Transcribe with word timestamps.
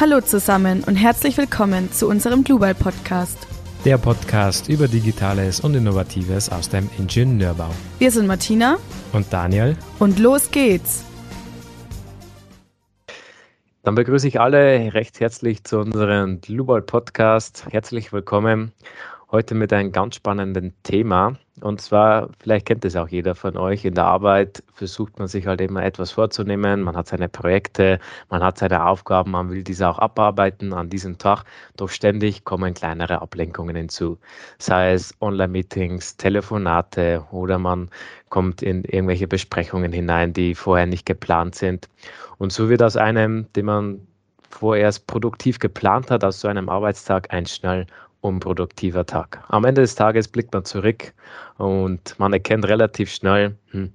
Hallo 0.00 0.22
zusammen 0.22 0.82
und 0.84 0.96
herzlich 0.96 1.36
willkommen 1.36 1.92
zu 1.92 2.08
unserem 2.08 2.42
Global 2.42 2.74
Podcast. 2.74 3.46
Der 3.84 3.98
Podcast 3.98 4.70
über 4.70 4.88
Digitales 4.88 5.60
und 5.60 5.74
Innovatives 5.74 6.48
aus 6.48 6.70
dem 6.70 6.88
Ingenieurbau. 6.96 7.68
Wir 7.98 8.10
sind 8.10 8.26
Martina 8.26 8.78
und 9.12 9.30
Daniel 9.30 9.76
und 9.98 10.18
los 10.18 10.50
geht's. 10.50 11.04
Dann 13.82 13.94
begrüße 13.94 14.26
ich 14.26 14.40
alle 14.40 14.94
recht 14.94 15.20
herzlich 15.20 15.64
zu 15.64 15.78
unserem 15.80 16.40
Global 16.40 16.80
Podcast. 16.80 17.66
Herzlich 17.68 18.10
willkommen 18.10 18.72
heute 19.32 19.54
mit 19.54 19.72
einem 19.72 19.92
ganz 19.92 20.16
spannenden 20.16 20.74
Thema. 20.82 21.36
Und 21.60 21.80
zwar, 21.80 22.30
vielleicht 22.38 22.66
kennt 22.66 22.84
es 22.84 22.96
auch 22.96 23.08
jeder 23.08 23.34
von 23.34 23.56
euch, 23.56 23.84
in 23.84 23.94
der 23.94 24.06
Arbeit 24.06 24.62
versucht 24.72 25.18
man 25.18 25.28
sich 25.28 25.46
halt 25.46 25.60
immer 25.60 25.84
etwas 25.84 26.10
vorzunehmen. 26.10 26.80
Man 26.80 26.96
hat 26.96 27.08
seine 27.08 27.28
Projekte, 27.28 28.00
man 28.30 28.42
hat 28.42 28.58
seine 28.58 28.86
Aufgaben, 28.86 29.30
man 29.30 29.50
will 29.50 29.62
diese 29.62 29.88
auch 29.88 29.98
abarbeiten 29.98 30.72
an 30.72 30.88
diesem 30.88 31.18
Tag. 31.18 31.44
Doch 31.76 31.90
ständig 31.90 32.44
kommen 32.44 32.72
kleinere 32.74 33.20
Ablenkungen 33.20 33.76
hinzu. 33.76 34.18
Sei 34.58 34.92
es 34.92 35.14
Online-Meetings, 35.20 36.16
Telefonate 36.16 37.24
oder 37.30 37.58
man 37.58 37.90
kommt 38.30 38.62
in 38.62 38.84
irgendwelche 38.84 39.28
Besprechungen 39.28 39.92
hinein, 39.92 40.32
die 40.32 40.54
vorher 40.54 40.86
nicht 40.86 41.04
geplant 41.04 41.54
sind. 41.54 41.88
Und 42.38 42.52
so 42.52 42.70
wird 42.70 42.82
aus 42.82 42.96
einem, 42.96 43.52
den 43.52 43.66
man 43.66 44.06
vorerst 44.48 45.06
produktiv 45.06 45.58
geplant 45.58 46.10
hat, 46.10 46.24
aus 46.24 46.40
so 46.40 46.48
einem 46.48 46.68
Arbeitstag 46.68 47.32
ein 47.32 47.46
schnell 47.46 47.86
unproduktiver 48.20 49.06
Tag. 49.06 49.42
Am 49.48 49.64
Ende 49.64 49.82
des 49.82 49.94
Tages 49.94 50.28
blickt 50.28 50.52
man 50.52 50.64
zurück 50.64 51.12
und 51.58 52.18
man 52.18 52.32
erkennt 52.32 52.66
relativ 52.66 53.10
schnell, 53.10 53.56
hm, 53.70 53.92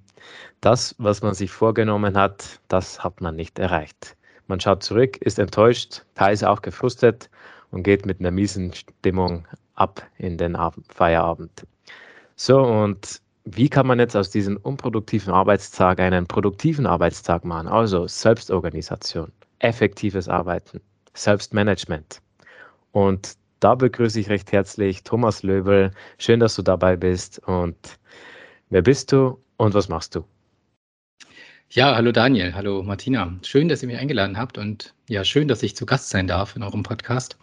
das, 0.61 0.95
was 0.97 1.21
man 1.21 1.33
sich 1.33 1.52
vorgenommen 1.52 2.17
hat, 2.17 2.59
das 2.67 3.03
hat 3.03 3.21
man 3.21 3.35
nicht 3.35 3.59
erreicht. 3.59 4.16
Man 4.47 4.59
schaut 4.59 4.83
zurück, 4.83 5.17
ist 5.17 5.39
enttäuscht, 5.39 6.03
teils 6.16 6.44
auch 6.44 6.61
gefrustet 6.61 7.30
und 7.72 7.83
geht 7.83 8.05
mit 8.05 8.19
einer 8.19 8.31
miesen 8.31 8.73
Stimmung 8.73 9.47
ab 9.75 10.02
in 10.17 10.38
den 10.38 10.55
Abend, 10.55 10.85
Feierabend. 10.94 11.67
So, 12.35 12.61
und 12.61 13.22
wie 13.45 13.69
kann 13.69 13.85
man 13.85 14.00
jetzt 14.00 14.16
aus 14.16 14.31
diesem 14.31 14.57
unproduktiven 14.57 15.31
Arbeitstag 15.33 16.00
einen 16.00 16.25
produktiven 16.25 16.88
Arbeitstag 16.88 17.45
machen? 17.45 17.67
Also 17.67 18.07
Selbstorganisation, 18.07 19.31
effektives 19.59 20.28
Arbeiten, 20.28 20.81
Selbstmanagement. 21.13 22.22
Und 22.91 23.35
da 23.59 23.75
begrüße 23.75 24.20
ich 24.20 24.30
recht 24.30 24.52
herzlich 24.52 25.03
Thomas 25.03 25.44
Löbel. 25.44 25.92
Schön, 26.17 26.39
dass 26.39 26.56
du 26.56 26.61
dabei 26.61 26.95
bist. 26.95 27.39
Und 27.39 27.75
wer 28.70 28.81
bist 28.81 29.12
du 29.12 29.39
und 29.58 29.73
was 29.73 29.89
machst 29.89 30.16
du? 30.16 30.25
Ja, 31.72 31.95
hallo 31.95 32.12
Daniel, 32.12 32.53
hallo 32.53 32.84
Martina. 32.84 33.34
Schön, 33.42 33.67
dass 33.67 33.81
ihr 33.81 33.88
mich 33.88 33.97
eingeladen 33.97 34.38
habt 34.38 34.58
und 34.58 34.94
ja, 35.09 35.23
schön, 35.23 35.47
dass 35.47 35.64
ich 35.64 35.75
zu 35.75 35.86
Gast 35.86 36.09
sein 36.09 36.28
darf 36.28 36.56
in 36.56 36.64
eurem 36.64 36.84
Podcast. 36.84 37.38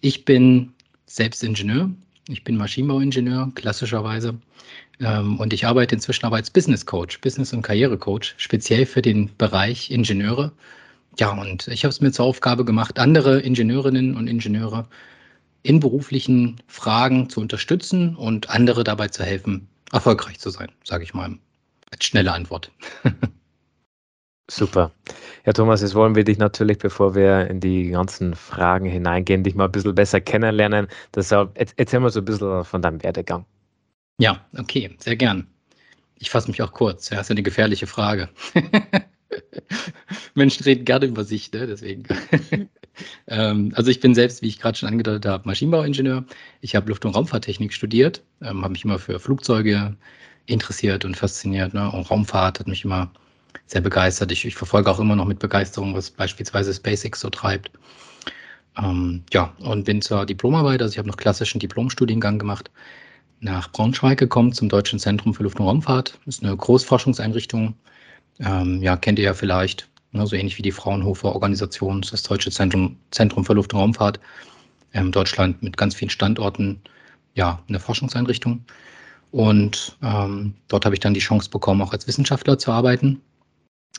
Ich 0.00 0.24
bin 0.24 0.72
selbst 1.06 1.42
Ingenieur. 1.42 1.90
Ich 2.28 2.44
bin 2.44 2.56
Maschinenbauingenieur, 2.56 3.50
klassischerweise. 3.54 4.38
Ähm, 5.00 5.40
und 5.40 5.52
ich 5.52 5.66
arbeite 5.66 5.96
inzwischen 5.96 6.26
aber 6.26 6.36
als 6.36 6.50
Business 6.50 6.86
Coach, 6.86 7.20
Business- 7.20 7.52
und 7.52 7.62
Karrierecoach, 7.62 8.34
speziell 8.36 8.86
für 8.86 9.02
den 9.02 9.30
Bereich 9.36 9.90
Ingenieure. 9.90 10.52
Ja, 11.18 11.32
und 11.32 11.66
ich 11.68 11.84
habe 11.84 11.90
es 11.90 12.00
mir 12.00 12.12
zur 12.12 12.26
Aufgabe 12.26 12.64
gemacht, 12.64 12.98
andere 12.98 13.40
Ingenieurinnen 13.40 14.14
und 14.14 14.28
Ingenieure 14.28 14.86
in 15.62 15.80
beruflichen 15.80 16.56
Fragen 16.66 17.28
zu 17.28 17.40
unterstützen 17.40 18.16
und 18.16 18.50
andere 18.50 18.84
dabei 18.84 19.08
zu 19.08 19.24
helfen, 19.24 19.68
erfolgreich 19.92 20.38
zu 20.38 20.50
sein, 20.50 20.70
sage 20.84 21.04
ich 21.04 21.14
mal 21.14 21.38
als 21.90 22.04
schnelle 22.04 22.32
Antwort. 22.32 22.70
Super. 24.50 24.90
Ja, 25.46 25.52
Thomas, 25.52 25.80
jetzt 25.80 25.94
wollen 25.94 26.16
wir 26.16 26.24
dich 26.24 26.38
natürlich, 26.38 26.78
bevor 26.78 27.14
wir 27.14 27.46
in 27.48 27.60
die 27.60 27.90
ganzen 27.90 28.34
Fragen 28.34 28.86
hineingehen, 28.86 29.44
dich 29.44 29.54
mal 29.54 29.66
ein 29.66 29.72
bisschen 29.72 29.94
besser 29.94 30.20
kennenlernen. 30.20 30.88
Deshalb 31.14 31.56
erzähl 31.76 32.00
mal 32.00 32.10
so 32.10 32.20
ein 32.20 32.24
bisschen 32.24 32.64
von 32.64 32.82
deinem 32.82 33.02
Werdegang. 33.02 33.46
Ja, 34.18 34.44
okay, 34.58 34.94
sehr 34.98 35.16
gern. 35.16 35.46
Ich 36.16 36.30
fasse 36.30 36.48
mich 36.48 36.60
auch 36.62 36.72
kurz. 36.72 37.10
Ja, 37.10 37.20
ist 37.20 37.28
ja 37.28 37.34
eine 37.34 37.42
gefährliche 37.42 37.86
Frage. 37.86 38.28
Menschen 40.34 40.64
reden 40.64 40.84
gerne 40.84 41.06
über 41.06 41.24
sich, 41.24 41.52
ne? 41.52 41.66
deswegen. 41.66 42.04
ähm, 43.26 43.72
also 43.74 43.90
ich 43.90 44.00
bin 44.00 44.14
selbst, 44.14 44.42
wie 44.42 44.48
ich 44.48 44.58
gerade 44.58 44.76
schon 44.78 44.88
angedeutet 44.88 45.26
habe, 45.26 45.46
Maschinenbauingenieur. 45.46 46.24
Ich 46.60 46.76
habe 46.76 46.88
Luft- 46.88 47.04
und 47.04 47.14
Raumfahrttechnik 47.14 47.72
studiert, 47.72 48.22
ähm, 48.42 48.62
habe 48.62 48.72
mich 48.72 48.84
immer 48.84 48.98
für 48.98 49.18
Flugzeuge 49.18 49.96
interessiert 50.46 51.04
und 51.04 51.16
fasziniert. 51.16 51.74
Ne? 51.74 51.90
Und 51.90 52.10
Raumfahrt 52.10 52.60
hat 52.60 52.66
mich 52.66 52.84
immer 52.84 53.10
sehr 53.66 53.80
begeistert. 53.80 54.32
Ich, 54.32 54.44
ich, 54.44 54.54
verfolge 54.54 54.90
auch 54.90 54.98
immer 54.98 55.16
noch 55.16 55.26
mit 55.26 55.38
Begeisterung, 55.38 55.94
was 55.94 56.10
beispielsweise 56.10 56.74
SpaceX 56.74 57.20
so 57.20 57.30
treibt. 57.30 57.70
Ähm, 58.76 59.22
ja, 59.32 59.52
und 59.60 59.84
bin 59.84 60.02
zur 60.02 60.26
Diplomarbeit, 60.26 60.82
also 60.82 60.92
ich 60.92 60.98
habe 60.98 61.08
noch 61.08 61.16
klassischen 61.16 61.58
Diplomstudiengang 61.58 62.38
gemacht, 62.38 62.70
nach 63.40 63.70
Braunschweig 63.72 64.18
gekommen 64.18 64.52
zum 64.52 64.68
Deutschen 64.68 64.98
Zentrum 64.98 65.34
für 65.34 65.42
Luft- 65.42 65.58
und 65.60 65.66
Raumfahrt. 65.66 66.18
Das 66.26 66.36
ist 66.36 66.44
eine 66.44 66.56
Großforschungseinrichtung. 66.56 67.74
Ähm, 68.38 68.82
ja, 68.82 68.96
kennt 68.96 69.18
ihr 69.18 69.26
ja 69.26 69.34
vielleicht. 69.34 69.88
Ne, 70.12 70.26
so 70.26 70.34
ähnlich 70.34 70.58
wie 70.58 70.62
die 70.62 70.72
Fraunhofer 70.72 71.32
Organisation, 71.34 72.02
das 72.02 72.22
Deutsche 72.24 72.50
Zentrum, 72.50 72.96
Zentrum 73.12 73.44
für 73.44 73.54
Luft- 73.54 73.72
und 73.74 73.80
Raumfahrt, 73.80 74.18
ähm, 74.92 75.12
Deutschland 75.12 75.62
mit 75.62 75.76
ganz 75.76 75.94
vielen 75.94 76.10
Standorten, 76.10 76.80
ja, 77.34 77.62
eine 77.68 77.78
Forschungseinrichtung. 77.78 78.64
Und 79.30 79.96
ähm, 80.02 80.54
dort 80.68 80.84
habe 80.84 80.94
ich 80.96 81.00
dann 81.00 81.14
die 81.14 81.20
Chance 81.20 81.50
bekommen, 81.50 81.80
auch 81.82 81.92
als 81.92 82.08
Wissenschaftler 82.08 82.58
zu 82.58 82.72
arbeiten. 82.72 83.20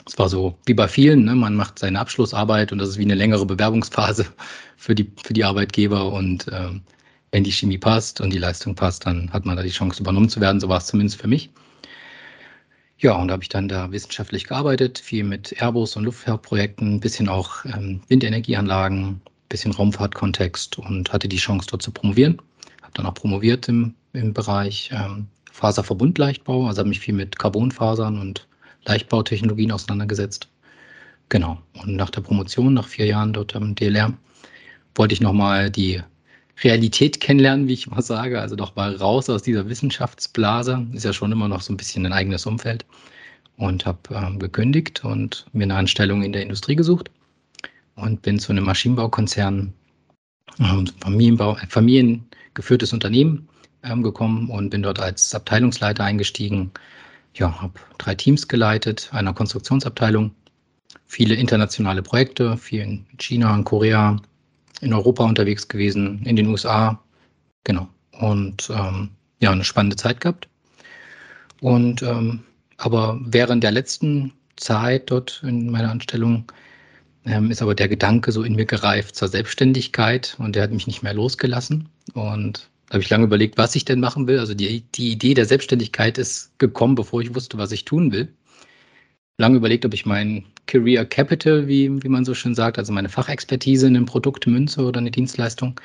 Es 0.06 0.18
war 0.18 0.28
so 0.28 0.58
wie 0.66 0.74
bei 0.74 0.88
vielen, 0.88 1.24
ne? 1.24 1.34
man 1.34 1.54
macht 1.54 1.78
seine 1.78 2.00
Abschlussarbeit 2.00 2.72
und 2.72 2.78
das 2.78 2.90
ist 2.90 2.98
wie 2.98 3.04
eine 3.04 3.14
längere 3.14 3.46
Bewerbungsphase 3.46 4.26
für 4.76 4.94
die, 4.94 5.10
für 5.22 5.32
die 5.32 5.44
Arbeitgeber. 5.44 6.12
Und 6.12 6.46
ähm, 6.52 6.82
wenn 7.30 7.44
die 7.44 7.52
Chemie 7.52 7.78
passt 7.78 8.20
und 8.20 8.30
die 8.32 8.38
Leistung 8.38 8.74
passt, 8.74 9.06
dann 9.06 9.32
hat 9.32 9.46
man 9.46 9.56
da 9.56 9.62
die 9.62 9.70
Chance 9.70 10.02
übernommen 10.02 10.28
zu 10.28 10.40
werden. 10.40 10.60
So 10.60 10.68
war 10.68 10.78
es 10.78 10.86
zumindest 10.86 11.20
für 11.20 11.28
mich. 11.28 11.50
Ja, 13.02 13.16
und 13.16 13.28
da 13.28 13.32
habe 13.32 13.42
ich 13.42 13.48
dann 13.48 13.66
da 13.66 13.90
wissenschaftlich 13.90 14.44
gearbeitet, 14.44 14.96
viel 14.96 15.24
mit 15.24 15.60
Airbus 15.60 15.96
und 15.96 16.04
Luftfahrtprojekten, 16.04 16.94
ein 16.94 17.00
bisschen 17.00 17.28
auch 17.28 17.64
ähm, 17.64 18.00
Windenergieanlagen, 18.06 19.20
bisschen 19.48 19.72
Raumfahrtkontext 19.72 20.78
und 20.78 21.12
hatte 21.12 21.26
die 21.28 21.36
Chance 21.36 21.66
dort 21.68 21.82
zu 21.82 21.90
promovieren. 21.90 22.40
Habe 22.80 22.92
dann 22.94 23.06
auch 23.06 23.14
promoviert 23.14 23.66
im, 23.66 23.94
im 24.12 24.32
Bereich 24.32 24.88
ähm, 24.92 25.26
Faserverbundleichtbau, 25.50 26.68
also 26.68 26.78
habe 26.78 26.90
mich 26.90 27.00
viel 27.00 27.14
mit 27.14 27.36
Carbonfasern 27.40 28.20
und 28.20 28.46
Leichtbautechnologien 28.84 29.72
auseinandergesetzt. 29.72 30.46
Genau. 31.28 31.58
Und 31.82 31.96
nach 31.96 32.10
der 32.10 32.20
Promotion, 32.20 32.72
nach 32.74 32.86
vier 32.86 33.06
Jahren 33.06 33.32
dort 33.32 33.56
am 33.56 33.74
DLR, 33.74 34.12
wollte 34.94 35.14
ich 35.14 35.20
nochmal 35.20 35.72
die 35.72 36.00
Realität 36.62 37.20
kennenlernen, 37.20 37.68
wie 37.68 37.72
ich 37.74 37.86
immer 37.86 38.02
sage. 38.02 38.40
Also 38.40 38.56
doch 38.56 38.76
mal 38.76 38.94
raus 38.96 39.28
aus 39.30 39.42
dieser 39.42 39.68
Wissenschaftsblase. 39.68 40.86
Ist 40.92 41.04
ja 41.04 41.12
schon 41.12 41.32
immer 41.32 41.48
noch 41.48 41.62
so 41.62 41.72
ein 41.72 41.76
bisschen 41.76 42.06
ein 42.06 42.12
eigenes 42.12 42.46
Umfeld. 42.46 42.84
Und 43.56 43.86
habe 43.86 44.00
ähm, 44.12 44.38
gekündigt 44.38 45.04
und 45.04 45.46
mir 45.52 45.64
eine 45.64 45.76
Anstellung 45.76 46.22
in 46.22 46.32
der 46.32 46.42
Industrie 46.42 46.74
gesucht 46.74 47.10
und 47.96 48.22
bin 48.22 48.38
zu 48.38 48.52
einem 48.52 48.64
Maschinenbaukonzern, 48.64 49.72
ähm, 50.58 50.86
Familienbau, 51.00 51.56
äh, 51.56 51.66
familiengeführtes 51.68 52.92
Unternehmen 52.92 53.48
ähm, 53.82 54.02
gekommen 54.02 54.48
und 54.48 54.70
bin 54.70 54.82
dort 54.82 55.00
als 55.00 55.34
Abteilungsleiter 55.34 56.04
eingestiegen. 56.04 56.70
Ja, 57.34 57.60
habe 57.60 57.74
drei 57.98 58.14
Teams 58.14 58.48
geleitet, 58.48 59.08
einer 59.12 59.32
Konstruktionsabteilung, 59.32 60.32
viele 61.06 61.34
internationale 61.34 62.02
Projekte, 62.02 62.56
viel 62.56 62.80
in 62.80 63.06
China, 63.18 63.54
in 63.54 63.64
Korea, 63.64 64.20
in 64.82 64.92
Europa 64.92 65.24
unterwegs 65.24 65.66
gewesen, 65.68 66.22
in 66.24 66.36
den 66.36 66.48
USA. 66.48 67.00
Genau. 67.64 67.88
Und 68.20 68.70
ähm, 68.74 69.10
ja, 69.40 69.50
eine 69.50 69.64
spannende 69.64 69.96
Zeit 69.96 70.20
gehabt. 70.20 70.48
Und 71.60 72.02
ähm, 72.02 72.40
aber 72.76 73.18
während 73.24 73.62
der 73.62 73.70
letzten 73.70 74.32
Zeit 74.56 75.10
dort 75.10 75.42
in 75.46 75.70
meiner 75.70 75.90
Anstellung 75.90 76.50
ähm, 77.24 77.50
ist 77.50 77.62
aber 77.62 77.74
der 77.74 77.88
Gedanke 77.88 78.32
so 78.32 78.42
in 78.42 78.56
mir 78.56 78.66
gereift 78.66 79.14
zur 79.14 79.28
Selbstständigkeit 79.28 80.36
und 80.38 80.56
der 80.56 80.64
hat 80.64 80.72
mich 80.72 80.88
nicht 80.88 81.02
mehr 81.02 81.14
losgelassen. 81.14 81.88
Und 82.14 82.68
da 82.88 82.94
habe 82.94 83.02
ich 83.02 83.10
lange 83.10 83.24
überlegt, 83.24 83.56
was 83.58 83.76
ich 83.76 83.84
denn 83.84 84.00
machen 84.00 84.26
will. 84.26 84.40
Also 84.40 84.54
die, 84.54 84.82
die 84.94 85.12
Idee 85.12 85.34
der 85.34 85.46
Selbstständigkeit 85.46 86.18
ist 86.18 86.58
gekommen, 86.58 86.96
bevor 86.96 87.22
ich 87.22 87.34
wusste, 87.34 87.56
was 87.58 87.70
ich 87.70 87.84
tun 87.84 88.10
will. 88.10 88.28
Lange 89.38 89.56
überlegt, 89.56 89.84
ob 89.84 89.94
ich 89.94 90.06
mein 90.06 90.44
Career 90.66 91.04
Capital, 91.04 91.66
wie, 91.66 92.02
wie 92.02 92.08
man 92.08 92.24
so 92.24 92.34
schön 92.34 92.54
sagt, 92.54 92.78
also 92.78 92.92
meine 92.92 93.08
Fachexpertise 93.08 93.86
in 93.86 93.96
einem 93.96 94.06
Produkt, 94.06 94.46
Münze 94.46 94.82
oder 94.82 95.00
eine 95.00 95.10
Dienstleistung, 95.10 95.80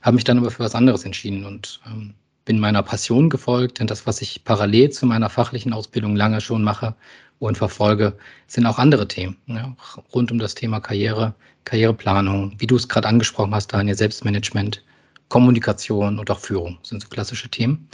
habe 0.00 0.14
mich 0.14 0.24
dann 0.24 0.38
aber 0.38 0.50
für 0.50 0.60
was 0.60 0.74
anderes 0.74 1.04
entschieden 1.04 1.44
und 1.44 1.80
ähm, 1.86 2.14
bin 2.44 2.58
meiner 2.58 2.82
Passion 2.82 3.30
gefolgt. 3.30 3.78
Denn 3.78 3.86
das, 3.86 4.06
was 4.06 4.22
ich 4.22 4.44
parallel 4.44 4.90
zu 4.90 5.06
meiner 5.06 5.30
fachlichen 5.30 5.72
Ausbildung 5.72 6.16
lange 6.16 6.40
schon 6.40 6.62
mache 6.62 6.94
und 7.38 7.58
verfolge, 7.58 8.16
sind 8.46 8.66
auch 8.66 8.78
andere 8.78 9.08
Themen 9.08 9.36
ja, 9.46 9.76
rund 10.14 10.32
um 10.32 10.38
das 10.38 10.54
Thema 10.54 10.80
Karriere, 10.80 11.34
Karriereplanung, 11.64 12.54
wie 12.58 12.66
du 12.66 12.76
es 12.76 12.88
gerade 12.88 13.08
angesprochen 13.08 13.54
hast, 13.54 13.68
Daniel, 13.72 13.96
Selbstmanagement, 13.96 14.82
Kommunikation 15.28 16.18
und 16.18 16.30
auch 16.30 16.40
Führung 16.40 16.78
sind 16.82 17.02
so 17.02 17.08
klassische 17.08 17.48
Themen. 17.48 17.88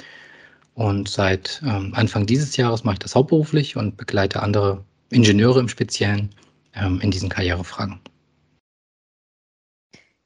Und 0.74 1.08
seit 1.08 1.60
ähm, 1.66 1.92
Anfang 1.94 2.26
dieses 2.26 2.56
Jahres 2.56 2.84
mache 2.84 2.94
ich 2.94 2.98
das 3.00 3.14
hauptberuflich 3.14 3.76
und 3.76 3.96
begleite 3.96 4.42
andere 4.42 4.84
Ingenieure 5.10 5.60
im 5.60 5.68
Speziellen 5.68 6.34
ähm, 6.74 7.00
in 7.00 7.10
diesen 7.10 7.28
Karrierefragen. 7.28 8.00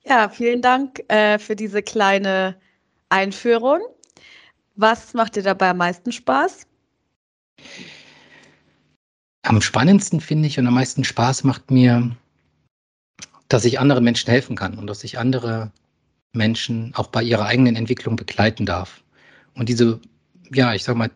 Ja, 0.04 0.28
vielen 0.28 0.62
Dank 0.62 1.00
äh, 1.08 1.38
für 1.38 1.54
diese 1.54 1.82
kleine 1.82 2.56
Einführung. 3.08 3.80
Was 4.74 5.14
macht 5.14 5.36
dir 5.36 5.42
dabei 5.42 5.70
am 5.70 5.76
meisten 5.76 6.10
Spaß? 6.10 6.66
Am 9.42 9.60
spannendsten 9.60 10.20
finde 10.20 10.48
ich 10.48 10.58
und 10.58 10.66
am 10.66 10.74
meisten 10.74 11.04
Spaß 11.04 11.44
macht 11.44 11.70
mir, 11.70 12.16
dass 13.48 13.64
ich 13.64 13.78
anderen 13.78 14.04
Menschen 14.04 14.30
helfen 14.30 14.56
kann 14.56 14.78
und 14.78 14.86
dass 14.86 15.04
ich 15.04 15.18
andere 15.18 15.70
Menschen 16.32 16.92
auch 16.94 17.08
bei 17.08 17.22
ihrer 17.22 17.46
eigenen 17.46 17.76
Entwicklung 17.76 18.16
begleiten 18.16 18.66
darf. 18.66 19.02
Und 19.54 19.68
diese, 19.68 20.00
ja, 20.52 20.74
ich 20.74 20.84
sag 20.84 20.96
mal, 20.96 21.10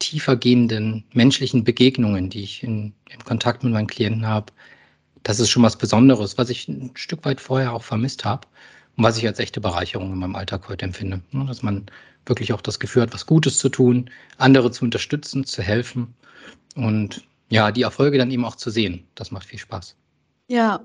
tiefer 0.00 0.36
gehenden 0.36 1.04
menschlichen 1.12 1.62
Begegnungen, 1.62 2.28
die 2.28 2.42
ich 2.42 2.64
in, 2.64 2.92
im 3.08 3.24
Kontakt 3.24 3.62
mit 3.62 3.72
meinen 3.72 3.86
Klienten 3.86 4.26
habe, 4.26 4.52
das 5.22 5.38
ist 5.38 5.50
schon 5.50 5.62
was 5.62 5.76
Besonderes, 5.76 6.38
was 6.38 6.50
ich 6.50 6.66
ein 6.68 6.90
Stück 6.94 7.24
weit 7.24 7.40
vorher 7.40 7.72
auch 7.72 7.84
vermisst 7.84 8.24
habe 8.24 8.48
und 8.96 9.04
was 9.04 9.18
ich 9.18 9.26
als 9.26 9.38
echte 9.38 9.60
Bereicherung 9.60 10.12
in 10.12 10.18
meinem 10.18 10.34
Alltag 10.34 10.68
heute 10.68 10.84
empfinde. 10.84 11.20
Dass 11.46 11.62
man 11.62 11.86
wirklich 12.26 12.52
auch 12.52 12.60
das 12.60 12.80
Gefühl 12.80 13.02
hat, 13.02 13.14
was 13.14 13.26
Gutes 13.26 13.58
zu 13.58 13.68
tun, 13.68 14.10
andere 14.38 14.70
zu 14.70 14.84
unterstützen, 14.84 15.44
zu 15.44 15.62
helfen 15.62 16.14
und 16.74 17.22
ja, 17.50 17.70
die 17.70 17.82
Erfolge 17.82 18.18
dann 18.18 18.30
eben 18.30 18.44
auch 18.44 18.56
zu 18.56 18.70
sehen. 18.70 19.06
Das 19.14 19.30
macht 19.30 19.46
viel 19.46 19.58
Spaß. 19.58 19.96
Ja, 20.48 20.80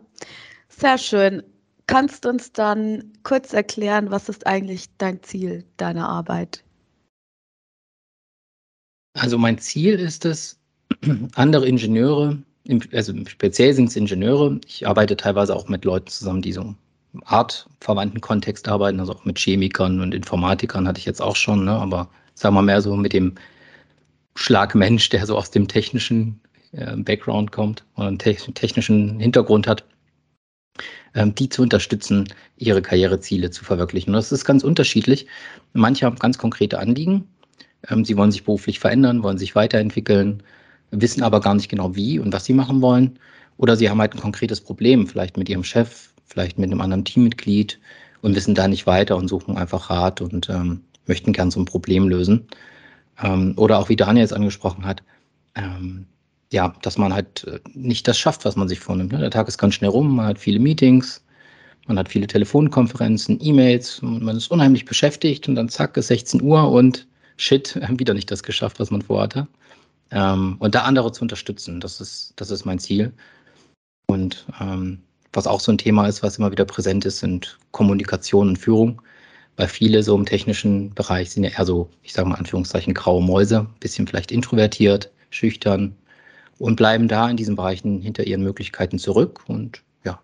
sehr 0.68 0.98
schön. 0.98 1.44
Kannst 1.88 2.26
du 2.26 2.30
uns 2.30 2.52
dann 2.52 3.14
kurz 3.24 3.54
erklären, 3.54 4.10
was 4.10 4.28
ist 4.28 4.48
eigentlich 4.48 4.86
dein 4.98 5.22
Ziel 5.22 5.64
deiner 5.78 6.10
Arbeit? 6.10 6.65
Also 9.16 9.38
mein 9.38 9.58
Ziel 9.58 10.00
ist 10.00 10.26
es, 10.26 10.60
andere 11.36 11.68
Ingenieure, 11.68 12.38
also 12.92 13.14
speziell 13.28 13.74
sind 13.74 13.90
es 13.90 13.96
Ingenieure, 13.96 14.60
ich 14.68 14.86
arbeite 14.88 15.16
teilweise 15.16 15.56
auch 15.56 15.70
mit 15.70 15.86
Leuten 15.86 16.08
zusammen, 16.08 16.42
die 16.42 16.52
so 16.52 16.76
artverwandten 17.24 18.20
Kontext 18.20 18.68
arbeiten, 18.68 19.00
also 19.00 19.14
auch 19.14 19.24
mit 19.24 19.40
Chemikern 19.40 20.02
und 20.02 20.14
Informatikern 20.14 20.88
hatte 20.88 21.00
ich 21.00 21.06
jetzt 21.06 21.22
auch 21.22 21.38
schon, 21.38 21.64
ne? 21.64 21.72
aber 21.72 22.10
sagen 22.34 22.56
wir 22.56 22.62
mehr 22.62 22.82
so 22.82 22.98
mit 22.98 23.14
dem 23.14 23.36
Schlagmensch, 24.36 25.08
der 25.10 25.26
so 25.26 25.38
aus 25.38 25.50
dem 25.50 25.70
technischen 25.70 26.42
äh, 26.74 26.98
Background 26.98 27.54
kommt 27.54 27.86
oder 27.96 28.08
einen 28.08 28.20
te 28.20 28.36
technischen 28.36 29.18
Hintergrund 29.22 29.66
hat, 29.66 29.86
ähm, 31.14 31.34
die 31.34 31.48
zu 31.48 31.62
unterstützen, 31.62 32.28
ihre 32.58 32.82
Karriereziele 32.82 33.50
zu 33.50 33.64
verwirklichen. 33.64 34.10
Und 34.10 34.18
das 34.18 34.34
ist 34.34 34.44
ganz 34.44 34.66
unterschiedlich. 34.66 35.26
Manche 35.72 36.06
haben 36.06 36.20
ganz 36.20 36.38
konkrete 36.38 36.80
Anliegen. 36.80 37.30
Ähm, 37.90 38.06
sie 38.06 38.18
wollen 38.18 38.32
sich 38.32 38.44
beruflich 38.44 38.80
verändern, 38.80 39.24
wollen 39.24 39.38
sich 39.38 39.56
weiterentwickeln, 39.56 40.44
wissen 40.92 41.24
aber 41.24 41.42
gar 41.42 41.56
nicht 41.56 41.70
genau 41.70 41.96
wie 41.96 42.20
und 42.20 42.34
was 42.34 42.46
sie 42.46 42.54
machen 42.54 42.82
wollen. 42.82 43.20
Oder 43.58 43.76
sie 43.76 43.90
haben 43.90 44.00
halt 44.02 44.14
ein 44.14 44.22
konkretes 44.22 44.62
Problem, 44.62 45.08
vielleicht 45.08 45.38
mit 45.38 45.50
ihrem 45.50 45.64
Chef, 45.64 46.14
vielleicht 46.26 46.60
mit 46.60 46.72
einem 46.72 46.82
anderen 46.82 47.06
Teammitglied 47.06 47.80
und 48.22 48.36
wissen 48.36 48.56
da 48.56 48.68
nicht 48.68 48.88
weiter 48.88 49.16
und 49.16 49.28
suchen 49.28 49.58
einfach 49.58 49.90
Rat 49.90 50.22
und 50.22 50.50
ähm, 50.50 50.82
möchten 51.08 51.34
gern 51.34 51.52
so 51.52 51.60
ein 51.60 51.66
Problem 51.66 52.08
lösen. 52.10 52.48
Ähm, 53.24 53.54
oder 53.58 53.80
auch 53.80 53.90
wie 53.90 53.96
Daniel 53.96 54.26
es 54.26 54.34
angesprochen 54.34 54.86
hat, 54.86 55.04
ähm, 55.56 56.06
ja, 56.52 56.74
dass 56.82 56.98
man 56.98 57.14
halt 57.14 57.46
äh, 57.46 57.60
nicht 57.74 58.08
das 58.08 58.18
schafft, 58.18 58.46
was 58.46 58.56
man 58.56 58.68
sich 58.68 58.80
vornimmt. 58.80 59.14
Ne? 59.14 59.20
Der 59.20 59.32
Tag 59.32 59.48
ist 59.48 59.58
ganz 59.58 59.76
schnell 59.76 59.90
rum, 59.92 60.16
man 60.16 60.26
hat 60.26 60.40
viele 60.40 60.60
Meetings, 60.60 61.24
man 61.88 61.98
hat 62.00 62.10
viele 62.10 62.28
Telefonkonferenzen, 62.28 63.40
E-Mails, 63.42 64.02
man 64.02 64.36
ist 64.36 64.52
unheimlich 64.52 64.86
beschäftigt 64.86 65.48
und 65.48 65.56
dann 65.56 65.70
zack, 65.70 65.96
ist 65.98 66.08
16 66.08 66.42
Uhr 66.42 66.70
und 66.70 67.08
shit, 67.38 67.80
wieder 68.00 68.14
nicht 68.14 68.32
das 68.32 68.44
geschafft, 68.44 68.80
was 68.80 68.92
man 68.92 69.02
vorhatte. 69.02 69.48
Ähm, 70.12 70.56
und 70.60 70.76
da 70.76 70.82
andere 70.84 71.12
zu 71.12 71.22
unterstützen, 71.22 71.80
das 71.80 72.00
ist, 72.02 72.34
das 72.36 72.52
ist 72.52 72.66
mein 72.66 72.80
Ziel. 72.80 73.14
Und 74.08 74.46
ähm, 74.60 75.02
was 75.34 75.48
auch 75.48 75.60
so 75.60 75.72
ein 75.72 75.78
Thema 75.78 76.08
ist, 76.08 76.24
was 76.24 76.38
immer 76.38 76.52
wieder 76.52 76.66
präsent 76.66 77.06
ist, 77.06 77.20
sind 77.20 77.58
Kommunikation 77.72 78.50
und 78.50 78.58
Führung. 78.58 79.02
Weil 79.58 79.68
viele 79.70 80.04
so 80.04 80.16
im 80.16 80.26
technischen 80.26 80.94
Bereich 80.94 81.32
sind 81.32 81.46
ja 81.46 81.50
eher 81.50 81.66
so, 81.66 81.90
ich 82.04 82.14
sage 82.14 82.28
mal 82.28 82.36
Anführungszeichen, 82.36 82.94
graue 82.94 83.24
Mäuse, 83.24 83.66
bisschen 83.80 84.06
vielleicht 84.06 84.32
introvertiert, 84.32 85.12
schüchtern, 85.30 85.96
und 86.58 86.76
bleiben 86.76 87.08
da 87.08 87.30
in 87.30 87.38
diesen 87.38 87.56
Bereichen 87.56 88.02
hinter 88.02 88.26
ihren 88.26 88.44
Möglichkeiten 88.44 89.00
zurück 89.00 89.44
und 89.48 89.82
ja, 90.04 90.20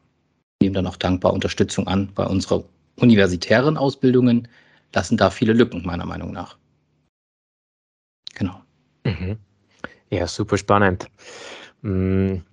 nehmen 0.61 0.73
dann 0.73 0.87
auch 0.87 0.97
dankbar 0.97 1.33
Unterstützung 1.33 1.87
an. 1.87 2.09
Bei 2.13 2.25
unserer 2.25 2.63
universitären 2.97 3.77
Ausbildungen 3.77 4.47
lassen 4.93 5.17
da 5.17 5.29
viele 5.29 5.53
Lücken, 5.53 5.85
meiner 5.85 6.05
Meinung 6.05 6.31
nach. 6.31 6.57
Genau. 8.35 8.61
Mhm. 9.05 9.37
Ja, 10.09 10.27
super 10.27 10.57
spannend. 10.57 11.07
Hm, 11.81 12.43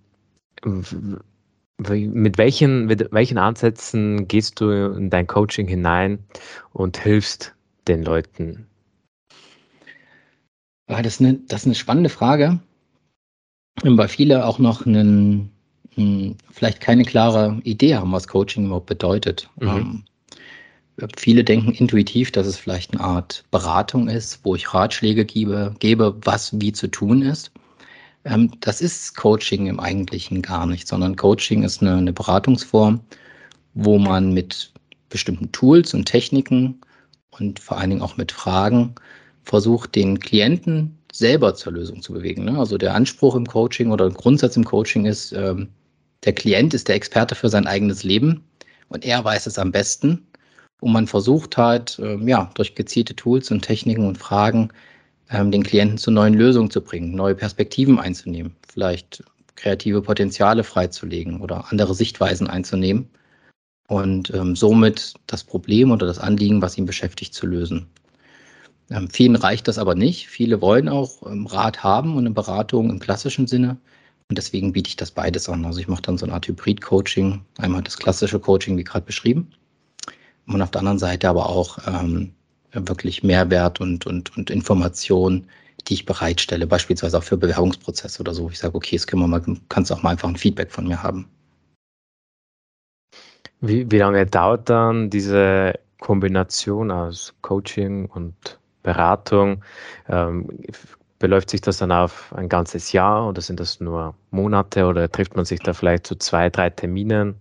mit 1.78 2.38
welchen, 2.38 2.86
mit 2.86 3.12
welchen 3.12 3.38
Ansätzen 3.38 4.28
gehst 4.28 4.60
du 4.60 4.70
in 4.70 5.10
dein 5.10 5.26
Coaching 5.26 5.68
hinein 5.68 6.24
und 6.72 6.98
hilfst 6.98 7.54
den 7.86 8.02
Leuten? 8.02 8.66
Das 10.86 11.06
ist 11.06 11.20
eine, 11.20 11.34
das 11.34 11.62
ist 11.62 11.66
eine 11.66 11.74
spannende 11.74 12.08
Frage 12.08 12.60
weil 13.84 14.08
viele 14.08 14.44
auch 14.46 14.58
noch 14.58 14.86
einen, 14.86 15.50
hm, 15.94 16.36
vielleicht 16.50 16.80
keine 16.80 17.04
klare 17.04 17.60
Idee 17.64 17.96
haben, 17.96 18.12
was 18.12 18.28
Coaching 18.28 18.66
überhaupt 18.66 18.86
bedeutet. 18.86 19.48
Mhm. 19.60 20.04
Viele 21.16 21.44
denken 21.44 21.72
intuitiv, 21.72 22.32
dass 22.32 22.46
es 22.46 22.56
vielleicht 22.56 22.92
eine 22.92 23.02
Art 23.02 23.44
Beratung 23.50 24.08
ist, 24.08 24.40
wo 24.42 24.54
ich 24.54 24.74
Ratschläge 24.74 25.24
gebe, 25.24 25.74
gebe 25.78 26.16
was 26.24 26.58
wie 26.60 26.72
zu 26.72 26.88
tun 26.88 27.22
ist. 27.22 27.52
Ähm, 28.24 28.50
das 28.60 28.80
ist 28.80 29.16
Coaching 29.16 29.66
im 29.66 29.80
Eigentlichen 29.80 30.42
gar 30.42 30.66
nicht, 30.66 30.88
sondern 30.88 31.16
Coaching 31.16 31.62
ist 31.62 31.82
eine, 31.82 31.96
eine 31.96 32.12
Beratungsform, 32.12 33.00
wo 33.74 33.98
man 33.98 34.32
mit 34.32 34.72
bestimmten 35.08 35.52
Tools 35.52 35.94
und 35.94 36.06
Techniken 36.06 36.80
und 37.30 37.60
vor 37.60 37.78
allen 37.78 37.90
Dingen 37.90 38.02
auch 38.02 38.16
mit 38.16 38.32
Fragen 38.32 38.94
versucht, 39.44 39.94
den 39.94 40.20
Klienten 40.20 40.98
selber 41.12 41.54
zur 41.54 41.72
Lösung 41.72 42.02
zu 42.02 42.12
bewegen. 42.12 42.44
Ne? 42.44 42.58
Also 42.58 42.76
der 42.76 42.94
Anspruch 42.94 43.34
im 43.34 43.46
Coaching 43.46 43.90
oder 43.90 44.10
Grundsatz 44.10 44.56
im 44.56 44.64
Coaching 44.64 45.06
ist, 45.06 45.32
ähm, 45.32 45.68
der 46.24 46.32
Klient 46.34 46.74
ist 46.74 46.88
der 46.88 46.96
Experte 46.96 47.34
für 47.34 47.48
sein 47.48 47.66
eigenes 47.66 48.02
Leben 48.02 48.44
und 48.88 49.04
er 49.04 49.24
weiß 49.24 49.46
es 49.46 49.58
am 49.58 49.72
besten. 49.72 50.26
Und 50.80 50.92
man 50.92 51.06
versucht 51.06 51.56
halt, 51.56 51.98
ähm, 52.02 52.28
ja, 52.28 52.50
durch 52.54 52.74
gezielte 52.74 53.16
Tools 53.16 53.50
und 53.50 53.62
Techniken 53.62 54.06
und 54.06 54.18
Fragen 54.18 54.70
ähm, 55.30 55.50
den 55.50 55.64
Klienten 55.64 55.98
zu 55.98 56.10
neuen 56.10 56.34
Lösungen 56.34 56.70
zu 56.70 56.80
bringen, 56.80 57.14
neue 57.14 57.34
Perspektiven 57.34 57.98
einzunehmen, 57.98 58.54
vielleicht 58.68 59.24
kreative 59.56 60.02
Potenziale 60.02 60.62
freizulegen 60.62 61.40
oder 61.40 61.70
andere 61.70 61.94
Sichtweisen 61.94 62.46
einzunehmen 62.46 63.08
und 63.88 64.32
ähm, 64.34 64.54
somit 64.54 65.14
das 65.26 65.42
Problem 65.42 65.90
oder 65.90 66.06
das 66.06 66.18
Anliegen, 66.18 66.62
was 66.62 66.78
ihn 66.78 66.86
beschäftigt, 66.86 67.34
zu 67.34 67.46
lösen. 67.46 67.88
Ähm, 68.90 69.08
vielen 69.10 69.36
reicht 69.36 69.68
das 69.68 69.78
aber 69.78 69.94
nicht. 69.94 70.28
Viele 70.28 70.60
wollen 70.60 70.88
auch 70.88 71.26
ähm, 71.26 71.46
Rat 71.46 71.82
haben 71.82 72.12
und 72.12 72.20
eine 72.20 72.30
Beratung 72.30 72.90
im 72.90 73.00
klassischen 73.00 73.46
Sinne. 73.46 73.76
Und 74.30 74.36
deswegen 74.36 74.72
biete 74.72 74.88
ich 74.88 74.96
das 74.96 75.10
beides 75.10 75.48
an. 75.48 75.64
Also 75.64 75.80
ich 75.80 75.88
mache 75.88 76.02
dann 76.02 76.18
so 76.18 76.26
eine 76.26 76.34
Art 76.34 76.46
Hybrid-Coaching. 76.46 77.40
Einmal 77.58 77.82
das 77.82 77.96
klassische 77.96 78.38
Coaching, 78.38 78.76
wie 78.76 78.84
gerade 78.84 79.06
beschrieben. 79.06 79.50
Und 80.48 80.62
auf 80.62 80.70
der 80.70 80.80
anderen 80.80 80.98
Seite 80.98 81.28
aber 81.28 81.48
auch 81.48 81.78
ähm, 81.86 82.32
wirklich 82.72 83.22
Mehrwert 83.22 83.80
und, 83.80 84.06
und, 84.06 84.36
und 84.36 84.50
Informationen, 84.50 85.48
die 85.86 85.94
ich 85.94 86.06
bereitstelle, 86.06 86.66
beispielsweise 86.66 87.18
auch 87.18 87.22
für 87.22 87.36
Bewerbungsprozesse 87.36 88.20
oder 88.20 88.34
so. 88.34 88.50
Ich 88.50 88.58
sage, 88.58 88.74
okay, 88.74 88.96
jetzt 88.96 89.06
können 89.06 89.22
wir 89.22 89.28
mal, 89.28 89.42
kannst 89.68 89.92
auch 89.92 90.02
mal 90.02 90.10
einfach 90.10 90.28
ein 90.28 90.36
Feedback 90.36 90.70
von 90.70 90.86
mir 90.86 91.02
haben. 91.02 91.28
Wie, 93.60 93.90
wie 93.90 93.98
lange 93.98 94.24
dauert 94.26 94.68
dann 94.70 95.10
diese 95.10 95.74
Kombination 96.00 96.90
aus 96.90 97.34
Coaching 97.42 98.06
und 98.06 98.58
Beratung. 98.82 99.64
Ähm, 100.08 100.48
beläuft 101.18 101.50
sich 101.50 101.60
das 101.60 101.78
dann 101.78 101.90
auf 101.90 102.32
ein 102.34 102.48
ganzes 102.48 102.92
Jahr 102.92 103.28
oder 103.28 103.40
sind 103.40 103.58
das 103.60 103.80
nur 103.80 104.14
Monate 104.30 104.86
oder 104.86 105.10
trifft 105.10 105.34
man 105.34 105.44
sich 105.44 105.60
da 105.60 105.72
vielleicht 105.72 106.06
zu 106.06 106.16
zwei, 106.16 106.48
drei 106.48 106.70
Terminen 106.70 107.34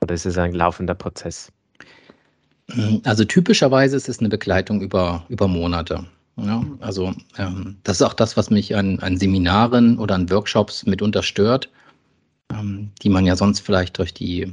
oder 0.00 0.14
ist 0.14 0.26
es 0.26 0.36
ein 0.36 0.52
laufender 0.52 0.94
Prozess? 0.94 1.50
Also 3.04 3.24
typischerweise 3.24 3.96
ist 3.96 4.08
es 4.08 4.20
eine 4.20 4.28
Begleitung 4.28 4.80
über, 4.80 5.24
über 5.28 5.48
Monate. 5.48 6.04
Ja, 6.36 6.64
also 6.80 7.12
ähm, 7.36 7.76
das 7.84 7.96
ist 7.96 8.02
auch 8.02 8.14
das, 8.14 8.36
was 8.36 8.48
mich 8.48 8.74
an, 8.74 8.98
an 9.00 9.18
Seminaren 9.18 9.98
oder 9.98 10.14
an 10.14 10.30
Workshops 10.30 10.86
mitunter 10.86 11.22
stört, 11.22 11.68
ähm, 12.50 12.90
die 13.02 13.10
man 13.10 13.26
ja 13.26 13.36
sonst 13.36 13.60
vielleicht 13.60 13.98
durch 13.98 14.14
die 14.14 14.52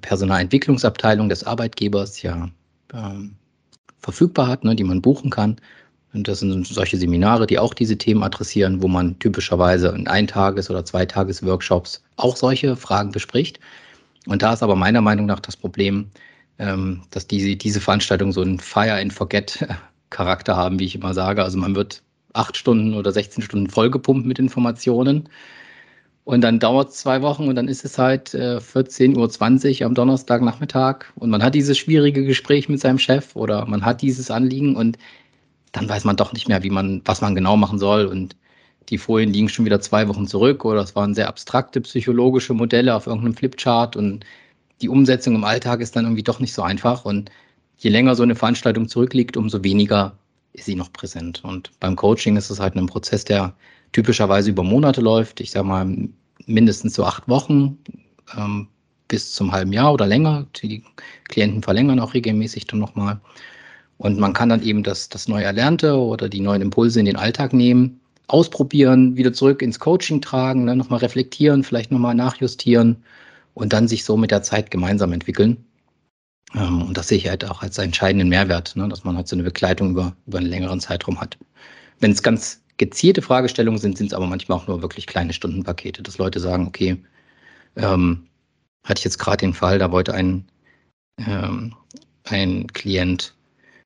Personalentwicklungsabteilung 0.00 1.28
des 1.28 1.44
Arbeitgebers 1.44 2.22
ja 2.22 2.48
ähm, 2.94 3.34
verfügbar 3.98 4.46
hat, 4.46 4.64
ne, 4.64 4.74
die 4.74 4.84
man 4.84 5.02
buchen 5.02 5.30
kann. 5.30 5.56
Und 6.12 6.26
das 6.26 6.40
sind 6.40 6.66
solche 6.66 6.96
Seminare, 6.96 7.46
die 7.46 7.58
auch 7.58 7.74
diese 7.74 7.96
Themen 7.96 8.22
adressieren, 8.22 8.82
wo 8.82 8.88
man 8.88 9.18
typischerweise 9.18 9.88
in 9.88 10.08
Eintages- 10.08 10.70
oder 10.70 10.84
Zweitages-Workshops 10.84 12.02
auch 12.16 12.36
solche 12.36 12.74
Fragen 12.74 13.12
bespricht. 13.12 13.60
Und 14.26 14.42
da 14.42 14.52
ist 14.52 14.62
aber 14.62 14.74
meiner 14.74 15.02
Meinung 15.02 15.26
nach 15.26 15.40
das 15.40 15.56
Problem, 15.56 16.10
ähm, 16.60 17.00
dass 17.10 17.26
diese, 17.26 17.56
diese 17.56 17.80
Veranstaltungen 17.80 18.32
so 18.32 18.42
einen 18.42 18.60
Fire-and-Forget-Charakter 18.60 20.56
haben, 20.56 20.78
wie 20.78 20.84
ich 20.84 20.94
immer 20.94 21.14
sage. 21.14 21.42
Also 21.42 21.58
man 21.58 21.74
wird 21.74 22.02
acht 22.34 22.56
Stunden 22.56 22.94
oder 22.94 23.10
16 23.12 23.42
Stunden 23.42 23.70
vollgepumpt 23.70 24.26
mit 24.26 24.38
Informationen. 24.38 25.28
Und 26.24 26.42
dann 26.42 26.60
dauert 26.60 26.90
es 26.90 26.96
zwei 26.96 27.22
Wochen 27.22 27.48
und 27.48 27.56
dann 27.56 27.66
ist 27.66 27.84
es 27.84 27.98
halt 27.98 28.34
äh, 28.34 28.58
14.20 28.58 29.80
Uhr 29.80 29.86
am 29.86 29.94
Donnerstagnachmittag 29.94 31.06
und 31.16 31.30
man 31.30 31.42
hat 31.42 31.54
dieses 31.54 31.78
schwierige 31.78 32.24
Gespräch 32.24 32.68
mit 32.68 32.78
seinem 32.78 32.98
Chef 32.98 33.34
oder 33.34 33.64
man 33.66 33.84
hat 33.84 34.02
dieses 34.02 34.30
Anliegen 34.30 34.76
und 34.76 34.98
dann 35.72 35.88
weiß 35.88 36.04
man 36.04 36.16
doch 36.16 36.32
nicht 36.32 36.46
mehr, 36.46 36.62
wie 36.62 36.70
man, 36.70 37.00
was 37.06 37.22
man 37.22 37.34
genau 37.34 37.56
machen 37.56 37.78
soll. 37.78 38.04
Und 38.04 38.36
die 38.90 38.98
Folien 38.98 39.32
liegen 39.32 39.48
schon 39.48 39.64
wieder 39.64 39.80
zwei 39.80 40.08
Wochen 40.08 40.26
zurück 40.26 40.64
oder 40.64 40.82
es 40.82 40.94
waren 40.94 41.14
sehr 41.14 41.28
abstrakte 41.28 41.80
psychologische 41.80 42.54
Modelle 42.54 42.94
auf 42.94 43.06
irgendeinem 43.06 43.34
Flipchart 43.34 43.96
und 43.96 44.24
die 44.80 44.88
Umsetzung 44.88 45.34
im 45.34 45.44
Alltag 45.44 45.80
ist 45.80 45.96
dann 45.96 46.04
irgendwie 46.04 46.22
doch 46.22 46.40
nicht 46.40 46.52
so 46.52 46.62
einfach. 46.62 47.04
Und 47.04 47.30
je 47.78 47.90
länger 47.90 48.14
so 48.14 48.22
eine 48.22 48.34
Veranstaltung 48.34 48.88
zurückliegt, 48.88 49.36
umso 49.36 49.62
weniger 49.62 50.16
ist 50.52 50.66
sie 50.66 50.74
noch 50.74 50.92
präsent. 50.92 51.42
Und 51.44 51.70
beim 51.80 51.96
Coaching 51.96 52.36
ist 52.36 52.50
es 52.50 52.60
halt 52.60 52.76
ein 52.76 52.86
Prozess, 52.86 53.24
der 53.24 53.54
typischerweise 53.92 54.50
über 54.50 54.62
Monate 54.62 55.00
läuft. 55.00 55.40
Ich 55.40 55.50
sage 55.50 55.66
mal 55.66 55.96
mindestens 56.46 56.94
so 56.94 57.04
acht 57.04 57.28
Wochen 57.28 57.78
ähm, 58.36 58.68
bis 59.08 59.32
zum 59.32 59.52
halben 59.52 59.72
Jahr 59.72 59.92
oder 59.92 60.06
länger. 60.06 60.46
Die 60.62 60.82
Klienten 61.24 61.62
verlängern 61.62 62.00
auch 62.00 62.14
regelmäßig 62.14 62.66
dann 62.66 62.80
nochmal. 62.80 63.20
Und 63.98 64.18
man 64.18 64.32
kann 64.32 64.48
dann 64.48 64.62
eben 64.62 64.82
das, 64.82 65.08
das 65.10 65.28
neu 65.28 65.42
Erlernte 65.42 65.94
oder 65.96 66.28
die 66.28 66.40
neuen 66.40 66.62
Impulse 66.62 67.00
in 67.00 67.06
den 67.06 67.16
Alltag 67.16 67.52
nehmen, 67.52 68.00
ausprobieren, 68.28 69.16
wieder 69.16 69.32
zurück 69.32 69.60
ins 69.60 69.78
Coaching 69.78 70.22
tragen, 70.22 70.64
ne, 70.64 70.74
nochmal 70.74 71.00
reflektieren, 71.00 71.64
vielleicht 71.64 71.90
nochmal 71.90 72.14
nachjustieren 72.14 73.02
und 73.60 73.74
dann 73.74 73.88
sich 73.88 74.04
so 74.04 74.16
mit 74.16 74.30
der 74.30 74.42
Zeit 74.42 74.70
gemeinsam 74.70 75.12
entwickeln. 75.12 75.64
Ähm, 76.54 76.82
und 76.82 76.96
das 76.96 77.08
sehe 77.08 77.18
ich 77.18 77.28
halt 77.28 77.44
auch 77.44 77.62
als 77.62 77.76
entscheidenden 77.76 78.30
Mehrwert, 78.30 78.74
ne, 78.74 78.88
dass 78.88 79.04
man 79.04 79.16
halt 79.16 79.28
so 79.28 79.36
eine 79.36 79.42
Begleitung 79.42 79.90
über, 79.90 80.16
über 80.26 80.38
einen 80.38 80.48
längeren 80.48 80.80
Zeitraum 80.80 81.20
hat. 81.20 81.38
Wenn 82.00 82.12
es 82.12 82.22
ganz 82.22 82.62
gezielte 82.78 83.20
Fragestellungen 83.20 83.78
sind, 83.78 83.98
sind 83.98 84.08
es 84.08 84.14
aber 84.14 84.26
manchmal 84.26 84.56
auch 84.58 84.66
nur 84.66 84.80
wirklich 84.80 85.06
kleine 85.06 85.34
Stundenpakete, 85.34 86.02
dass 86.02 86.16
Leute 86.16 86.40
sagen, 86.40 86.66
okay, 86.66 86.96
ähm, 87.76 88.26
hatte 88.84 89.00
ich 89.00 89.04
jetzt 89.04 89.18
gerade 89.18 89.36
den 89.36 89.52
Fall, 89.52 89.78
da 89.78 89.92
wollte 89.92 90.14
ein, 90.14 90.46
ähm, 91.18 91.74
ein 92.24 92.66
Klient 92.68 93.34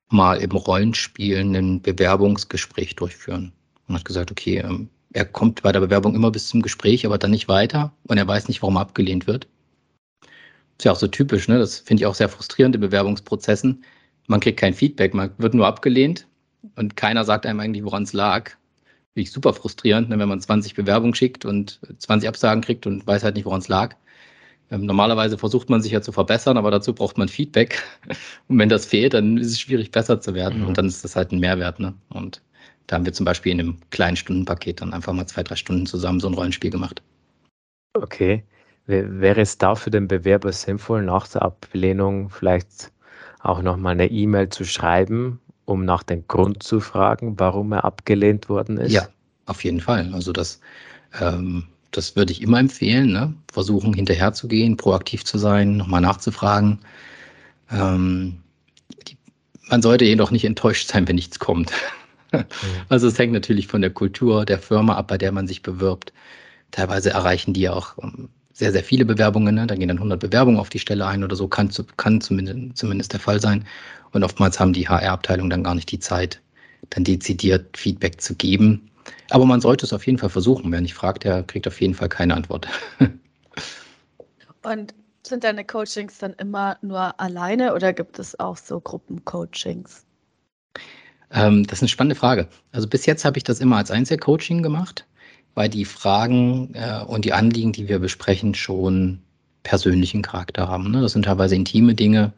mal 0.09 0.37
im 0.37 0.52
Rollenspiel 0.52 1.38
ein 1.38 1.83
Bewerbungsgespräch 1.83 2.95
durchführen 2.95 3.52
und 3.88 3.97
hat 3.97 4.04
gesagt, 4.04 4.31
okay, 4.31 4.59
ähm, 4.59 4.88
er 5.12 5.25
kommt 5.25 5.62
bei 5.62 5.73
der 5.73 5.81
Bewerbung 5.81 6.14
immer 6.14 6.31
bis 6.31 6.47
zum 6.47 6.62
Gespräch, 6.62 7.04
aber 7.04 7.19
dann 7.19 7.33
nicht 7.33 7.49
weiter 7.49 7.93
und 8.04 8.19
er 8.19 8.28
weiß 8.28 8.47
nicht, 8.47 8.62
warum 8.62 8.76
er 8.76 8.83
abgelehnt 8.83 9.26
wird. 9.26 9.49
Ist 10.78 10.85
ja 10.85 10.93
auch 10.93 10.97
so 10.97 11.07
typisch, 11.07 11.49
ne? 11.49 11.59
Das 11.59 11.78
finde 11.78 12.02
ich 12.02 12.07
auch 12.07 12.14
sehr 12.14 12.28
frustrierend 12.28 12.75
in 12.75 12.81
Bewerbungsprozessen. 12.81 13.85
Man 14.26 14.40
kriegt 14.40 14.59
kein 14.59 14.75
Feedback, 14.75 15.14
man 15.14 15.31
wird 15.38 15.54
nur 15.54 15.66
abgelehnt 15.66 16.26
und 16.76 16.97
keiner 16.97 17.25
sagt 17.25 17.47
einem 17.47 17.61
eigentlich, 17.61 17.85
woran 17.85 18.04
es 18.04 18.12
lag. 18.12 18.50
Finde 19.12 19.23
ich 19.28 19.31
super 19.31 19.52
frustrierend, 19.52 20.09
ne? 20.09 20.19
wenn 20.19 20.28
man 20.28 20.40
20 20.40 20.75
Bewerbungen 20.75 21.14
schickt 21.14 21.45
und 21.45 21.81
20 21.99 22.28
Absagen 22.28 22.62
kriegt 22.62 22.87
und 22.87 23.07
weiß 23.07 23.23
halt 23.23 23.37
nicht, 23.37 23.45
woran 23.45 23.61
es 23.61 23.69
lag. 23.69 23.95
Ähm, 24.71 24.87
normalerweise 24.87 25.37
versucht 25.38 25.69
man 25.69 25.83
sich 25.83 25.93
ja 25.93 26.00
zu 26.00 26.11
verbessern, 26.11 26.57
aber 26.57 26.71
dazu 26.71 26.95
braucht 26.95 27.19
man 27.19 27.28
Feedback. 27.28 27.83
Und 28.49 28.59
wenn 28.59 28.71
das 28.71 28.87
fehlt, 28.87 29.12
dann 29.12 29.37
ist 29.37 29.49
es 29.49 29.61
schwierig, 29.61 29.90
besser 29.90 30.21
zu 30.21 30.35
werden. 30.35 30.62
Mhm. 30.62 30.69
Und 30.69 30.78
dann 30.78 30.87
ist 30.87 31.04
das 31.04 31.16
halt 31.16 31.33
ein 31.33 31.38
Mehrwert. 31.38 31.81
Ne? 31.81 31.93
Und 32.09 32.40
da 32.87 32.97
haben 32.97 33.04
wir 33.04 33.12
zum 33.12 33.26
Beispiel 33.26 33.52
in 33.52 33.61
einem 33.61 33.76
kleinen 33.90 34.16
Stundenpaket 34.16 34.81
dann 34.81 34.95
einfach 34.95 35.12
mal 35.12 35.26
zwei, 35.26 35.43
drei 35.43 35.57
Stunden 35.57 35.87
zusammen 35.87 36.19
so 36.19 36.28
ein 36.28 36.35
Rollenspiel 36.35 36.71
gemacht. 36.71 37.02
Okay. 37.95 38.43
Wäre 38.87 39.41
es 39.41 39.57
da 39.57 39.75
für 39.75 39.91
den 39.91 40.09
Bewerber 40.09 40.53
sinnvoll, 40.53 41.03
nach 41.03 41.26
der 41.29 41.43
Ablehnung 41.43 42.29
vielleicht 42.29 42.93
auch 43.41 43.62
nochmal 43.62 43.93
eine 43.93 44.11
E-Mail 44.11 44.50
zu 44.50 44.64
schreiben, 44.64 45.41
um 45.64 45.85
nach 45.85 46.03
dem 46.03 46.26
Grund 46.29 46.62
zu 46.62 46.81
fragen, 46.81 47.38
warum 47.38 47.73
er 47.73 47.85
abgelehnt 47.85 48.49
worden 48.49 48.76
ist? 48.76 48.93
Ja, 48.93 49.09
auf 49.47 49.64
jeden 49.64 49.81
Fall. 49.81 50.11
Also 50.12 50.33
das, 50.33 50.61
ähm, 51.19 51.64
das 51.93 52.14
würde 52.14 52.33
ich 52.33 52.43
immer 52.43 52.59
empfehlen. 52.59 53.12
Ne? 53.12 53.35
Versuchen 53.50 53.95
hinterherzugehen, 53.95 54.76
proaktiv 54.76 55.25
zu 55.25 55.38
sein, 55.38 55.79
nochmal 55.79 56.03
nachzufragen. 56.03 56.81
Ähm, 57.71 58.38
die, 59.09 59.17
man 59.69 59.81
sollte 59.81 60.05
jedoch 60.05 60.31
nicht 60.31 60.45
enttäuscht 60.45 60.88
sein, 60.88 61.09
wenn 61.09 61.17
nichts 61.17 61.38
kommt. 61.38 61.73
Also 62.88 63.07
es 63.07 63.17
hängt 63.17 63.33
natürlich 63.33 63.69
von 63.69 63.81
der 63.81 63.91
Kultur 63.91 64.45
der 64.45 64.59
Firma 64.59 64.97
ab, 64.97 65.07
bei 65.07 65.19
der 65.19 65.31
man 65.31 65.47
sich 65.47 65.62
bewirbt. 65.62 66.12
Teilweise 66.73 67.11
erreichen 67.11 67.55
die 67.55 67.69
auch 67.69 67.97
ähm, 68.03 68.29
sehr, 68.54 68.73
sehr 68.73 68.82
viele 68.82 69.04
Bewerbungen. 69.04 69.54
Ne? 69.54 69.66
Da 69.66 69.75
gehen 69.75 69.88
dann 69.88 69.99
100 69.99 70.18
Bewerbungen 70.18 70.58
auf 70.58 70.70
die 70.70 70.78
Stelle 70.78 71.06
ein 71.06 71.23
oder 71.23 71.37
so, 71.37 71.46
kann, 71.49 71.70
kann 71.99 72.23
zumindest, 72.23 72.78
zumindest 72.78 73.12
der 73.12 73.20
Fall 73.20 73.40
sein. 73.40 73.66
Und 74.12 74.25
oftmals 74.25 74.58
haben 74.58 74.73
die 74.73 74.88
HR-Abteilungen 74.88 75.50
dann 75.50 75.64
gar 75.64 75.75
nicht 75.75 75.90
die 75.90 75.99
Zeit, 75.99 76.40
dann 76.90 77.04
dezidiert 77.04 77.76
Feedback 77.76 78.20
zu 78.20 78.34
geben. 78.37 78.88
Aber 79.30 79.44
man 79.44 79.61
sollte 79.61 79.84
es 79.84 79.92
auf 79.92 80.06
jeden 80.06 80.18
Fall 80.18 80.30
versuchen. 80.30 80.70
Wer 80.73 80.80
nicht 80.80 80.94
fragt, 80.94 81.25
der 81.25 81.42
kriegt 81.42 81.66
auf 81.66 81.80
jeden 81.80 81.94
Fall 81.94 82.08
keine 82.08 82.34
Antwort. 82.34 82.68
Und 84.62 84.94
sind 85.26 85.44
deine 85.44 85.64
Coachings 85.64 86.18
dann 86.18 86.32
immer 86.34 86.78
nur 86.80 87.18
alleine 87.20 87.75
oder 87.75 87.92
gibt 87.92 88.18
es 88.18 88.38
auch 88.38 88.56
so 88.56 88.80
Gruppencoachings? 88.80 90.04
Ähm, 91.30 91.66
das 91.66 91.78
ist 91.78 91.82
eine 91.82 91.88
spannende 91.88 92.14
Frage. 92.14 92.49
Also 92.73 92.87
bis 92.88 93.04
jetzt 93.06 93.25
habe 93.25 93.37
ich 93.37 93.44
das 93.44 93.61
immer 93.61 93.76
als 93.76 93.90
Einzelcoaching 93.90 94.62
gemacht, 94.62 95.06
weil 95.54 95.68
die 95.68 95.84
Fragen 95.84 96.75
äh, 96.75 97.02
und 97.04 97.25
die 97.25 97.32
Anliegen, 97.32 97.73
die 97.73 97.88
wir 97.88 97.99
besprechen, 97.99 98.54
schon 98.54 99.20
persönlichen 99.62 100.23
Charakter 100.23 100.68
haben. 100.68 100.90
Ne? 100.90 101.00
Das 101.00 101.12
sind 101.12 101.25
teilweise 101.25 101.54
intime 101.54 101.94
Dinge. 101.94 102.32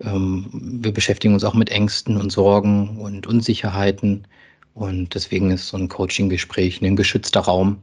Ähm, 0.00 0.48
wir 0.52 0.92
beschäftigen 0.92 1.34
uns 1.34 1.44
auch 1.44 1.54
mit 1.54 1.70
Ängsten 1.70 2.16
und 2.16 2.30
Sorgen 2.30 2.98
und 2.98 3.26
Unsicherheiten. 3.26 4.26
Und 4.74 5.14
deswegen 5.14 5.50
ist 5.50 5.68
so 5.68 5.76
ein 5.76 5.88
Coaching-Gespräch 5.88 6.82
ein 6.82 6.96
geschützter 6.96 7.40
Raum, 7.40 7.82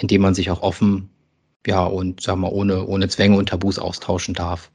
in 0.00 0.08
dem 0.08 0.22
man 0.22 0.34
sich 0.34 0.50
auch 0.50 0.62
offen, 0.62 1.10
ja, 1.66 1.84
und 1.84 2.20
sagen 2.20 2.40
wir, 2.40 2.52
ohne, 2.52 2.86
ohne 2.86 3.08
Zwänge 3.08 3.36
und 3.36 3.48
Tabus 3.48 3.78
austauschen 3.78 4.34
darf. 4.34 4.70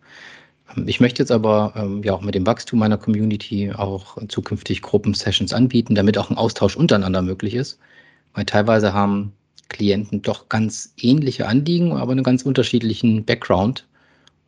Ich 0.86 1.00
möchte 1.00 1.22
jetzt 1.22 1.32
aber 1.32 1.74
ähm, 1.76 2.02
ja 2.04 2.14
auch 2.14 2.22
mit 2.22 2.36
dem 2.36 2.48
Wachstum 2.48 2.80
meiner 2.80 2.98
Community 2.98 3.72
auch 3.72 4.18
zukünftig 4.28 4.82
Gruppensessions 4.82 5.54
anbieten, 5.54 5.96
damit 5.96 6.18
auch 6.18 6.30
ein 6.30 6.38
Austausch 6.38 6.76
untereinander 6.76 7.22
möglich 7.22 7.54
ist. 7.54 7.80
Weil 8.34 8.46
teilweise 8.46 8.94
haben 8.94 9.34
Klienten 9.70 10.22
doch 10.22 10.50
ganz 10.50 10.94
ähnliche 10.98 11.48
Anliegen, 11.48 11.94
aber 11.94 12.12
einen 12.12 12.24
ganz 12.24 12.44
unterschiedlichen 12.44 13.26
Background. 13.26 13.88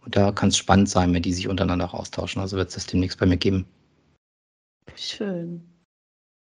Und 0.04 0.16
da 0.16 0.32
kann 0.32 0.50
es 0.50 0.58
spannend 0.58 0.90
sein, 0.90 1.14
wenn 1.14 1.24
die 1.24 1.34
sich 1.34 1.48
untereinander 1.48 1.86
auch 1.86 1.94
austauschen. 1.96 2.42
Also 2.42 2.58
wird 2.58 2.70
es 2.70 2.76
das 2.76 2.86
demnächst 2.86 3.20
bei 3.20 3.26
mir 3.26 3.38
geben. 3.38 3.66
Schön. 4.96 5.64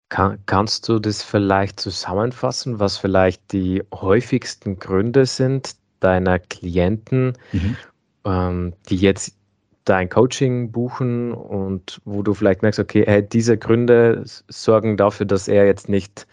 Kann, 0.10 0.40
kannst 0.46 0.88
du 0.88 1.00
das 1.00 1.24
vielleicht 1.24 1.80
zusammenfassen, 1.80 2.80
was 2.80 2.98
vielleicht 2.98 3.52
die 3.52 3.84
häufigsten 3.94 4.80
Gründe 4.80 5.26
sind 5.26 5.76
deiner 6.00 6.40
Klienten, 6.40 7.34
mhm. 7.52 7.78
ähm, 8.26 8.74
die 8.90 8.98
jetzt 8.98 9.36
dein 9.84 10.10
Coaching 10.10 10.72
buchen 10.72 11.34
und 11.34 12.02
wo 12.06 12.22
du 12.22 12.34
vielleicht 12.34 12.62
merkst, 12.62 12.80
okay, 12.80 13.04
hey, 13.06 13.28
diese 13.28 13.58
Gründe 13.58 14.24
sorgen 14.26 14.98
dafür, 14.98 15.26
dass 15.26 15.48
er 15.48 15.66
jetzt 15.66 15.90
nicht 15.90 16.28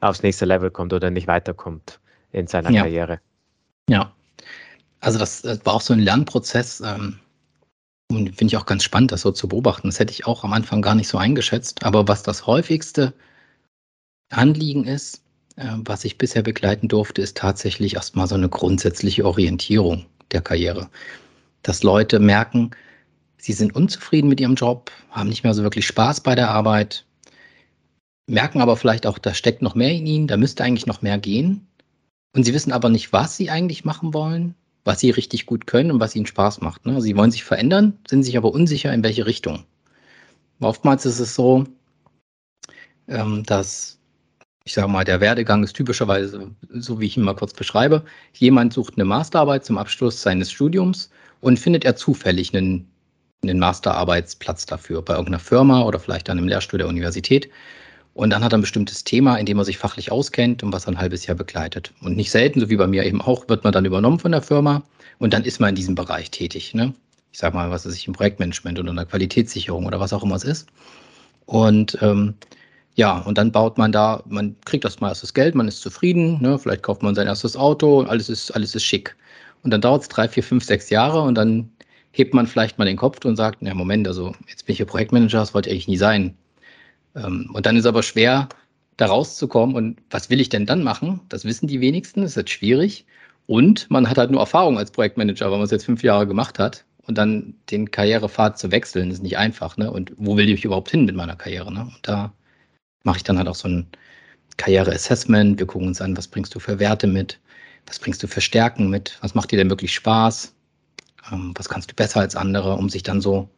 aufs 0.00 0.22
nächste 0.22 0.44
Level 0.44 0.70
kommt 0.70 0.92
oder 0.92 1.10
nicht 1.10 1.26
weiterkommt 1.26 2.00
in 2.32 2.46
seiner 2.46 2.70
ja. 2.70 2.82
Karriere. 2.82 3.20
Ja, 3.88 4.12
also 5.00 5.18
das, 5.18 5.42
das, 5.42 5.64
war 5.64 5.74
auch 5.74 5.80
so 5.80 5.92
ein 5.92 6.00
Lernprozess 6.00 6.80
ähm, 6.80 7.18
und 8.10 8.28
finde 8.36 8.52
ich 8.52 8.56
auch 8.56 8.66
ganz 8.66 8.84
spannend, 8.84 9.12
das 9.12 9.22
so 9.22 9.32
zu 9.32 9.48
beobachten. 9.48 9.88
Das 9.88 9.98
hätte 9.98 10.12
ich 10.12 10.26
auch 10.26 10.44
am 10.44 10.52
Anfang 10.52 10.82
gar 10.82 10.94
nicht 10.94 11.08
so 11.08 11.18
eingeschätzt. 11.18 11.84
Aber 11.84 12.08
was 12.08 12.22
das 12.22 12.46
häufigste 12.46 13.12
Anliegen 14.30 14.84
ist, 14.84 15.22
äh, 15.56 15.68
was 15.76 16.04
ich 16.04 16.18
bisher 16.18 16.42
begleiten 16.42 16.88
durfte, 16.88 17.22
ist 17.22 17.36
tatsächlich 17.36 17.94
erstmal 17.94 18.26
so 18.26 18.34
eine 18.34 18.48
grundsätzliche 18.48 19.24
Orientierung 19.24 20.06
der 20.32 20.42
Karriere 20.42 20.90
dass 21.62 21.82
Leute 21.82 22.18
merken, 22.18 22.70
sie 23.36 23.52
sind 23.52 23.74
unzufrieden 23.74 24.28
mit 24.28 24.40
ihrem 24.40 24.54
Job, 24.54 24.90
haben 25.10 25.28
nicht 25.28 25.44
mehr 25.44 25.54
so 25.54 25.62
wirklich 25.62 25.86
Spaß 25.86 26.22
bei 26.22 26.34
der 26.34 26.50
Arbeit, 26.50 27.04
merken 28.28 28.60
aber 28.60 28.76
vielleicht 28.76 29.06
auch, 29.06 29.18
da 29.18 29.34
steckt 29.34 29.62
noch 29.62 29.74
mehr 29.74 29.90
in 29.90 30.06
ihnen, 30.06 30.26
da 30.28 30.36
müsste 30.36 30.62
eigentlich 30.62 30.86
noch 30.86 31.02
mehr 31.02 31.18
gehen. 31.18 31.66
Und 32.34 32.44
sie 32.44 32.54
wissen 32.54 32.72
aber 32.72 32.90
nicht, 32.90 33.12
was 33.12 33.36
sie 33.36 33.50
eigentlich 33.50 33.84
machen 33.84 34.14
wollen, 34.14 34.54
was 34.84 35.00
sie 35.00 35.10
richtig 35.10 35.46
gut 35.46 35.66
können 35.66 35.90
und 35.90 36.00
was 36.00 36.14
ihnen 36.14 36.26
Spaß 36.26 36.60
macht. 36.60 36.86
Ne? 36.86 37.00
Sie 37.00 37.16
wollen 37.16 37.30
sich 37.30 37.42
verändern, 37.42 37.98
sind 38.06 38.22
sich 38.22 38.36
aber 38.36 38.52
unsicher, 38.52 38.92
in 38.92 39.02
welche 39.02 39.26
Richtung. 39.26 39.64
Oftmals 40.60 41.06
ist 41.06 41.20
es 41.20 41.34
so, 41.34 41.64
ähm, 43.08 43.44
dass, 43.44 43.98
ich 44.64 44.74
sage 44.74 44.88
mal, 44.88 45.04
der 45.04 45.20
Werdegang 45.20 45.64
ist 45.64 45.74
typischerweise, 45.74 46.50
so 46.70 47.00
wie 47.00 47.06
ich 47.06 47.16
ihn 47.16 47.22
mal 47.22 47.34
kurz 47.34 47.54
beschreibe, 47.54 48.04
jemand 48.34 48.74
sucht 48.74 48.94
eine 48.96 49.04
Masterarbeit 49.04 49.64
zum 49.64 49.78
Abschluss 49.78 50.20
seines 50.20 50.52
Studiums 50.52 51.10
und 51.40 51.58
findet 51.58 51.84
er 51.84 51.96
zufällig 51.96 52.54
einen, 52.54 52.90
einen 53.42 53.58
Masterarbeitsplatz 53.58 54.66
dafür 54.66 55.00
bei 55.00 55.14
irgendeiner 55.14 55.38
Firma 55.38 55.82
oder 55.82 55.98
vielleicht 55.98 56.28
dann 56.28 56.38
im 56.38 56.48
Lehrstuhl 56.48 56.78
der 56.78 56.88
Universität. 56.88 57.48
Und 58.18 58.30
dann 58.30 58.42
hat 58.42 58.52
er 58.52 58.58
ein 58.58 58.62
bestimmtes 58.62 59.04
Thema, 59.04 59.36
in 59.36 59.46
dem 59.46 59.58
er 59.58 59.64
sich 59.64 59.78
fachlich 59.78 60.10
auskennt 60.10 60.64
und 60.64 60.72
was 60.72 60.86
er 60.86 60.88
ein 60.88 60.98
halbes 60.98 61.26
Jahr 61.26 61.36
begleitet. 61.36 61.92
Und 62.00 62.16
nicht 62.16 62.32
selten, 62.32 62.58
so 62.58 62.68
wie 62.68 62.74
bei 62.74 62.88
mir 62.88 63.06
eben 63.06 63.22
auch, 63.22 63.48
wird 63.48 63.62
man 63.62 63.72
dann 63.72 63.84
übernommen 63.84 64.18
von 64.18 64.32
der 64.32 64.42
Firma 64.42 64.82
und 65.20 65.32
dann 65.32 65.44
ist 65.44 65.60
man 65.60 65.68
in 65.68 65.74
diesem 65.76 65.94
Bereich 65.94 66.32
tätig. 66.32 66.74
Ne? 66.74 66.92
Ich 67.30 67.38
sage 67.38 67.54
mal, 67.54 67.70
was 67.70 67.86
ist 67.86 67.94
ich 67.94 68.08
im 68.08 68.14
Projektmanagement 68.14 68.76
oder 68.80 68.90
in 68.90 68.96
der 68.96 69.04
Qualitätssicherung 69.04 69.86
oder 69.86 70.00
was 70.00 70.12
auch 70.12 70.24
immer 70.24 70.34
es 70.34 70.42
ist. 70.42 70.68
Und 71.46 71.96
ähm, 72.02 72.34
ja, 72.96 73.18
und 73.18 73.38
dann 73.38 73.52
baut 73.52 73.78
man 73.78 73.92
da, 73.92 74.20
man 74.26 74.56
kriegt 74.64 74.84
das 74.84 74.98
mal 74.98 75.10
erstes 75.10 75.32
Geld, 75.32 75.54
man 75.54 75.68
ist 75.68 75.80
zufrieden, 75.80 76.42
ne? 76.42 76.58
vielleicht 76.58 76.82
kauft 76.82 77.04
man 77.04 77.14
sein 77.14 77.28
erstes 77.28 77.56
Auto, 77.56 78.00
alles 78.00 78.28
ist, 78.28 78.50
alles 78.50 78.74
ist 78.74 78.82
schick. 78.82 79.14
Und 79.62 79.70
dann 79.70 79.80
dauert 79.80 80.02
es 80.02 80.08
drei, 80.08 80.26
vier, 80.26 80.42
fünf, 80.42 80.64
sechs 80.64 80.90
Jahre 80.90 81.22
und 81.22 81.36
dann 81.36 81.70
hebt 82.10 82.34
man 82.34 82.48
vielleicht 82.48 82.78
mal 82.78 82.84
den 82.84 82.96
Kopf 82.96 83.24
und 83.24 83.36
sagt, 83.36 83.58
na 83.60 83.74
Moment, 83.74 84.08
also 84.08 84.34
jetzt 84.48 84.66
bin 84.66 84.72
ich 84.72 84.78
hier 84.78 84.86
Projektmanager, 84.86 85.38
das 85.38 85.54
wollte 85.54 85.68
ich 85.70 85.74
eigentlich 85.74 85.86
nie 85.86 85.96
sein. 85.98 86.36
Ähm, 87.14 87.50
und 87.52 87.66
dann 87.66 87.76
ist 87.76 87.86
aber 87.86 88.02
schwer, 88.02 88.48
da 88.96 89.06
rauszukommen. 89.06 89.76
Und 89.76 89.98
was 90.10 90.30
will 90.30 90.40
ich 90.40 90.48
denn 90.48 90.66
dann 90.66 90.82
machen? 90.82 91.20
Das 91.28 91.44
wissen 91.44 91.66
die 91.66 91.80
wenigsten, 91.80 92.22
das 92.22 92.32
ist 92.32 92.36
jetzt 92.36 92.50
schwierig. 92.50 93.06
Und 93.46 93.90
man 93.90 94.08
hat 94.08 94.18
halt 94.18 94.30
nur 94.30 94.40
Erfahrung 94.40 94.76
als 94.78 94.90
Projektmanager, 94.90 95.50
weil 95.50 95.58
man 95.58 95.64
es 95.64 95.70
jetzt 95.70 95.86
fünf 95.86 96.02
Jahre 96.02 96.26
gemacht 96.26 96.58
hat. 96.58 96.84
Und 97.06 97.16
dann 97.16 97.54
den 97.70 97.90
Karrierepfad 97.90 98.58
zu 98.58 98.70
wechseln, 98.70 99.10
ist 99.10 99.22
nicht 99.22 99.38
einfach. 99.38 99.78
Ne? 99.78 99.90
Und 99.90 100.12
wo 100.18 100.36
will 100.36 100.50
ich 100.50 100.64
überhaupt 100.64 100.90
hin 100.90 101.06
mit 101.06 101.16
meiner 101.16 101.36
Karriere? 101.36 101.72
Ne? 101.72 101.82
Und 101.82 102.00
da 102.02 102.32
mache 103.04 103.16
ich 103.18 103.24
dann 103.24 103.38
halt 103.38 103.48
auch 103.48 103.54
so 103.54 103.68
ein 103.68 103.86
Karriere-Assessment. 104.58 105.58
Wir 105.58 105.66
gucken 105.66 105.88
uns 105.88 106.02
an, 106.02 106.16
was 106.16 106.28
bringst 106.28 106.54
du 106.54 106.58
für 106.58 106.78
Werte 106.78 107.06
mit? 107.06 107.40
Was 107.86 107.98
bringst 107.98 108.22
du 108.22 108.26
für 108.26 108.42
Stärken 108.42 108.90
mit? 108.90 109.16
Was 109.22 109.34
macht 109.34 109.50
dir 109.50 109.56
denn 109.56 109.70
wirklich 109.70 109.94
Spaß? 109.94 110.54
Ähm, 111.32 111.54
was 111.56 111.70
kannst 111.70 111.90
du 111.90 111.94
besser 111.94 112.20
als 112.20 112.36
andere, 112.36 112.74
um 112.74 112.90
sich 112.90 113.02
dann 113.02 113.22
so 113.22 113.48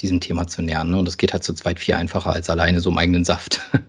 diesem 0.00 0.20
Thema 0.20 0.46
zu 0.46 0.62
nähern? 0.62 0.90
Ne? 0.90 0.98
Und 0.98 1.06
das 1.06 1.16
geht 1.16 1.32
halt 1.32 1.44
zu 1.44 1.54
zweit 1.54 1.78
viel 1.78 1.94
einfacher 1.94 2.32
als 2.32 2.50
alleine 2.50 2.80
so 2.80 2.90
im 2.90 2.98
eigenen 2.98 3.24
Saft. 3.24 3.60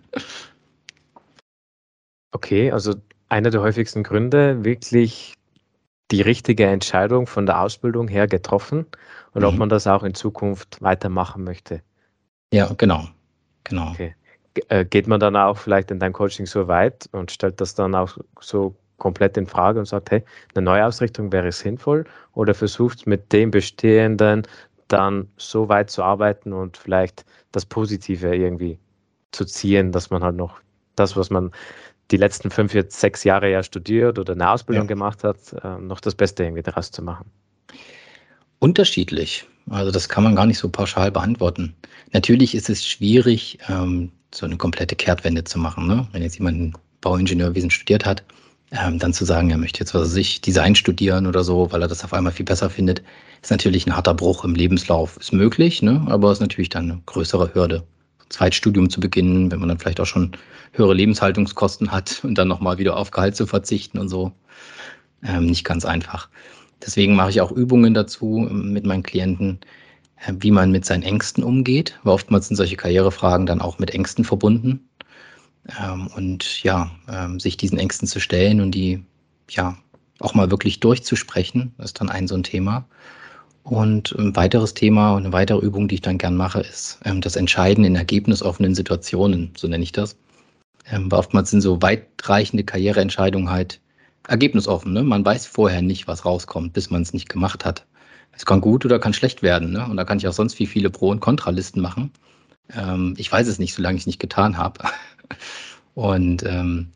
Okay, 2.33 2.71
also 2.71 2.93
einer 3.29 3.49
der 3.49 3.61
häufigsten 3.61 4.03
Gründe, 4.03 4.63
wirklich 4.63 5.33
die 6.11 6.21
richtige 6.21 6.65
Entscheidung 6.65 7.25
von 7.25 7.45
der 7.45 7.61
Ausbildung 7.61 8.07
her 8.07 8.27
getroffen 8.27 8.85
und 9.33 9.41
mhm. 9.41 9.47
ob 9.47 9.55
man 9.55 9.69
das 9.69 9.87
auch 9.87 10.03
in 10.03 10.13
Zukunft 10.13 10.81
weitermachen 10.81 11.43
möchte. 11.43 11.81
Ja, 12.53 12.71
genau. 12.77 13.07
Genau. 13.63 13.91
Okay. 13.91 14.15
Äh, 14.69 14.85
geht 14.85 15.07
man 15.07 15.19
dann 15.19 15.35
auch 15.35 15.57
vielleicht 15.57 15.91
in 15.91 15.99
deinem 15.99 16.13
Coaching 16.13 16.45
so 16.45 16.67
weit 16.67 17.09
und 17.11 17.31
stellt 17.31 17.59
das 17.59 17.75
dann 17.75 17.95
auch 17.95 18.17
so 18.39 18.75
komplett 18.97 19.37
in 19.37 19.45
Frage 19.45 19.79
und 19.79 19.85
sagt, 19.85 20.11
hey, 20.11 20.23
eine 20.55 20.63
Neuausrichtung 20.65 21.31
wäre 21.31 21.51
sinnvoll 21.51 22.05
oder 22.33 22.53
versucht 22.53 23.05
mit 23.05 23.31
dem 23.31 23.51
Bestehenden 23.51 24.43
dann 24.88 25.29
so 25.38 25.70
weit 25.70 25.89
zu 25.89 26.03
arbeiten 26.03 26.53
und 26.53 26.77
vielleicht 26.77 27.25
das 27.51 27.65
Positive 27.65 28.36
irgendwie 28.36 28.77
zu 29.32 29.46
ziehen, 29.46 29.91
dass 29.91 30.10
man 30.10 30.24
halt 30.24 30.36
noch 30.36 30.60
das, 30.96 31.15
was 31.15 31.29
man 31.29 31.51
die 32.12 32.17
letzten 32.17 32.50
fünf, 32.50 32.74
jetzt 32.74 33.00
sechs 33.00 33.24
Jahre 33.24 33.51
ja 33.51 33.63
studiert 33.63 34.17
oder 34.17 34.34
eine 34.34 34.50
Ausbildung 34.50 34.86
ja. 34.86 34.88
gemacht 34.88 35.24
hat, 35.24 35.38
äh, 35.63 35.77
noch 35.79 36.00
das 36.00 36.15
Beste 36.15 36.44
irgendwie 36.44 36.63
daraus 36.63 36.91
zu 36.91 37.01
machen? 37.01 37.29
Unterschiedlich. 38.60 39.46
Also 39.70 39.91
das 39.91 40.08
kann 40.08 40.24
man 40.24 40.36
gar 40.36 40.46
nicht 40.46 40.58
so 40.58 40.70
pauschal 40.70 41.12
beantworten. 41.12 41.75
Natürlich 42.13 42.56
ist 42.56 42.70
es 42.70 42.86
schwierig, 42.88 43.60
ähm, 43.67 44.12
so 44.34 44.46
eine 44.46 44.58
komplette 44.58 44.96
Kehrtwende 44.96 45.44
zu 45.44 45.60
machen. 45.60 45.88
Ne? 45.88 46.08
Wenn 46.13 46.24
jetzt 46.24 46.38
jemand 46.38 46.60
ein 46.60 46.74
Bauingenieurwesen 47.01 47.70
studiert 47.70 48.06
hat, 48.06 48.24
ähm, 48.71 49.00
dann 49.00 49.13
zu 49.13 49.25
sagen, 49.25 49.50
er 49.50 49.57
möchte 49.57 49.79
jetzt 49.79 49.93
was 49.93 50.12
sich 50.12 50.41
Design 50.41 50.75
studieren 50.75 51.27
oder 51.27 51.43
so, 51.43 51.71
weil 51.71 51.81
er 51.81 51.88
das 51.88 52.03
auf 52.03 52.13
einmal 52.13 52.33
viel 52.33 52.45
besser 52.45 52.69
findet, 52.69 53.01
ist 53.41 53.51
natürlich 53.51 53.88
ein 53.88 53.95
harter 53.95 54.13
Bruch 54.13 54.43
im 54.43 54.55
Lebenslauf. 54.55 55.17
Ist 55.17 55.33
möglich, 55.33 55.81
ne? 55.81 56.05
aber 56.07 56.31
ist 56.31 56.41
natürlich 56.41 56.69
dann 56.69 56.91
eine 56.91 57.01
größere 57.05 57.53
Hürde. 57.53 57.83
Zweitstudium 58.29 58.89
zu 58.89 59.00
beginnen, 59.00 59.51
wenn 59.51 59.59
man 59.59 59.69
dann 59.69 59.79
vielleicht 59.79 60.01
auch 60.01 60.05
schon 60.05 60.33
höhere 60.74 60.93
Lebenshaltungskosten 60.93 61.91
hat 61.91 62.21
und 62.24 62.38
dann 62.38 62.50
nochmal 62.50 62.77
wieder 62.77 62.97
auf 62.97 63.12
Gehalt 63.12 63.38
zu 63.38 63.47
verzichten 63.47 64.00
und 64.00 64.09
so. 64.09 64.33
Ähm, 65.24 65.45
nicht 65.45 65.63
ganz 65.63 65.86
einfach. 65.86 66.29
Deswegen 66.86 67.15
mache 67.15 67.29
ich 67.29 67.41
auch 67.41 67.51
Übungen 67.51 67.93
dazu 67.93 68.47
ähm, 68.50 68.74
mit 68.74 68.86
meinen 68.86 69.03
Klienten, 69.03 69.59
äh, 70.25 70.33
wie 70.39 70.51
man 70.51 70.71
mit 70.71 70.86
seinen 70.86 71.03
Ängsten 71.03 71.43
umgeht, 71.43 71.97
weil 72.03 72.13
oftmals 72.13 72.47
sind 72.47 72.57
solche 72.57 72.75
Karrierefragen 72.75 73.45
dann 73.45 73.62
auch 73.62 73.79
mit 73.79 73.91
Ängsten 73.91 74.25
verbunden. 74.25 74.88
Ähm, 75.81 76.07
und 76.15 76.63
ja, 76.63 76.91
ähm, 77.09 77.39
sich 77.39 77.57
diesen 77.57 77.77
Ängsten 77.77 78.07
zu 78.07 78.19
stellen 78.19 78.62
und 78.62 78.71
die 78.71 79.03
ja 79.50 79.77
auch 80.19 80.33
mal 80.33 80.50
wirklich 80.50 80.79
durchzusprechen, 80.79 81.74
ist 81.77 82.00
dann 82.00 82.09
ein 82.09 82.27
so 82.27 82.35
ein 82.35 82.44
Thema. 82.44 82.85
Und 83.63 84.13
ein 84.18 84.35
weiteres 84.35 84.74
Thema 84.74 85.13
und 85.13 85.25
eine 85.25 85.33
weitere 85.33 85.59
Übung, 85.59 85.89
die 85.89 85.96
ich 85.96 86.01
dann 86.01 86.18
gern 86.18 86.37
mache, 86.37 86.61
ist 86.61 87.00
ähm, 87.03 87.20
das 87.20 87.35
Entscheiden 87.35 87.83
in 87.83 87.96
ergebnisoffenen 87.96 88.75
Situationen, 88.75 89.51
so 89.57 89.68
nenne 89.68 89.83
ich 89.83 89.92
das. 89.92 90.18
Ähm, 90.89 91.11
weil 91.11 91.20
oftmals 91.20 91.51
sind 91.51 91.61
so 91.61 91.81
weitreichende 91.81 92.63
Karriereentscheidungen 92.63 93.50
halt 93.50 93.81
ergebnisoffen. 94.27 94.94
Ne? 94.94 95.03
Man 95.03 95.25
weiß 95.25 95.48
vorher 95.48 95.81
nicht, 95.81 96.07
was 96.07 96.24
rauskommt, 96.24 96.74
bis 96.74 96.89
man 96.89 97.01
es 97.01 97.13
nicht 97.13 97.27
gemacht 97.27 97.65
hat. 97.65 97.85
Es 98.31 98.46
kann 98.46 98.61
gut 98.61 98.85
oder 98.85 99.00
kann 99.00 99.13
schlecht 99.13 99.42
werden. 99.42 99.72
Ne? 99.72 99.85
Und 99.85 99.98
da 99.98 100.05
kann 100.05 100.18
ich 100.18 100.27
auch 100.27 100.33
sonst 100.33 100.59
wie 100.59 100.68
viele 100.68 100.89
Pro- 100.89 101.09
und 101.09 101.20
Kontralisten 101.20 101.81
machen. 101.81 102.11
Ähm, 102.74 103.15
ich 103.18 103.29
weiß 103.29 103.48
es 103.48 103.59
nicht, 103.59 103.74
solange 103.74 103.98
ich 103.98 104.03
es 104.03 104.07
nicht 104.07 104.20
getan 104.20 104.57
habe. 104.57 104.81
Und 105.96 106.44
ähm, 106.44 106.92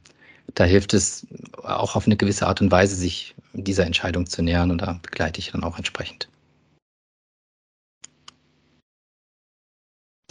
da 0.56 0.64
hilft 0.64 0.94
es 0.94 1.26
auch 1.64 1.96
auf 1.96 2.06
eine 2.06 2.18
gewisse 2.18 2.48
Art 2.48 2.62
und 2.62 2.72
Weise, 2.72 2.96
sich 2.96 3.36
dieser 3.54 3.86
Entscheidung 3.86 4.26
zu 4.28 4.42
nähern. 4.42 4.72
Und 4.72 4.82
da 4.82 5.00
begleite 5.02 5.40
ich 5.40 5.52
dann 5.52 5.64
auch 5.64 5.78
entsprechend. 5.78 6.28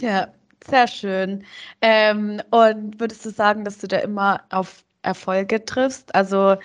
Ja, 0.01 0.33
sehr 0.67 0.87
schön. 0.87 1.43
Ähm, 1.81 2.41
und 2.51 2.99
würdest 2.99 3.25
du 3.25 3.29
sagen, 3.29 3.65
dass 3.65 3.77
du 3.77 3.87
da 3.87 3.97
immer 3.99 4.41
auf 4.49 4.83
Erfolge 5.03 5.63
triffst? 5.63 6.13
Also 6.15 6.57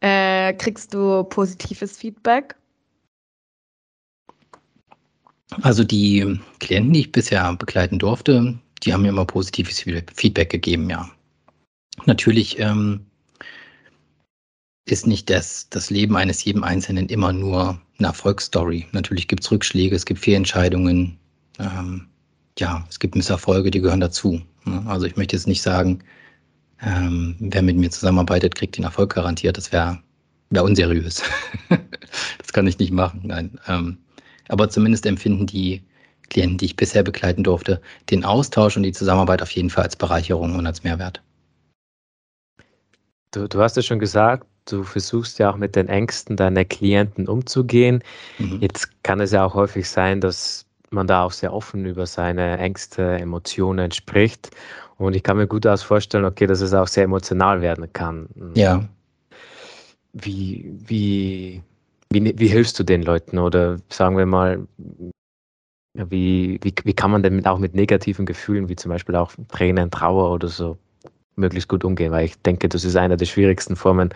äh, 0.00 0.52
kriegst 0.54 0.94
du 0.94 1.24
positives 1.24 1.96
Feedback? 1.96 2.56
Also 5.62 5.84
die 5.84 6.40
Klienten, 6.58 6.92
die 6.92 7.00
ich 7.00 7.12
bisher 7.12 7.52
begleiten 7.54 7.98
durfte, 7.98 8.58
die 8.84 8.92
haben 8.92 9.02
mir 9.02 9.08
immer 9.08 9.24
positives 9.24 9.84
Feedback 10.14 10.50
gegeben, 10.50 10.90
ja. 10.90 11.08
Natürlich 12.06 12.58
ähm, 12.58 13.06
ist 14.86 15.06
nicht 15.06 15.30
das, 15.30 15.68
das 15.70 15.90
Leben 15.90 16.16
eines 16.16 16.44
jeden 16.44 16.64
Einzelnen 16.64 17.08
immer 17.08 17.32
nur 17.32 17.80
eine 17.98 18.08
Erfolgsstory. 18.08 18.86
Natürlich 18.92 19.28
gibt 19.28 19.44
es 19.44 19.50
Rückschläge, 19.50 19.94
es 19.94 20.04
gibt 20.04 20.20
Fehlentscheidungen. 20.20 21.18
Ähm, 21.58 22.08
ja, 22.58 22.84
es 22.88 22.98
gibt 22.98 23.14
Misserfolge, 23.14 23.70
die 23.70 23.80
gehören 23.80 24.00
dazu. 24.00 24.42
Ne? 24.64 24.82
Also 24.86 25.06
ich 25.06 25.16
möchte 25.16 25.36
jetzt 25.36 25.46
nicht 25.46 25.62
sagen, 25.62 26.00
ähm, 26.82 27.36
wer 27.38 27.62
mit 27.62 27.76
mir 27.76 27.90
zusammenarbeitet, 27.90 28.54
kriegt 28.54 28.76
den 28.76 28.84
Erfolg 28.84 29.14
garantiert. 29.14 29.56
Das 29.56 29.72
wäre 29.72 30.00
wär 30.50 30.64
unseriös. 30.64 31.22
das 32.38 32.52
kann 32.52 32.66
ich 32.66 32.78
nicht 32.78 32.92
machen, 32.92 33.22
nein. 33.24 33.58
Ähm, 33.66 33.98
aber 34.48 34.68
zumindest 34.68 35.06
empfinden 35.06 35.46
die 35.46 35.82
Klienten, 36.30 36.58
die 36.58 36.66
ich 36.66 36.76
bisher 36.76 37.02
begleiten 37.02 37.44
durfte, 37.44 37.80
den 38.10 38.24
Austausch 38.24 38.76
und 38.76 38.82
die 38.82 38.92
Zusammenarbeit 38.92 39.42
auf 39.42 39.50
jeden 39.50 39.70
Fall 39.70 39.84
als 39.84 39.96
Bereicherung 39.96 40.56
und 40.56 40.66
als 40.66 40.84
Mehrwert. 40.84 41.22
Du, 43.30 43.48
du 43.48 43.60
hast 43.60 43.76
ja 43.76 43.82
schon 43.82 43.98
gesagt, 43.98 44.46
du 44.66 44.82
versuchst 44.82 45.38
ja 45.38 45.50
auch 45.50 45.56
mit 45.56 45.76
den 45.76 45.88
Ängsten 45.88 46.36
deiner 46.36 46.64
Klienten 46.64 47.28
umzugehen. 47.28 48.02
Mhm. 48.38 48.60
Jetzt 48.60 49.02
kann 49.02 49.20
es 49.20 49.32
ja 49.32 49.44
auch 49.44 49.54
häufig 49.54 49.88
sein, 49.88 50.20
dass 50.20 50.66
man 50.90 51.06
da 51.06 51.24
auch 51.24 51.32
sehr 51.32 51.52
offen 51.52 51.84
über 51.84 52.06
seine 52.06 52.58
Ängste, 52.58 53.18
Emotionen 53.18 53.90
spricht. 53.90 54.50
Und 54.96 55.16
ich 55.16 55.22
kann 55.22 55.36
mir 55.36 55.48
gut 55.48 55.66
vorstellen, 55.80 56.24
okay, 56.24 56.46
dass 56.46 56.60
es 56.60 56.72
auch 56.72 56.86
sehr 56.86 57.04
emotional 57.04 57.60
werden 57.60 57.92
kann. 57.92 58.28
Ja. 58.54 58.88
Wie, 60.12 60.72
wie, 60.86 61.62
wie, 62.10 62.38
wie 62.38 62.46
hilfst 62.46 62.78
du 62.78 62.84
den 62.84 63.02
Leuten? 63.02 63.38
Oder 63.38 63.78
sagen 63.88 64.16
wir 64.16 64.26
mal, 64.26 64.66
wie, 65.94 66.58
wie, 66.62 66.74
wie 66.84 66.92
kann 66.92 67.10
man 67.10 67.22
denn 67.22 67.46
auch 67.46 67.58
mit 67.58 67.74
negativen 67.74 68.26
Gefühlen, 68.26 68.68
wie 68.68 68.76
zum 68.76 68.90
Beispiel 68.90 69.14
auch 69.16 69.32
Tränen, 69.48 69.90
Trauer 69.90 70.32
oder 70.32 70.48
so, 70.48 70.76
möglichst 71.36 71.68
gut 71.68 71.84
umgehen? 71.84 72.12
Weil 72.12 72.26
ich 72.26 72.40
denke, 72.42 72.68
das 72.68 72.84
ist 72.84 72.96
eine 72.96 73.16
der 73.16 73.26
schwierigsten 73.26 73.76
Formen, 73.76 74.10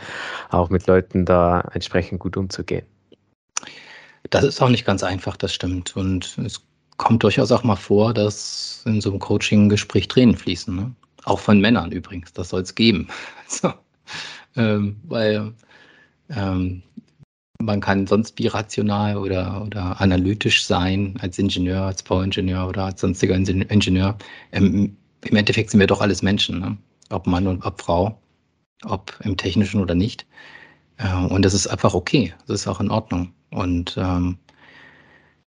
auch 0.51 0.71
mit 0.71 0.87
Leuten 0.87 1.25
da 1.25 1.61
entsprechend 1.73 2.21
gut 2.21 2.37
umzugehen. 2.37 2.85
Das 4.31 4.45
ist 4.45 4.61
auch 4.61 4.69
nicht 4.69 4.85
ganz 4.85 5.03
einfach, 5.03 5.37
das 5.37 5.55
stimmt. 5.55 5.97
Und 5.97 6.37
es 6.39 6.61
kommt 6.97 7.23
durchaus 7.23 7.53
auch 7.53 7.63
mal 7.63 7.77
vor, 7.77 8.13
dass 8.13 8.83
in 8.85 9.01
so 9.01 9.11
einem 9.11 9.21
Coaching-Gespräch 9.21 10.09
Tränen 10.09 10.37
fließen. 10.37 10.75
Ne? 10.75 10.95
Auch 11.25 11.39
von 11.39 11.61
Männern 11.61 11.93
übrigens, 11.93 12.33
das 12.33 12.51
soll 12.51 12.63
es 12.63 12.75
geben. 12.75 13.09
so, 13.47 13.73
ähm, 14.57 14.97
weil 15.05 15.53
ähm, 16.31 16.83
man 17.61 17.81
kann 17.81 18.07
sonst 18.07 18.39
wie 18.39 18.47
rational 18.47 19.17
oder, 19.17 19.65
oder 19.67 20.01
analytisch 20.01 20.65
sein 20.65 21.17
als 21.21 21.39
Ingenieur, 21.39 21.83
als 21.83 22.03
Bauingenieur 22.03 22.69
oder 22.69 22.85
als 22.85 23.01
sonstiger 23.01 23.35
Ingenieur. 23.35 24.17
Im 24.53 24.97
Endeffekt 25.23 25.71
sind 25.71 25.81
wir 25.81 25.89
doch 25.89 26.01
alles 26.01 26.23
Menschen, 26.23 26.61
ne? 26.61 26.79
ob 27.11 27.27
Mann 27.27 27.47
und 27.47 27.65
ob 27.65 27.81
Frau, 27.81 28.21
ob 28.85 29.19
im 29.25 29.37
Technischen 29.37 29.81
oder 29.81 29.95
nicht. 29.95 30.27
Äh, 30.99 31.15
und 31.15 31.45
das 31.45 31.55
ist 31.55 31.67
einfach 31.67 31.95
okay, 31.95 32.35
das 32.47 32.61
ist 32.61 32.69
auch 32.69 32.81
in 32.81 32.91
Ordnung. 32.91 33.33
Und 33.51 33.97
ähm, 33.99 34.39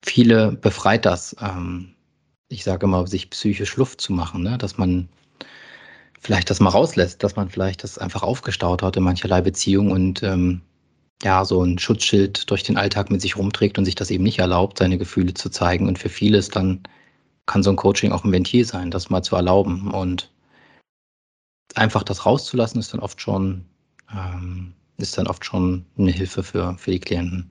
viele 0.05 0.53
befreit 0.53 1.07
das, 1.07 1.35
ähm, 1.41 1.95
ich 2.49 2.65
sage 2.65 2.87
mal, 2.87 3.07
sich 3.07 3.31
psychisch 3.31 3.77
Luft 3.77 4.01
zu 4.01 4.13
machen, 4.13 4.43
ne? 4.43 4.59
dass 4.59 4.77
man 4.77 5.09
vielleicht 6.21 6.51
das 6.51 6.61
mal 6.61 6.71
rauslässt, 6.71 7.23
dass 7.23 7.37
man 7.37 7.49
vielleicht 7.49 7.83
das 7.83 7.97
einfach 7.99 8.23
aufgestaut 8.23 8.83
hat 8.83 8.97
in 8.97 9.03
mancherlei 9.03 9.41
Beziehungen 9.41 9.93
und 9.93 10.23
ähm, 10.23 10.61
ja, 11.23 11.45
so 11.45 11.63
ein 11.63 11.79
Schutzschild 11.79 12.51
durch 12.51 12.63
den 12.63 12.77
Alltag 12.77 13.11
mit 13.11 13.21
sich 13.21 13.37
rumträgt 13.37 13.79
und 13.79 13.85
sich 13.85 13.95
das 13.95 14.11
eben 14.11 14.25
nicht 14.25 14.39
erlaubt, 14.39 14.79
seine 14.79 14.99
Gefühle 14.99 15.35
zu 15.35 15.49
zeigen. 15.51 15.89
Und 15.89 15.99
für 15.99 16.09
viele 16.09 16.39
ist 16.39 16.57
dann, 16.57 16.83
kann 17.47 17.63
so 17.63 17.71
ein 17.71 17.77
Coaching 17.77 18.13
auch 18.13 18.25
ein 18.25 18.33
Ventil 18.33 18.65
sein, 18.65 18.91
das 18.91 19.11
mal 19.11 19.23
zu 19.23 19.37
erlauben 19.37 19.91
und 19.91 20.31
einfach 21.75 22.03
das 22.03 22.27
rauszulassen, 22.27 22.81
ist 22.81 22.93
dann 22.93 23.01
oft 23.01 23.21
schon, 23.21 23.65
ähm, 24.13 24.75
ist 24.99 25.19
dann 25.19 25.27
oft 25.27 25.45
schon 25.45 25.85
eine 25.99 26.11
Hilfe 26.11 26.43
für, 26.43 26.77
für 26.79 26.91
die 26.91 27.01
Klienten. 27.01 27.51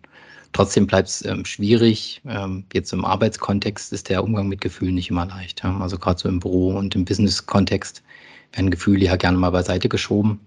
Trotzdem 0.53 0.85
bleibt 0.85 1.09
es 1.09 1.25
ähm, 1.25 1.45
schwierig. 1.45 2.21
Ähm, 2.25 2.65
jetzt 2.73 2.93
im 2.93 3.05
Arbeitskontext 3.05 3.91
ist 3.91 4.09
der 4.09 4.23
Umgang 4.23 4.47
mit 4.47 4.61
Gefühlen 4.61 4.95
nicht 4.95 5.09
immer 5.09 5.25
leicht. 5.25 5.63
Ja? 5.63 5.75
Also 5.79 5.97
gerade 5.97 6.19
so 6.19 6.29
im 6.29 6.39
Büro 6.39 6.77
und 6.77 6.95
im 6.95 7.05
Business-Kontext 7.05 8.03
werden 8.51 8.69
Gefühle 8.69 9.05
ja 9.05 9.15
gerne 9.15 9.37
mal 9.37 9.49
beiseite 9.49 9.89
geschoben. 9.89 10.39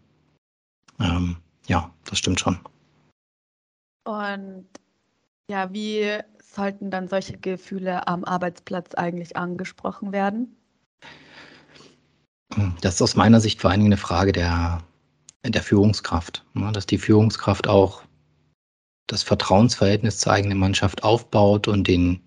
Ähm, 1.00 1.36
ja, 1.66 1.90
das 2.04 2.18
stimmt 2.18 2.38
schon. 2.38 2.58
Und 4.06 4.66
ja, 5.50 5.72
wie 5.72 6.18
sollten 6.40 6.90
dann 6.90 7.08
solche 7.08 7.36
Gefühle 7.38 8.06
am 8.06 8.24
Arbeitsplatz 8.24 8.94
eigentlich 8.94 9.36
angesprochen 9.36 10.12
werden? 10.12 10.56
Das 12.80 12.94
ist 12.94 13.02
aus 13.02 13.16
meiner 13.16 13.40
Sicht 13.40 13.60
vor 13.60 13.70
allen 13.70 13.80
Dingen 13.80 13.92
eine 13.92 14.00
Frage 14.00 14.30
der, 14.30 14.80
der 15.44 15.62
Führungskraft. 15.62 16.44
Ne? 16.54 16.70
Dass 16.70 16.86
die 16.86 16.98
Führungskraft 16.98 17.66
auch 17.66 18.02
das 19.08 19.24
Vertrauensverhältnis 19.24 20.18
zur 20.18 20.32
eigenen 20.32 20.58
Mannschaft 20.58 21.02
aufbaut 21.02 21.66
und 21.66 21.88
den, 21.88 22.20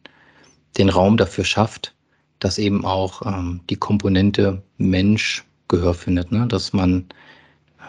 den 0.77 0.89
Raum 0.89 1.15
dafür 1.15 1.45
schafft, 1.45 1.95
dass 2.39 2.57
eben 2.57 2.85
auch 2.85 3.25
ähm, 3.25 3.61
die 3.69 3.77
Komponente 3.77 4.61
Mensch 4.77 5.45
Gehör 5.69 5.93
findet, 5.93 6.31
ne? 6.31 6.45
dass 6.47 6.73
man 6.73 7.07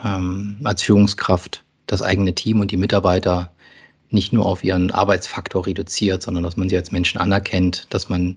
ähm, 0.04 0.60
als 0.62 0.82
Führungskraft 0.82 1.64
das 1.86 2.02
eigene 2.02 2.34
Team 2.34 2.60
und 2.60 2.70
die 2.70 2.76
Mitarbeiter 2.76 3.52
nicht 4.10 4.32
nur 4.32 4.46
auf 4.46 4.64
ihren 4.64 4.90
Arbeitsfaktor 4.90 5.66
reduziert, 5.66 6.22
sondern 6.22 6.44
dass 6.44 6.56
man 6.56 6.68
sie 6.68 6.76
als 6.76 6.92
Menschen 6.92 7.20
anerkennt, 7.20 7.86
dass 7.90 8.08
man 8.08 8.36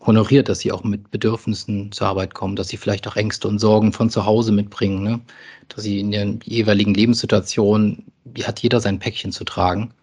honoriert, 0.00 0.48
dass 0.48 0.60
sie 0.60 0.72
auch 0.72 0.84
mit 0.84 1.10
Bedürfnissen 1.10 1.90
zur 1.92 2.08
Arbeit 2.08 2.34
kommen, 2.34 2.56
dass 2.56 2.68
sie 2.68 2.76
vielleicht 2.76 3.08
auch 3.08 3.16
Ängste 3.16 3.48
und 3.48 3.58
Sorgen 3.58 3.92
von 3.92 4.10
zu 4.10 4.26
Hause 4.26 4.52
mitbringen, 4.52 5.02
ne? 5.02 5.20
dass 5.68 5.84
sie 5.84 6.00
in 6.00 6.10
der 6.10 6.36
jeweiligen 6.44 6.94
Lebenssituation, 6.94 8.04
hat 8.42 8.60
jeder 8.60 8.80
sein 8.80 8.98
Päckchen 8.98 9.32
zu 9.32 9.44
tragen. 9.44 9.94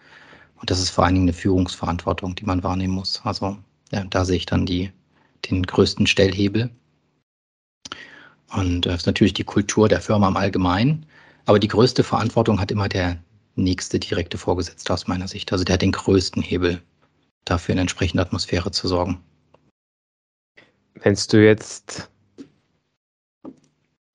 Und 0.59 0.69
das 0.69 0.79
ist 0.79 0.89
vor 0.89 1.05
allen 1.05 1.15
Dingen 1.15 1.25
eine 1.25 1.33
Führungsverantwortung, 1.33 2.35
die 2.35 2.45
man 2.45 2.63
wahrnehmen 2.63 2.93
muss. 2.93 3.21
Also 3.23 3.57
ja, 3.91 4.03
da 4.05 4.25
sehe 4.25 4.37
ich 4.37 4.45
dann 4.45 4.65
die, 4.65 4.91
den 5.49 5.63
größten 5.63 6.07
Stellhebel. 6.07 6.69
Und 8.53 8.85
das 8.85 9.01
ist 9.01 9.05
natürlich 9.05 9.33
die 9.33 9.43
Kultur 9.43 9.87
der 9.87 10.01
Firma 10.01 10.27
im 10.27 10.37
Allgemeinen. 10.37 11.05
Aber 11.45 11.57
die 11.57 11.67
größte 11.67 12.03
Verantwortung 12.03 12.59
hat 12.59 12.71
immer 12.71 12.89
der 12.89 13.17
nächste 13.61 13.99
direkte 13.99 14.37
Vorgesetzte 14.37 14.93
aus 14.93 15.07
meiner 15.07 15.27
Sicht. 15.27 15.51
Also 15.51 15.63
der 15.63 15.73
hat 15.73 15.81
den 15.81 15.91
größten 15.91 16.41
Hebel, 16.41 16.81
dafür 17.45 17.73
in 17.73 17.79
entsprechende 17.79 18.23
Atmosphäre 18.23 18.71
zu 18.71 18.87
sorgen. 18.87 19.23
Wenn 20.95 21.17
du 21.29 21.43
jetzt 21.43 22.09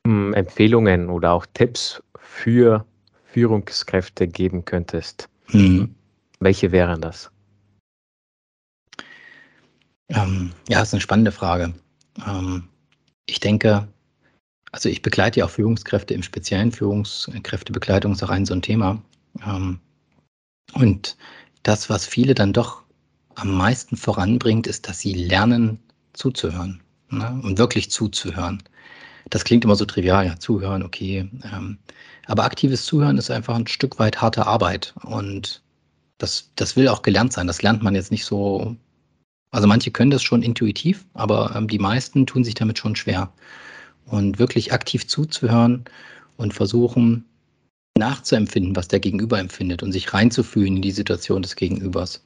hm, 0.07 0.35
Empfehlungen 0.35 1.11
oder 1.11 1.33
auch 1.33 1.47
Tipps 1.55 2.03
für 2.19 2.87
Führungskräfte 3.25 4.29
geben 4.29 4.65
könntest, 4.65 5.29
mhm. 5.49 5.95
welche 6.39 6.73
wären 6.73 7.01
das? 7.01 7.31
Ähm, 10.09 10.53
ja, 10.69 10.79
das 10.79 10.89
ist 10.89 10.95
eine 10.95 11.01
spannende 11.01 11.33
Frage. 11.33 11.75
Ähm, 12.25 12.69
ich 13.27 13.41
denke, 13.41 13.89
also 14.71 14.89
ich 14.89 15.03
begleite 15.03 15.41
ja 15.41 15.47
auch 15.47 15.51
Führungskräfte 15.51 16.15
im 16.15 16.23
speziellen 16.23 16.71
Führungskräftebegleitung 16.71 18.13
ist 18.13 18.23
auch 18.23 18.31
ein 18.31 18.47
so 18.47 18.55
ein 18.55 18.63
Thema. 18.63 19.03
Ähm, 19.47 19.81
und 20.75 21.17
das, 21.63 21.91
was 21.91 22.07
viele 22.07 22.35
dann 22.35 22.53
doch 22.53 22.83
am 23.35 23.53
meisten 23.57 23.97
voranbringt, 23.97 24.67
ist, 24.67 24.89
dass 24.89 25.01
sie 25.01 25.13
lernen 25.15 25.79
zuzuhören 26.13 26.83
ne? 27.11 27.41
und 27.43 27.59
wirklich 27.59 27.91
zuzuhören. 27.91 28.63
Das 29.31 29.45
klingt 29.45 29.65
immer 29.65 29.77
so 29.77 29.85
trivial, 29.85 30.27
ja, 30.27 30.39
zuhören, 30.39 30.83
okay. 30.83 31.29
Ähm, 31.53 31.79
aber 32.27 32.45
aktives 32.45 32.85
Zuhören 32.85 33.19
ist 33.19 33.31
einfach 33.31 33.57
ein 33.57 33.67
Stück 33.67 33.99
weit 33.99 34.21
harte 34.21 34.47
Arbeit 34.47 34.95
und 35.03 35.63
das, 36.19 36.51
das 36.57 36.77
will 36.77 36.89
auch 36.89 37.03
gelernt 37.03 37.33
sein. 37.33 37.47
Das 37.47 37.63
lernt 37.63 37.83
man 37.83 37.95
jetzt 37.95 38.11
nicht 38.11 38.25
so. 38.25 38.77
Also 39.51 39.67
manche 39.67 39.91
können 39.91 40.11
das 40.11 40.23
schon 40.23 40.43
intuitiv, 40.43 41.07
aber 41.15 41.55
ähm, 41.55 41.69
die 41.69 41.79
meisten 41.79 42.27
tun 42.27 42.45
sich 42.45 42.55
damit 42.55 42.79
schon 42.79 42.97
schwer. 42.97 43.33
Und 44.07 44.39
wirklich 44.39 44.73
aktiv 44.73 45.07
zuzuhören 45.07 45.85
und 46.37 46.55
versuchen, 46.55 47.25
nachzuempfinden, 47.97 48.77
was 48.77 48.89
der 48.89 49.01
Gegenüber 49.01 49.39
empfindet 49.39 49.83
und 49.83 49.93
sich 49.93 50.13
reinzufühlen 50.13 50.77
in 50.77 50.83
die 50.83 50.91
Situation 50.91 51.43
des 51.43 51.57
Gegenübers. 51.57 52.25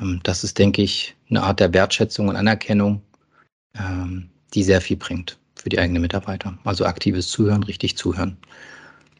Ähm, 0.00 0.20
das 0.22 0.44
ist, 0.44 0.58
denke 0.58 0.82
ich, 0.82 1.14
eine 1.30 1.42
Art 1.42 1.60
der 1.60 1.72
Wertschätzung 1.72 2.28
und 2.28 2.36
Anerkennung, 2.36 3.02
ähm, 3.78 4.28
die 4.54 4.62
sehr 4.62 4.80
viel 4.80 4.96
bringt 4.96 5.38
für 5.54 5.68
die 5.68 5.78
eigenen 5.78 6.02
Mitarbeiter. 6.02 6.56
Also 6.64 6.84
aktives 6.84 7.28
Zuhören, 7.28 7.62
richtig 7.62 7.96
zuhören. 7.96 8.36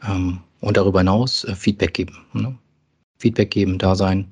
Ähm, 0.07 0.40
und 0.61 0.77
darüber 0.77 1.01
hinaus 1.01 1.44
äh, 1.44 1.55
Feedback 1.55 1.94
geben. 1.94 2.16
Ne? 2.33 2.57
Feedback 3.18 3.51
geben, 3.51 3.79
da 3.79 3.94
sein. 3.94 4.29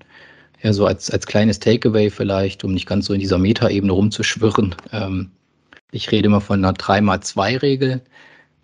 Ja, 0.62 0.72
so 0.72 0.86
als, 0.86 1.10
als 1.10 1.26
kleines 1.26 1.58
Takeaway 1.58 2.10
vielleicht, 2.10 2.64
um 2.64 2.72
nicht 2.72 2.86
ganz 2.86 3.06
so 3.06 3.14
in 3.14 3.20
dieser 3.20 3.38
Metaebene 3.38 3.92
rumzuschwirren. 3.92 4.74
ich 5.92 6.10
rede 6.10 6.26
immer 6.26 6.40
von 6.40 6.64
einer 6.64 6.72
3x2-Regel. 6.72 8.00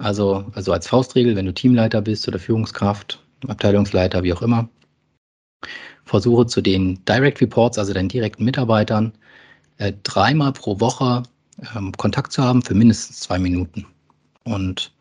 Also, 0.02 0.44
also 0.54 0.72
als 0.72 0.88
Faustregel, 0.88 1.36
wenn 1.36 1.46
du 1.46 1.54
Teamleiter 1.54 2.02
bist 2.02 2.26
oder 2.26 2.40
Führungskraft, 2.40 3.22
Abteilungsleiter, 3.46 4.24
wie 4.24 4.32
auch 4.32 4.42
immer, 4.42 4.68
versuche 6.04 6.46
zu 6.46 6.60
den 6.60 7.04
Direct 7.04 7.40
Reports, 7.40 7.78
also 7.78 7.92
deinen 7.92 8.08
direkten 8.08 8.44
Mitarbeitern, 8.44 9.12
äh, 9.78 9.92
dreimal 10.02 10.52
pro 10.54 10.80
Woche 10.80 11.22
ähm, 11.76 11.92
Kontakt 11.92 12.32
zu 12.32 12.42
haben 12.42 12.62
für 12.62 12.74
mindestens 12.74 13.20
zwei 13.20 13.38
Minuten. 13.38 13.86
Und 14.42 14.92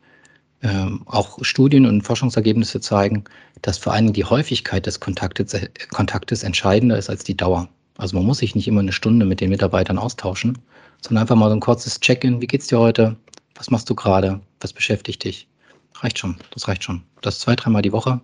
ähm, 0.61 1.01
auch 1.07 1.39
Studien 1.41 1.87
und 1.87 2.03
Forschungsergebnisse 2.03 2.79
zeigen, 2.79 3.23
dass 3.63 3.79
vor 3.79 3.93
allem 3.93 4.13
die 4.13 4.25
Häufigkeit 4.25 4.85
des 4.85 4.99
Kontaktes, 4.99 5.55
äh, 5.55 5.69
Kontaktes 5.89 6.43
entscheidender 6.43 6.99
ist 6.99 7.09
als 7.09 7.23
die 7.23 7.35
Dauer. 7.35 7.67
Also 7.97 8.17
man 8.17 8.27
muss 8.27 8.37
sich 8.37 8.53
nicht 8.53 8.67
immer 8.67 8.81
eine 8.81 8.91
Stunde 8.91 9.25
mit 9.25 9.41
den 9.41 9.49
Mitarbeitern 9.49 9.97
austauschen, 9.97 10.59
sondern 11.01 11.23
einfach 11.23 11.35
mal 11.35 11.49
so 11.49 11.55
ein 11.55 11.59
kurzes 11.59 11.99
Check-in. 11.99 12.39
Wie 12.39 12.47
geht's 12.47 12.67
dir 12.67 12.77
heute? 12.77 13.17
Was 13.55 13.69
machst 13.69 13.89
du 13.89 13.95
gerade? 13.95 14.41
Was 14.59 14.73
beschäftigt 14.73 15.23
dich? 15.23 15.47
Reicht 15.95 16.19
schon. 16.19 16.37
Das 16.51 16.67
reicht 16.67 16.83
schon. 16.83 17.03
Das 17.21 17.39
zwei, 17.39 17.55
dreimal 17.55 17.81
die 17.81 17.91
Woche 17.91 18.21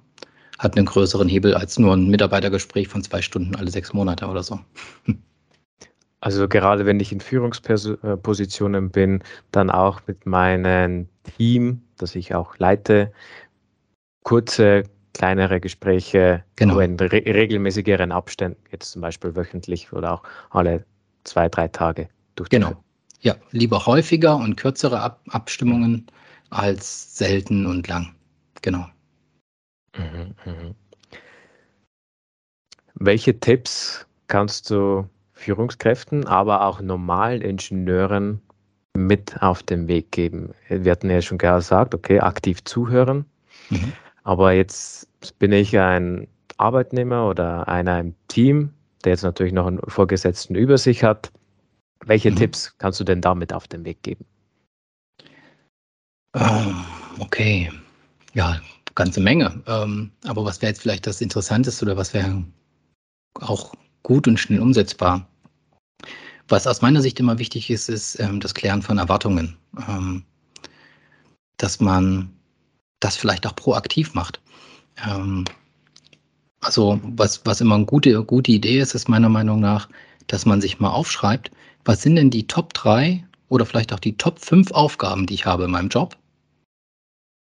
hat 0.57 0.75
einen 0.75 0.85
größeren 0.85 1.27
Hebel 1.27 1.53
als 1.53 1.77
nur 1.77 1.95
ein 1.95 2.07
Mitarbeitergespräch 2.07 2.87
von 2.87 3.03
zwei 3.03 3.21
Stunden 3.21 3.55
alle 3.55 3.69
sechs 3.69 3.93
Monate 3.93 4.27
oder 4.27 4.43
so. 4.43 4.59
Also 6.19 6.47
gerade 6.47 6.87
wenn 6.87 6.99
ich 6.99 7.11
in 7.11 7.21
Führungspositionen 7.21 8.89
bin, 8.89 9.23
dann 9.51 9.69
auch 9.69 10.01
mit 10.07 10.25
meinem 10.25 11.07
Team, 11.37 11.83
das 11.97 12.15
ich 12.15 12.33
auch 12.33 12.57
leite, 12.57 13.13
kurze, 14.23 14.83
kleinere 15.13 15.59
Gespräche 15.59 16.43
genau. 16.55 16.79
in 16.79 16.99
re 16.99 17.23
regelmäßigeren 17.23 18.11
Abständen, 18.11 18.61
jetzt 18.71 18.91
zum 18.91 19.03
Beispiel 19.03 19.35
wöchentlich 19.35 19.93
oder 19.93 20.13
auch 20.13 20.23
alle 20.49 20.85
zwei, 21.23 21.49
drei 21.49 21.67
Tage 21.67 22.09
durchzuführen. 22.35 22.71
Genau. 22.71 22.83
Ja, 23.19 23.35
lieber 23.51 23.85
häufiger 23.85 24.35
und 24.35 24.55
kürzere 24.57 24.99
Ab 24.99 25.21
Abstimmungen 25.29 26.05
als 26.49 27.17
selten 27.17 27.65
und 27.65 27.87
lang. 27.87 28.15
Genau. 28.61 28.85
Mhm, 29.97 30.35
mh. 30.45 30.75
Welche 32.95 33.39
Tipps 33.39 34.05
kannst 34.27 34.69
du 34.69 35.07
Führungskräften, 35.33 36.25
aber 36.25 36.65
auch 36.65 36.81
normalen 36.81 37.41
Ingenieuren 37.41 38.41
mit 38.95 39.41
auf 39.41 39.61
den 39.61 39.87
Weg 39.87 40.11
geben? 40.11 40.51
Wir 40.69 40.91
hatten 40.91 41.09
ja 41.09 41.21
schon 41.21 41.37
gesagt, 41.37 41.93
okay, 41.93 42.19
aktiv 42.19 42.63
zuhören. 42.63 43.25
Mhm. 43.69 43.93
Aber 44.23 44.51
jetzt 44.51 45.07
bin 45.39 45.51
ich 45.51 45.77
ein 45.77 46.27
Arbeitnehmer 46.57 47.27
oder 47.29 47.67
einer 47.67 47.99
im 47.99 48.15
Team, 48.27 48.73
der 49.03 49.13
jetzt 49.13 49.23
natürlich 49.23 49.53
noch 49.53 49.67
einen 49.67 49.79
Vorgesetzten 49.87 50.55
über 50.55 50.77
sich 50.77 51.03
hat. 51.03 51.31
Welche 52.05 52.31
mhm. 52.31 52.35
Tipps 52.35 52.77
kannst 52.77 52.99
du 52.99 53.03
denn 53.03 53.21
damit 53.21 53.53
auf 53.53 53.67
den 53.67 53.83
Weg 53.85 54.01
geben? 54.03 54.25
Ähm, 56.35 56.85
okay, 57.19 57.71
ja, 58.33 58.59
ganze 58.95 59.19
Menge. 59.19 59.61
Ähm, 59.67 60.11
aber 60.25 60.45
was 60.45 60.61
wäre 60.61 60.71
jetzt 60.71 60.81
vielleicht 60.81 61.07
das 61.07 61.21
Interessanteste 61.21 61.85
oder 61.85 61.97
was 61.97 62.13
wäre 62.13 62.43
auch 63.41 63.73
gut 64.03 64.27
und 64.27 64.39
schnell 64.39 64.61
umsetzbar? 64.61 65.27
Was 66.47 66.67
aus 66.67 66.81
meiner 66.81 67.01
Sicht 67.01 67.19
immer 67.19 67.39
wichtig 67.39 67.69
ist, 67.69 67.89
ist 67.89 68.19
ähm, 68.19 68.39
das 68.39 68.53
Klären 68.53 68.81
von 68.81 68.97
Erwartungen. 68.97 69.57
Ähm, 69.87 70.23
dass 71.57 71.79
man 71.79 72.31
das 72.99 73.17
vielleicht 73.17 73.45
auch 73.45 73.55
proaktiv 73.55 74.13
macht. 74.13 74.39
Also 76.61 76.99
was, 77.03 77.45
was 77.45 77.61
immer 77.61 77.75
eine 77.75 77.85
gute, 77.85 78.23
gute 78.23 78.51
Idee 78.51 78.79
ist, 78.79 78.95
ist 78.95 79.09
meiner 79.09 79.29
Meinung 79.29 79.59
nach, 79.59 79.89
dass 80.27 80.45
man 80.45 80.61
sich 80.61 80.79
mal 80.79 80.89
aufschreibt, 80.89 81.51
was 81.85 82.01
sind 82.01 82.15
denn 82.15 82.29
die 82.29 82.47
Top 82.47 82.73
3 82.73 83.25
oder 83.49 83.65
vielleicht 83.65 83.93
auch 83.93 83.99
die 83.99 84.17
Top 84.17 84.39
5 84.39 84.71
Aufgaben, 84.71 85.25
die 85.25 85.33
ich 85.33 85.45
habe 85.45 85.65
in 85.65 85.71
meinem 85.71 85.89
Job 85.89 86.17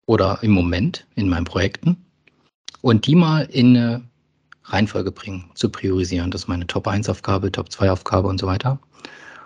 oder 0.07 0.38
im 0.42 0.53
Moment 0.53 1.07
in 1.16 1.29
meinen 1.29 1.44
Projekten 1.44 1.96
und 2.81 3.07
die 3.07 3.16
mal 3.16 3.42
in 3.42 3.77
eine 3.77 4.03
Reihenfolge 4.64 5.12
bringen, 5.12 5.51
zu 5.55 5.68
priorisieren. 5.68 6.31
Das 6.31 6.42
ist 6.42 6.49
meine 6.49 6.66
Top 6.66 6.87
1 6.88 7.09
Aufgabe, 7.09 7.53
Top 7.53 7.70
2 7.70 7.90
Aufgabe 7.90 8.29
und 8.29 8.38
so 8.38 8.46
weiter. 8.46 8.79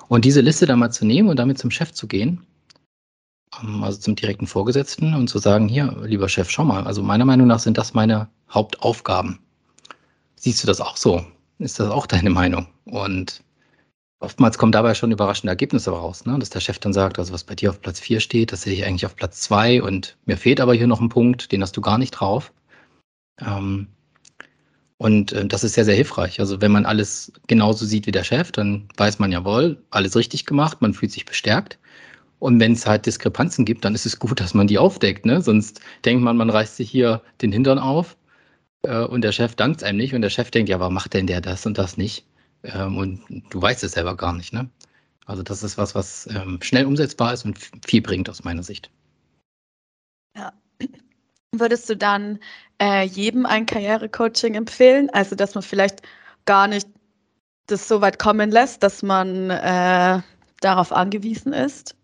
Und 0.09 0.25
diese 0.25 0.41
Liste 0.41 0.67
dann 0.67 0.79
mal 0.79 0.91
zu 0.91 1.07
nehmen 1.07 1.29
und 1.29 1.39
damit 1.39 1.59
zum 1.59 1.71
Chef 1.71 1.93
zu 1.93 2.07
gehen 2.07 2.45
ähm, 3.63 3.83
also 3.83 3.99
zum 3.99 4.17
direkten 4.17 4.47
Vorgesetzten 4.47 5.15
und 5.15 5.29
zu 5.29 5.39
sagen, 5.39 5.69
hier, 5.69 5.97
lieber 6.05 6.29
Chef, 6.29 6.51
schau 6.51 6.65
mal, 6.65 6.85
also 6.85 7.03
meiner 7.03 7.25
Meinung 7.25 7.47
nach 7.47 7.61
sind 7.61 7.79
das 7.79 7.95
meine 7.95 8.29
Hauptaufgaben. 8.51 9.39
Siehst 10.37 10.63
du 10.63 10.67
das 10.67 10.81
auch 10.81 10.97
so? 10.97 11.25
Ist 11.61 11.79
das 11.79 11.91
auch 11.91 12.07
deine 12.07 12.31
Meinung? 12.31 12.69
Und 12.87 13.43
oftmals 14.19 14.57
kommen 14.57 14.73
dabei 14.73 14.95
schon 14.95 15.13
überraschende 15.13 15.51
Ergebnisse 15.51 15.91
raus, 15.91 16.25
ne? 16.25 16.39
dass 16.39 16.49
der 16.49 16.61
Chef 16.61 16.79
dann 16.79 16.95
sagt, 16.95 17.19
also 17.19 17.35
was 17.35 17.45
bei 17.45 17.55
dir 17.55 17.69
auf 17.69 17.83
Platz 17.83 18.01
4 18.01 18.21
steht, 18.21 18.53
das 18.53 18.63
sehe 18.63 18.73
ich 18.73 18.87
eigentlich 18.87 19.05
auf 19.05 19.15
Platz 19.15 19.43
2 19.43 19.83
und 19.83 20.17
mir 20.25 20.39
fehlt 20.39 20.61
aber 20.61 20.73
hier 20.75 20.87
noch 20.87 21.01
ein 21.01 21.11
Punkt, 21.11 21.53
den 21.53 21.63
hast 21.63 21.77
du 21.77 21.83
gar 21.83 21.99
nicht 21.99 22.13
drauf. 22.13 22.53
Ähm, 23.41 23.89
und 24.97 25.33
äh, 25.33 25.47
das 25.47 25.63
ist 25.63 25.75
sehr, 25.75 25.85
sehr 25.85 25.95
hilfreich. 25.95 26.41
Also 26.41 26.63
wenn 26.63 26.73
man 26.73 26.87
alles 26.87 27.31
genauso 27.47 27.85
sieht 27.85 28.07
wie 28.07 28.13
der 28.13 28.25
Chef, 28.25 28.53
dann 28.53 28.89
weiß 28.97 29.19
man 29.19 29.31
jawohl, 29.31 29.83
alles 29.91 30.17
richtig 30.17 30.47
gemacht, 30.47 30.81
man 30.81 30.95
fühlt 30.95 31.13
sich 31.13 31.27
bestärkt. 31.27 31.79
Und 32.39 32.59
wenn 32.59 32.73
es 32.73 32.87
halt 32.87 33.05
Diskrepanzen 33.05 33.67
gibt, 33.67 33.85
dann 33.85 33.95
ist 33.95 34.07
es 34.07 34.19
gut, 34.19 34.41
dass 34.41 34.55
man 34.55 34.67
die 34.67 34.79
aufdeckt. 34.79 35.27
Ne? 35.27 35.43
Sonst 35.43 35.83
denkt 36.07 36.23
man, 36.23 36.39
man 36.39 36.49
reißt 36.49 36.77
sich 36.77 36.91
hier 36.91 37.21
den 37.43 37.53
Hintern 37.53 37.79
auf 37.79 38.17
äh, 38.83 39.05
und 39.05 39.23
der 39.23 39.33
Chef 39.33 39.55
dankt 39.55 39.83
einem 39.83 39.99
nicht 39.99 40.15
und 40.15 40.23
der 40.23 40.31
Chef 40.31 40.51
denkt, 40.51 40.69
ja, 40.69 40.81
warum 40.81 40.95
macht 40.95 41.15
denn 41.15 41.27
der 41.27 41.41
das 41.41 41.67
und 41.67 41.79
das 41.79 41.97
nicht? 41.97 42.25
Ähm, 42.63 42.97
und 42.97 43.23
du 43.51 43.61
weißt 43.61 43.85
es 43.85 43.93
selber 43.93 44.17
gar 44.17 44.33
nicht. 44.33 44.53
Ne? 44.53 44.69
Also 45.27 45.43
das 45.43 45.63
ist 45.63 45.79
was, 45.79 45.95
was 45.95 46.27
ähm, 46.27 46.59
schnell 46.63 46.87
umsetzbar 46.87 47.33
ist 47.33 47.45
und 47.45 47.59
viel 47.87 48.03
bringt 48.03 48.29
aus 48.29 48.45
meiner 48.45 48.63
Sicht. 48.63 48.91
Ja. 50.37 50.53
Würdest 51.53 51.89
du 51.89 51.97
dann 51.97 52.39
äh, 52.81 53.05
jedem 53.05 53.47
ein 53.47 53.67
Karrierecoaching 53.67 54.55
empfehlen? 54.55 55.11
Also, 55.11 55.35
dass 55.35 55.55
man 55.55 55.63
vielleicht 55.63 56.03
gar 56.45 56.69
nicht 56.69 56.89
das 57.67 57.89
so 57.89 58.01
weit 58.01 58.19
kommen 58.19 58.51
lässt, 58.51 58.83
dass 58.83 59.03
man 59.03 59.51
äh, 59.51 60.21
darauf 60.61 60.93
angewiesen 60.93 61.53
ist? 61.53 61.97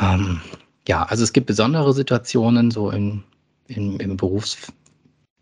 Ähm, 0.00 0.40
ja, 0.88 1.04
also 1.04 1.24
es 1.24 1.32
gibt 1.32 1.46
besondere 1.46 1.92
Situationen 1.92 2.70
so 2.70 2.90
in, 2.90 3.24
in 3.68 3.98
im 4.00 4.16
Berufsleben, 4.16 4.72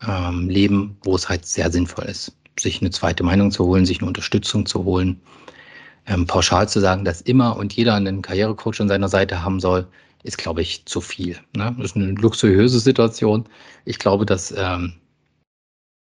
ähm, 0.07 0.97
wo 1.03 1.17
es 1.17 1.29
halt 1.29 1.47
sehr 1.47 1.71
sinnvoll 1.71 2.05
ist, 2.05 2.37
sich 2.59 2.81
eine 2.81 2.91
zweite 2.91 3.23
Meinung 3.23 3.51
zu 3.51 3.65
holen, 3.65 3.87
sich 3.87 3.99
eine 3.99 4.09
Unterstützung 4.09 4.67
zu 4.67 4.85
holen. 4.85 5.21
Ähm, 6.07 6.27
pauschal 6.27 6.69
zu 6.69 6.81
sagen, 6.81 7.05
dass 7.05 7.23
immer 7.23 7.57
und 7.57 7.73
jeder 7.73 7.95
einen 7.95 8.21
Karrierecoach 8.21 8.81
an 8.81 8.89
seiner 8.89 9.09
Seite 9.09 9.43
haben 9.43 9.59
soll, 9.59 9.87
ist, 10.25 10.39
glaube 10.39 10.63
ich, 10.63 10.85
zu 10.87 11.01
viel. 11.01 11.39
Ne? 11.55 11.75
Das 11.79 11.91
ist 11.91 11.97
eine 11.97 12.13
luxuriöse 12.13 12.81
Situation. 12.81 13.45
Ich 13.85 13.99
glaube, 13.99 14.27
dass, 14.27 14.53
ähm, 14.57 14.95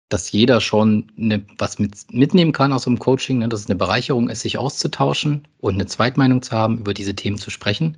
dass 0.08 0.32
jeder 0.32 0.60
schon 0.60 1.10
eine, 1.16 1.44
was 1.58 1.78
mit, 1.78 1.94
mitnehmen 2.12 2.52
kann 2.52 2.72
aus 2.72 2.84
dem 2.84 2.98
Coaching, 2.98 3.38
ne? 3.38 3.48
dass 3.48 3.60
es 3.60 3.66
eine 3.66 3.76
Bereicherung 3.76 4.28
ist, 4.28 4.40
sich 4.40 4.58
auszutauschen 4.58 5.46
und 5.58 5.74
eine 5.74 5.86
Zweitmeinung 5.86 6.42
zu 6.42 6.52
haben, 6.52 6.78
über 6.78 6.92
diese 6.92 7.14
Themen 7.14 7.38
zu 7.38 7.50
sprechen. 7.50 7.96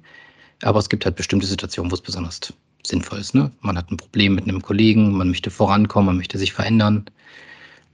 Aber 0.62 0.79
es 0.79 0.88
gibt 0.88 1.05
halt 1.05 1.16
bestimmte 1.16 1.46
Situationen, 1.46 1.90
wo 1.90 1.94
es 1.94 2.03
besonders 2.03 2.40
sinnvoll 2.87 3.21
ist. 3.21 3.35
Ne? 3.35 3.51
Man 3.61 3.77
hat 3.77 3.90
ein 3.90 3.97
Problem 3.97 4.35
mit 4.35 4.45
einem 4.45 4.62
Kollegen, 4.62 5.12
man 5.12 5.29
möchte 5.29 5.51
vorankommen, 5.51 6.07
man 6.07 6.16
möchte 6.16 6.38
sich 6.38 6.53
verändern. 6.53 7.05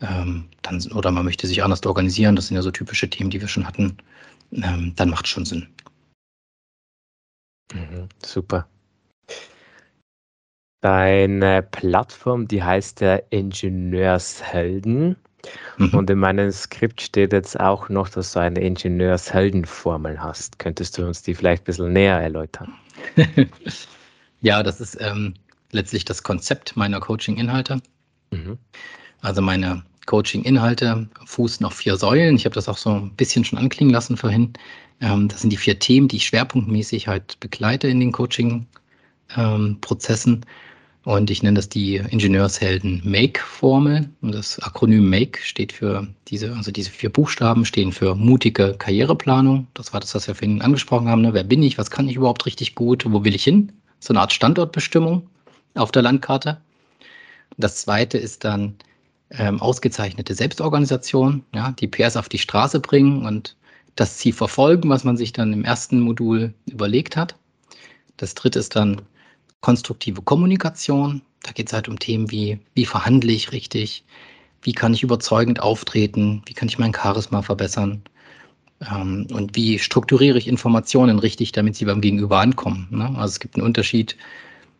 Ähm, 0.00 0.44
dann, 0.62 0.80
oder 0.92 1.10
man 1.10 1.24
möchte 1.24 1.46
sich 1.46 1.62
anders 1.62 1.84
organisieren. 1.84 2.36
Das 2.36 2.48
sind 2.48 2.56
ja 2.56 2.62
so 2.62 2.70
typische 2.70 3.10
Themen, 3.10 3.30
die 3.30 3.40
wir 3.40 3.48
schon 3.48 3.66
hatten. 3.66 3.96
Ähm, 4.52 4.92
dann 4.96 5.10
macht 5.10 5.24
es 5.24 5.30
schon 5.30 5.44
Sinn. 5.44 5.66
Mhm, 7.72 8.08
super. 8.24 8.68
Deine 10.80 11.62
Plattform, 11.62 12.46
die 12.46 12.62
heißt 12.62 13.00
der 13.00 13.32
Ingenieurshelden. 13.32 15.16
Mhm. 15.76 15.88
Und 15.90 16.10
in 16.10 16.18
meinem 16.18 16.50
Skript 16.52 17.00
steht 17.00 17.32
jetzt 17.32 17.58
auch 17.58 17.88
noch, 17.88 18.08
dass 18.08 18.32
du 18.32 18.40
eine 18.40 18.60
Ingenieursheldenformel 18.60 20.20
hast. 20.22 20.58
Könntest 20.58 20.96
du 20.96 21.06
uns 21.06 21.22
die 21.22 21.34
vielleicht 21.34 21.62
ein 21.62 21.66
bisschen 21.66 21.92
näher 21.92 22.20
erläutern? 22.20 22.72
ja, 24.40 24.62
das 24.62 24.80
ist 24.80 24.96
ähm, 25.00 25.34
letztlich 25.72 26.04
das 26.04 26.22
Konzept 26.22 26.76
meiner 26.76 27.00
Coaching-Inhalte. 27.00 27.80
Mhm. 28.30 28.56
Also 29.20 29.42
meine 29.42 29.82
Coaching-Inhalte 30.06 31.08
fußen 31.26 31.66
auf 31.66 31.74
vier 31.74 31.96
Säulen. 31.96 32.36
Ich 32.36 32.44
habe 32.44 32.54
das 32.54 32.68
auch 32.68 32.78
so 32.78 32.90
ein 32.90 33.10
bisschen 33.14 33.44
schon 33.44 33.58
anklingen 33.58 33.92
lassen 33.92 34.16
vorhin. 34.16 34.52
Ähm, 35.00 35.26
das 35.28 35.42
sind 35.42 35.50
die 35.50 35.56
vier 35.56 35.78
Themen, 35.78 36.08
die 36.08 36.16
ich 36.16 36.26
schwerpunktmäßig 36.26 37.06
halt 37.08 37.38
begleite 37.40 37.88
in 37.88 38.00
den 38.00 38.12
Coaching-Prozessen. 38.12 40.34
Ähm, 40.34 40.40
und 41.04 41.30
ich 41.30 41.42
nenne 41.42 41.56
das 41.56 41.70
die 41.70 41.96
Ingenieurshelden-Make-Formel. 41.96 44.10
Und 44.20 44.34
das 44.34 44.60
Akronym 44.60 45.08
Make 45.08 45.38
steht 45.42 45.72
für 45.72 46.06
diese, 46.26 46.54
also 46.54 46.70
diese 46.70 46.90
vier 46.90 47.08
Buchstaben 47.10 47.64
stehen 47.64 47.92
für 47.92 48.14
mutige 48.14 48.74
Karriereplanung. 48.74 49.66
Das 49.74 49.94
war 49.94 50.00
das, 50.00 50.14
was 50.14 50.28
wir 50.28 50.34
vorhin 50.34 50.60
angesprochen 50.60 51.08
haben. 51.08 51.22
Ne? 51.22 51.32
Wer 51.32 51.44
bin 51.44 51.62
ich? 51.62 51.78
Was 51.78 51.90
kann 51.90 52.08
ich 52.08 52.16
überhaupt 52.16 52.44
richtig 52.46 52.74
gut? 52.74 53.10
Wo 53.10 53.24
will 53.24 53.34
ich 53.34 53.44
hin? 53.44 53.72
So 54.00 54.12
eine 54.12 54.20
Art 54.20 54.32
Standortbestimmung 54.32 55.28
auf 55.74 55.92
der 55.92 56.02
Landkarte. 56.02 56.60
Das 57.56 57.76
zweite 57.82 58.18
ist 58.18 58.44
dann 58.44 58.76
ähm, 59.30 59.60
ausgezeichnete 59.60 60.34
Selbstorganisation, 60.34 61.44
ja, 61.54 61.72
die 61.72 61.88
PS 61.88 62.16
auf 62.16 62.28
die 62.28 62.38
Straße 62.38 62.80
bringen 62.80 63.26
und 63.26 63.56
das 63.96 64.16
Ziel 64.18 64.32
verfolgen, 64.32 64.88
was 64.88 65.04
man 65.04 65.16
sich 65.16 65.32
dann 65.32 65.52
im 65.52 65.64
ersten 65.64 66.00
Modul 66.00 66.54
überlegt 66.66 67.16
hat. 67.16 67.36
Das 68.16 68.34
dritte 68.34 68.58
ist 68.58 68.76
dann 68.76 69.02
konstruktive 69.60 70.22
Kommunikation. 70.22 71.22
Da 71.42 71.52
geht 71.52 71.68
es 71.68 71.72
halt 71.72 71.88
um 71.88 71.98
Themen 71.98 72.30
wie, 72.30 72.60
wie 72.74 72.84
verhandle 72.84 73.32
ich 73.32 73.52
richtig, 73.52 74.04
wie 74.62 74.72
kann 74.72 74.94
ich 74.94 75.02
überzeugend 75.02 75.60
auftreten, 75.60 76.42
wie 76.46 76.54
kann 76.54 76.68
ich 76.68 76.78
mein 76.78 76.94
Charisma 76.94 77.42
verbessern 77.42 78.02
und 78.80 79.56
wie 79.56 79.78
strukturiere 79.78 80.38
ich 80.38 80.46
Informationen 80.46 81.18
richtig, 81.18 81.52
damit 81.52 81.74
sie 81.74 81.84
beim 81.84 82.00
Gegenüber 82.00 82.38
ankommen. 82.38 82.86
Ne? 82.90 83.06
Also 83.16 83.32
es 83.32 83.40
gibt 83.40 83.56
einen 83.56 83.66
Unterschied 83.66 84.16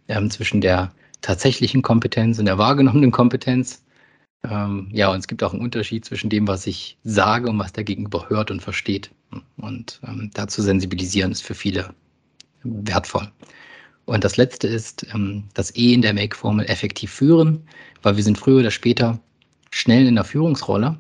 ähm, 0.07 0.31
zwischen 0.31 0.61
der 0.61 0.93
tatsächlichen 1.21 1.83
Kompetenz 1.83 2.39
und 2.39 2.45
der 2.45 2.59
wahrgenommenen 2.59 3.11
Kompetenz. 3.11 3.83
Ähm, 4.45 4.89
ja, 4.93 5.11
und 5.11 5.19
es 5.19 5.27
gibt 5.27 5.43
auch 5.43 5.53
einen 5.53 5.63
Unterschied 5.63 6.05
zwischen 6.05 6.31
dem, 6.31 6.47
was 6.47 6.67
ich 6.67 6.97
sage 7.03 7.51
und 7.51 7.59
was 7.59 7.73
der 7.73 7.83
Gegenüber 7.83 8.29
hört 8.29 8.53
und 8.53 8.63
versteht. 8.63 9.11
Und 9.57 10.01
ähm, 10.07 10.31
dazu 10.33 10.63
sensibilisieren 10.63 11.33
ist 11.33 11.43
für 11.43 11.55
viele 11.55 11.93
wertvoll. 12.63 13.29
Und 14.05 14.25
das 14.25 14.37
letzte 14.37 14.69
ist 14.69 15.07
ähm, 15.13 15.45
das 15.55 15.75
E 15.77 15.93
in 15.93 16.03
der 16.03 16.15
Make-Formel 16.15 16.65
effektiv 16.67 17.11
führen, 17.13 17.67
weil 18.03 18.17
wir 18.17 18.25
sind 18.25 18.39
früher 18.39 18.61
oder 18.61 18.71
später 18.71 19.19
schnell 19.71 20.07
in 20.07 20.15
der 20.15 20.25
Führungsrolle. 20.25 20.99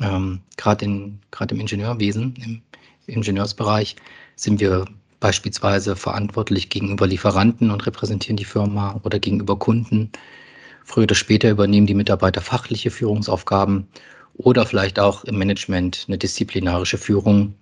Ähm, 0.00 0.40
Gerade 0.56 0.84
im 0.84 1.20
Ingenieurwesen, 1.60 2.34
im 2.36 2.62
Ingenieursbereich 3.06 3.96
sind 4.36 4.60
wir 4.60 4.84
beispielsweise 5.20 5.96
verantwortlich 5.96 6.68
gegenüber 6.68 7.06
Lieferanten 7.06 7.70
und 7.70 7.86
repräsentieren 7.86 8.36
die 8.36 8.44
Firma 8.44 9.00
oder 9.02 9.18
gegenüber 9.18 9.58
Kunden 9.58 10.12
Früher 10.88 11.02
oder 11.02 11.14
später 11.14 11.50
übernehmen 11.50 11.86
die 11.86 11.94
Mitarbeiter 11.94 12.40
fachliche 12.40 12.90
Führungsaufgaben 12.90 13.86
oder 14.38 14.64
vielleicht 14.64 14.98
auch 14.98 15.22
im 15.24 15.36
Management 15.36 16.06
eine 16.08 16.16
disziplinarische 16.16 16.96
Führung 16.96 17.54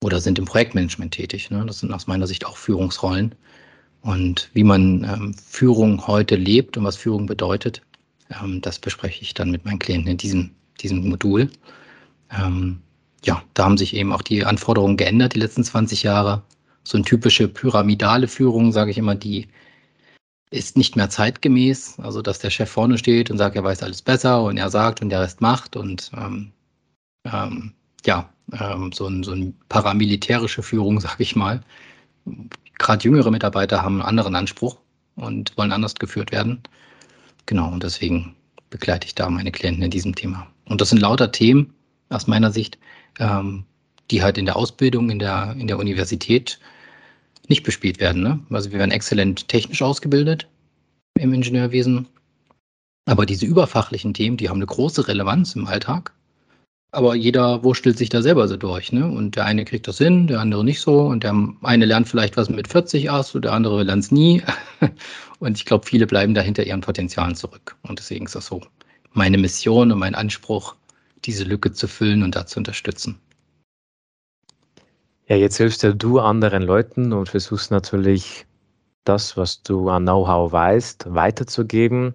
oder 0.00 0.20
sind 0.20 0.38
im 0.38 0.44
Projektmanagement 0.44 1.12
tätig. 1.12 1.50
Ne? 1.50 1.64
Das 1.66 1.80
sind 1.80 1.92
aus 1.92 2.06
meiner 2.06 2.28
Sicht 2.28 2.46
auch 2.46 2.56
Führungsrollen. 2.56 3.34
Und 4.02 4.48
wie 4.52 4.62
man 4.62 5.02
ähm, 5.02 5.34
Führung 5.34 6.06
heute 6.06 6.36
lebt 6.36 6.76
und 6.76 6.84
was 6.84 6.96
Führung 6.96 7.26
bedeutet, 7.26 7.82
ähm, 8.40 8.60
das 8.60 8.78
bespreche 8.78 9.22
ich 9.22 9.34
dann 9.34 9.50
mit 9.50 9.64
meinen 9.64 9.80
Klienten 9.80 10.12
in 10.12 10.16
diesem, 10.16 10.52
diesem 10.80 11.08
Modul. 11.08 11.50
Ähm, 12.30 12.80
ja, 13.24 13.42
da 13.54 13.64
haben 13.64 13.78
sich 13.78 13.94
eben 13.94 14.12
auch 14.12 14.22
die 14.22 14.44
Anforderungen 14.44 14.96
geändert 14.96 15.34
die 15.34 15.40
letzten 15.40 15.64
20 15.64 16.02
Jahre. 16.02 16.42
So 16.84 16.96
eine 16.96 17.04
typische 17.04 17.48
pyramidale 17.48 18.28
Führung, 18.28 18.72
sage 18.72 18.90
ich 18.90 18.98
immer, 18.98 19.14
die 19.14 19.48
ist 20.50 20.76
nicht 20.76 20.96
mehr 20.96 21.10
zeitgemäß. 21.10 21.98
Also, 22.00 22.22
dass 22.22 22.38
der 22.38 22.50
Chef 22.50 22.70
vorne 22.70 22.98
steht 22.98 23.30
und 23.30 23.38
sagt, 23.38 23.56
er 23.56 23.64
weiß 23.64 23.82
alles 23.82 24.02
besser 24.02 24.42
und 24.42 24.56
er 24.56 24.70
sagt 24.70 25.02
und 25.02 25.10
der 25.10 25.20
Rest 25.20 25.40
macht 25.40 25.76
und 25.76 26.10
ähm, 26.16 26.52
ähm, 27.24 27.72
ja, 28.06 28.28
ähm, 28.52 28.92
so, 28.92 29.06
ein, 29.06 29.22
so 29.22 29.32
eine 29.32 29.52
paramilitärische 29.68 30.62
Führung, 30.62 31.00
sage 31.00 31.22
ich 31.22 31.36
mal. 31.36 31.62
Gerade 32.78 33.04
jüngere 33.04 33.30
Mitarbeiter 33.30 33.82
haben 33.82 33.96
einen 33.96 34.08
anderen 34.08 34.36
Anspruch 34.36 34.78
und 35.16 35.56
wollen 35.56 35.72
anders 35.72 35.94
geführt 35.94 36.32
werden. 36.32 36.62
Genau, 37.46 37.68
und 37.70 37.82
deswegen 37.82 38.36
begleite 38.70 39.06
ich 39.06 39.14
da 39.14 39.28
meine 39.30 39.50
Klienten 39.50 39.82
in 39.82 39.90
diesem 39.90 40.14
Thema. 40.14 40.46
Und 40.68 40.80
das 40.80 40.90
sind 40.90 41.00
lauter 41.00 41.32
Themen 41.32 41.74
aus 42.10 42.26
meiner 42.26 42.50
Sicht, 42.50 42.78
ähm, 43.18 43.64
die 44.10 44.22
halt 44.22 44.38
in 44.38 44.46
der 44.46 44.56
Ausbildung, 44.56 45.10
in 45.10 45.18
der, 45.18 45.54
in 45.58 45.66
der 45.66 45.78
Universität 45.78 46.58
nicht 47.48 47.62
bespielt 47.62 48.00
werden. 48.00 48.22
Ne? 48.22 48.38
Also 48.50 48.70
wir 48.72 48.78
werden 48.78 48.90
exzellent 48.90 49.48
technisch 49.48 49.82
ausgebildet 49.82 50.46
im 51.18 51.32
Ingenieurwesen. 51.32 52.06
Aber 53.06 53.24
diese 53.24 53.46
überfachlichen 53.46 54.12
Themen, 54.12 54.36
die 54.36 54.48
haben 54.48 54.58
eine 54.58 54.66
große 54.66 55.08
Relevanz 55.08 55.56
im 55.56 55.66
Alltag. 55.66 56.12
Aber 56.90 57.14
jeder 57.14 57.64
wurschtelt 57.64 57.98
sich 57.98 58.08
da 58.08 58.22
selber 58.22 58.48
so 58.48 58.56
durch. 58.56 58.92
Ne? 58.92 59.06
Und 59.06 59.36
der 59.36 59.44
eine 59.44 59.64
kriegt 59.64 59.88
das 59.88 59.98
hin, 59.98 60.26
der 60.26 60.40
andere 60.40 60.64
nicht 60.64 60.80
so. 60.80 61.00
Und 61.00 61.22
der 61.22 61.34
eine 61.62 61.84
lernt 61.84 62.08
vielleicht 62.08 62.36
was 62.36 62.48
mit 62.48 62.68
40 62.68 63.10
aus 63.10 63.34
und 63.34 63.44
der 63.44 63.52
andere 63.52 63.82
lernt 63.82 64.04
es 64.04 64.10
nie. 64.10 64.42
und 65.38 65.56
ich 65.56 65.64
glaube, 65.64 65.86
viele 65.86 66.06
bleiben 66.06 66.34
da 66.34 66.40
hinter 66.40 66.64
ihren 66.64 66.80
Potenzialen 66.80 67.34
zurück. 67.34 67.76
Und 67.82 67.98
deswegen 67.98 68.26
ist 68.26 68.34
das 68.34 68.46
so 68.46 68.62
meine 69.12 69.38
Mission 69.38 69.92
und 69.92 69.98
mein 69.98 70.14
Anspruch, 70.14 70.76
diese 71.24 71.44
Lücke 71.44 71.72
zu 71.72 71.88
füllen 71.88 72.22
und 72.22 72.36
da 72.36 72.46
zu 72.46 72.58
unterstützen. 72.60 73.20
Ja, 75.26 75.36
jetzt 75.36 75.58
hilfst 75.58 75.82
ja 75.82 75.92
du 75.92 76.20
anderen 76.20 76.62
Leuten 76.62 77.12
und 77.12 77.28
versuchst 77.28 77.70
natürlich 77.70 78.46
das, 79.04 79.36
was 79.36 79.62
du 79.62 79.88
an 79.88 80.04
Know-how 80.04 80.52
weißt, 80.52 81.06
weiterzugeben. 81.14 82.14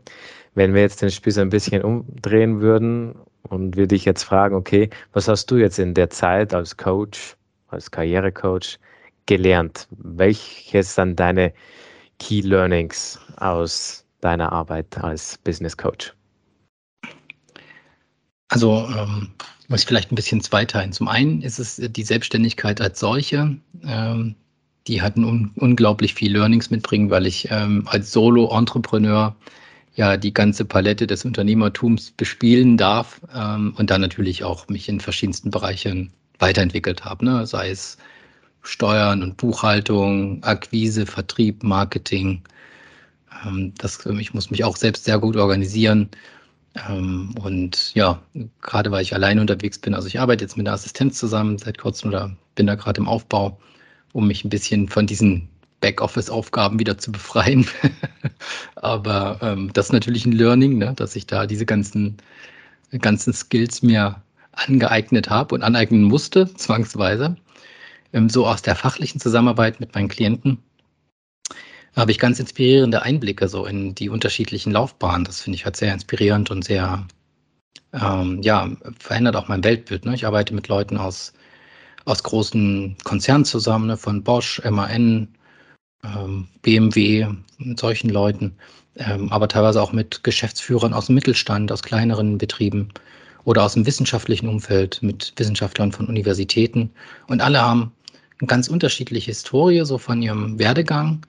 Wenn 0.56 0.74
wir 0.74 0.82
jetzt 0.82 1.02
den 1.02 1.12
Spieß 1.12 1.38
ein 1.40 1.50
bisschen 1.50 1.84
umdrehen 1.84 2.62
würden 2.62 3.16
und 3.50 3.76
wir 3.76 3.88
dich 3.88 4.06
jetzt 4.06 4.24
fragen, 4.24 4.56
okay, 4.56 4.90
was 5.12 5.28
hast 5.28 5.50
du 5.52 5.58
jetzt 5.58 5.80
in 5.80 5.94
der 5.94 6.10
Zeit 6.10 6.54
als 6.54 6.78
Coach, 6.78 7.36
als 7.68 7.92
Karrierecoach 7.92 8.80
gelernt? 9.26 9.88
Welches 9.92 10.96
sind 10.96 11.20
deine 11.20 11.54
Key 12.20 12.42
Learnings 12.42 13.20
aus 13.38 14.06
deiner 14.22 14.52
Arbeit 14.52 14.98
als 15.00 15.38
Business 15.40 15.76
Coach? 15.76 16.14
Also 18.54 18.88
ähm, 18.96 19.30
muss 19.68 19.82
ich 19.82 19.88
vielleicht 19.88 20.12
ein 20.12 20.16
bisschen 20.16 20.42
zweiteilen. 20.42 20.92
Zum 20.92 21.08
einen 21.08 21.42
ist 21.42 21.58
es 21.58 21.78
die 21.78 22.04
Selbstständigkeit 22.04 22.80
als 22.82 23.00
solche. 23.00 23.58
Ähm, 23.84 24.36
die 24.88 25.02
hat 25.02 25.18
un 25.18 25.52
unglaublich 25.56 26.14
viel 26.14 26.34
Learnings 26.34 26.70
mitbringen, 26.70 27.10
weil 27.10 27.26
ich 27.26 27.48
ähm, 27.50 27.88
als 27.88 28.12
Solo-Entrepreneur 28.12 29.36
ja 29.96 30.18
die 30.18 30.34
ganze 30.34 30.66
Palette 30.66 31.08
des 31.08 31.26
Unternehmertums 31.26 32.12
bespielen 32.12 32.78
darf 32.78 33.22
ähm, 33.34 33.74
und 33.78 33.90
dann 33.90 34.02
natürlich 34.02 34.44
auch 34.44 34.68
mich 34.68 34.88
in 34.88 35.00
verschiedensten 35.00 35.50
Bereichen 35.50 36.12
weiterentwickelt 36.38 37.06
habe, 37.06 37.26
ne? 37.26 37.48
sei 37.48 37.72
es 37.72 37.98
Steuern 38.62 39.24
und 39.24 39.38
Buchhaltung, 39.38 40.44
Akquise, 40.44 41.08
Vertrieb, 41.08 41.64
Marketing. 41.64 42.44
Ähm, 43.46 43.74
das, 43.80 44.06
ich 44.06 44.34
muss 44.36 44.52
mich 44.52 44.64
auch 44.64 44.78
selbst 44.78 45.06
sehr 45.06 45.18
gut 45.18 45.38
organisieren. 45.38 46.10
Ähm, 46.76 47.36
und 47.42 47.94
ja, 47.94 48.22
gerade 48.62 48.92
weil 48.92 49.04
ich 49.04 49.14
alleine 49.14 49.42
unterwegs 49.42 49.80
bin, 49.80 49.94
also 49.94 50.08
ich 50.08 50.20
arbeite 50.20 50.44
jetzt 50.44 50.58
mit 50.58 50.68
einer 50.68 50.74
Assistenz 50.74 51.20
zusammen 51.20 51.58
seit 51.58 51.78
kurzem 51.78 52.10
oder 52.10 52.36
bin 52.56 52.68
da 52.68 52.76
gerade 52.76 53.00
im 53.00 53.08
Aufbau, 53.08 53.60
um 54.12 54.28
mich 54.28 54.44
ein 54.44 54.50
bisschen 54.50 54.90
von 54.90 55.06
diesen 55.06 55.50
Backoffice-Aufgaben 55.82 56.80
wieder 56.80 56.98
zu 56.98 57.12
befreien. 57.12 57.68
Aber 58.76 59.40
ähm, 59.42 59.72
das 59.74 59.88
ist 59.88 59.94
natürlich 59.94 60.26
ein 60.26 60.32
Learning, 60.32 60.78
ne, 60.78 60.94
dass 60.96 61.16
ich 61.16 61.28
da 61.28 61.46
diese 61.46 61.66
ganzen, 61.66 62.18
ganzen 63.02 63.34
Skills 63.34 63.84
mir 63.84 64.22
angeeignet 64.54 65.30
habe 65.30 65.56
und 65.56 65.64
aneignen 65.64 66.04
musste, 66.04 66.52
zwangsweise. 66.54 67.36
Ähm, 68.14 68.30
so 68.30 68.48
aus 68.48 68.62
der 68.62 68.76
fachlichen 68.76 69.20
Zusammenarbeit 69.20 69.80
mit 69.80 69.94
meinen 69.94 70.08
Klienten 70.08 70.60
habe 71.96 72.12
ich 72.12 72.20
ganz 72.20 72.40
inspirierende 72.40 73.04
Einblicke 73.04 73.48
so 73.48 73.66
in 73.66 73.96
die 73.96 74.10
unterschiedlichen 74.10 74.72
Laufbahnen. 74.72 75.26
Das 75.26 75.42
finde 75.42 75.56
ich 75.56 75.66
halt 75.66 75.76
sehr 75.76 75.94
inspirierend 75.94 76.50
und 76.52 76.64
sehr, 76.64 77.06
ähm, 77.94 78.42
ja, 78.42 78.70
verändert 79.00 79.36
auch 79.36 79.48
mein 79.48 79.64
Weltbild. 79.64 80.06
Ne? 80.06 80.16
Ich 80.16 80.26
arbeite 80.26 80.54
mit 80.54 80.68
Leuten 80.68 80.98
aus, 80.98 81.34
aus 82.06 82.24
großen 82.24 82.98
Konzernen 83.04 83.46
zusammen, 83.46 83.88
ne? 83.88 83.98
von 83.98 84.24
Bosch, 84.24 84.62
MAN, 84.64 85.28
ähm, 86.04 86.48
BMW, 86.62 87.28
mit 87.58 87.80
solchen 87.80 88.10
Leuten, 88.10 88.56
ähm, 88.98 89.32
aber 89.32 89.48
teilweise 89.48 89.82
auch 89.82 89.94
mit 89.94 90.24
Geschäftsführern 90.24 90.94
aus 90.94 91.08
dem 91.08 91.16
Mittelstand, 91.16 91.72
aus 91.72 91.84
kleineren 91.84 92.38
Betrieben 92.38 92.90
oder 93.46 93.64
aus 93.64 93.74
dem 93.74 93.86
wissenschaftlichen 93.86 94.48
Umfeld 94.48 95.02
mit 95.02 95.34
Wissenschaftlern 95.38 95.92
von 95.92 96.08
Universitäten. 96.08 96.92
Und 97.28 97.42
alle 97.42 97.62
haben 97.62 97.92
eine 98.40 98.48
ganz 98.48 98.68
unterschiedliche 98.68 99.32
Historie, 99.32 99.86
so 99.86 99.98
von 99.98 100.22
ihrem 100.22 100.60
Werdegang. 100.60 101.26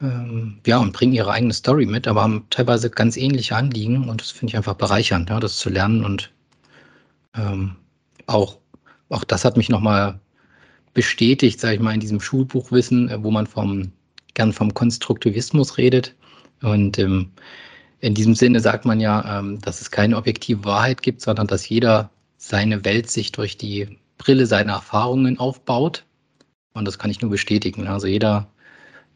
Ähm, 0.00 0.60
ja, 0.66 0.78
und 0.78 0.92
bringen 0.92 1.12
ihre 1.12 1.30
eigene 1.30 1.52
Story 1.52 1.86
mit, 1.86 2.08
aber 2.08 2.22
haben 2.22 2.46
teilweise 2.50 2.90
ganz 2.90 3.16
ähnliche 3.16 3.56
Anliegen 3.56 4.08
und 4.08 4.20
das 4.20 4.30
finde 4.30 4.52
ich 4.52 4.56
einfach 4.56 4.74
bereichernd, 4.74 5.28
ja, 5.28 5.40
das 5.40 5.56
zu 5.56 5.68
lernen 5.68 6.04
und 6.04 6.32
ähm, 7.34 7.76
auch, 8.26 8.58
auch 9.10 9.24
das 9.24 9.44
hat 9.44 9.56
mich 9.56 9.68
nochmal 9.68 10.20
bestätigt, 10.94 11.60
sage 11.60 11.76
ich 11.76 11.80
mal, 11.80 11.94
in 11.94 12.00
diesem 12.00 12.20
Schulbuchwissen, 12.20 13.08
äh, 13.08 13.22
wo 13.22 13.30
man 13.30 13.46
vom, 13.46 13.92
gern 14.34 14.52
vom 14.52 14.74
Konstruktivismus 14.74 15.78
redet. 15.78 16.14
Und 16.62 16.98
ähm, 16.98 17.30
in 18.00 18.14
diesem 18.14 18.34
Sinne 18.34 18.60
sagt 18.60 18.84
man 18.84 19.00
ja, 19.00 19.38
ähm, 19.38 19.60
dass 19.60 19.80
es 19.80 19.90
keine 19.90 20.16
objektive 20.16 20.64
Wahrheit 20.64 21.02
gibt, 21.02 21.20
sondern 21.20 21.46
dass 21.46 21.68
jeder 21.68 22.10
seine 22.36 22.84
Welt 22.84 23.10
sich 23.10 23.32
durch 23.32 23.56
die 23.56 23.98
Brille 24.18 24.46
seiner 24.46 24.74
Erfahrungen 24.74 25.38
aufbaut. 25.38 26.04
Und 26.72 26.86
das 26.86 26.98
kann 26.98 27.10
ich 27.10 27.20
nur 27.20 27.30
bestätigen. 27.30 27.86
Also 27.86 28.06
jeder 28.06 28.49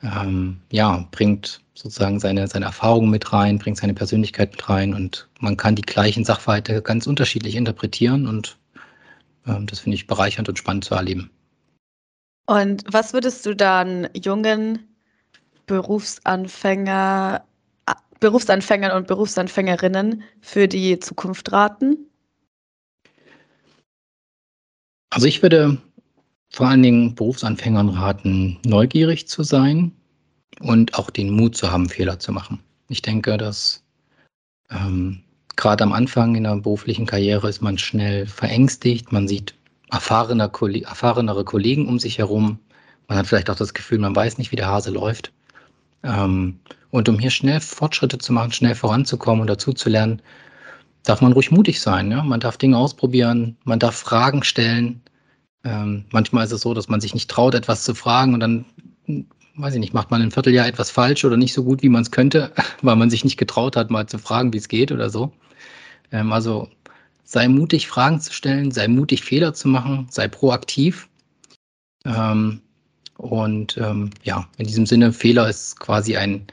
ähm, 0.04 0.60
ja, 0.70 1.08
bringt 1.10 1.60
sozusagen 1.74 2.20
seine, 2.20 2.46
seine 2.46 2.66
Erfahrungen 2.66 3.10
mit 3.10 3.32
rein, 3.32 3.58
bringt 3.58 3.78
seine 3.78 3.94
Persönlichkeit 3.94 4.52
mit 4.52 4.68
rein 4.68 4.94
und 4.94 5.28
man 5.40 5.56
kann 5.56 5.74
die 5.74 5.82
gleichen 5.82 6.24
Sachverhalte 6.24 6.82
ganz 6.82 7.06
unterschiedlich 7.06 7.56
interpretieren 7.56 8.26
und 8.28 8.56
ähm, 9.46 9.66
das 9.66 9.80
finde 9.80 9.96
ich 9.96 10.06
bereichernd 10.06 10.48
und 10.48 10.58
spannend 10.58 10.84
zu 10.84 10.94
erleben. 10.94 11.30
Und 12.46 12.84
was 12.86 13.12
würdest 13.12 13.46
du 13.46 13.56
dann 13.56 14.08
jungen 14.14 14.78
Berufsanfänger, 15.66 17.44
Berufsanfängern 18.20 18.92
und 18.92 19.06
Berufsanfängerinnen 19.06 20.22
für 20.40 20.68
die 20.68 20.98
Zukunft 21.00 21.52
raten? 21.52 22.10
Also 25.10 25.26
ich 25.26 25.42
würde 25.42 25.78
vor 26.54 26.68
allen 26.68 26.84
Dingen 26.84 27.16
Berufsanfängern 27.16 27.88
raten, 27.88 28.58
neugierig 28.64 29.26
zu 29.26 29.42
sein 29.42 29.90
und 30.60 30.94
auch 30.94 31.10
den 31.10 31.30
Mut 31.30 31.56
zu 31.56 31.72
haben, 31.72 31.88
Fehler 31.88 32.20
zu 32.20 32.30
machen. 32.30 32.60
Ich 32.88 33.02
denke, 33.02 33.36
dass 33.36 33.82
ähm, 34.70 35.24
gerade 35.56 35.82
am 35.82 35.92
Anfang 35.92 36.36
in 36.36 36.44
der 36.44 36.54
beruflichen 36.54 37.06
Karriere 37.06 37.48
ist 37.48 37.60
man 37.60 37.76
schnell 37.76 38.26
verängstigt, 38.26 39.10
man 39.10 39.26
sieht 39.26 39.56
erfahrener, 39.90 40.48
erfahrenere 40.84 41.44
Kollegen 41.44 41.88
um 41.88 41.98
sich 41.98 42.18
herum, 42.18 42.60
man 43.08 43.18
hat 43.18 43.26
vielleicht 43.26 43.50
auch 43.50 43.56
das 43.56 43.74
Gefühl, 43.74 43.98
man 43.98 44.14
weiß 44.14 44.38
nicht, 44.38 44.52
wie 44.52 44.56
der 44.56 44.68
Hase 44.68 44.92
läuft. 44.92 45.32
Ähm, 46.04 46.60
und 46.90 47.08
um 47.08 47.18
hier 47.18 47.30
schnell 47.30 47.58
Fortschritte 47.58 48.18
zu 48.18 48.32
machen, 48.32 48.52
schnell 48.52 48.76
voranzukommen 48.76 49.40
und 49.40 49.48
dazu 49.48 49.72
zu 49.72 49.90
lernen, 49.90 50.22
darf 51.02 51.20
man 51.20 51.32
ruhig 51.32 51.50
mutig 51.50 51.80
sein. 51.80 52.12
Ja? 52.12 52.22
Man 52.22 52.38
darf 52.38 52.58
Dinge 52.58 52.78
ausprobieren, 52.78 53.56
man 53.64 53.80
darf 53.80 53.96
Fragen 53.96 54.44
stellen, 54.44 55.02
ähm, 55.64 56.04
manchmal 56.10 56.44
ist 56.44 56.52
es 56.52 56.60
so, 56.60 56.74
dass 56.74 56.88
man 56.88 57.00
sich 57.00 57.14
nicht 57.14 57.30
traut, 57.30 57.54
etwas 57.54 57.84
zu 57.84 57.94
fragen 57.94 58.34
und 58.34 58.40
dann, 58.40 58.64
weiß 59.56 59.74
ich 59.74 59.80
nicht, 59.80 59.94
macht 59.94 60.10
man 60.10 60.20
ein 60.20 60.30
Vierteljahr 60.30 60.66
etwas 60.66 60.90
falsch 60.90 61.24
oder 61.24 61.36
nicht 61.36 61.54
so 61.54 61.64
gut, 61.64 61.82
wie 61.82 61.88
man 61.88 62.02
es 62.02 62.10
könnte, 62.10 62.52
weil 62.82 62.96
man 62.96 63.10
sich 63.10 63.24
nicht 63.24 63.38
getraut 63.38 63.76
hat, 63.76 63.90
mal 63.90 64.06
zu 64.06 64.18
fragen, 64.18 64.52
wie 64.52 64.58
es 64.58 64.68
geht 64.68 64.92
oder 64.92 65.10
so. 65.10 65.32
Ähm, 66.12 66.32
also 66.32 66.68
sei 67.24 67.48
mutig, 67.48 67.88
Fragen 67.88 68.20
zu 68.20 68.32
stellen, 68.32 68.70
sei 68.70 68.88
mutig, 68.88 69.24
Fehler 69.24 69.54
zu 69.54 69.68
machen, 69.68 70.06
sei 70.10 70.28
proaktiv. 70.28 71.08
Ähm, 72.04 72.60
und 73.16 73.78
ähm, 73.78 74.10
ja, 74.22 74.46
in 74.58 74.66
diesem 74.66 74.86
Sinne, 74.86 75.12
Fehler 75.12 75.48
ist 75.48 75.80
quasi 75.80 76.16
ein, 76.16 76.46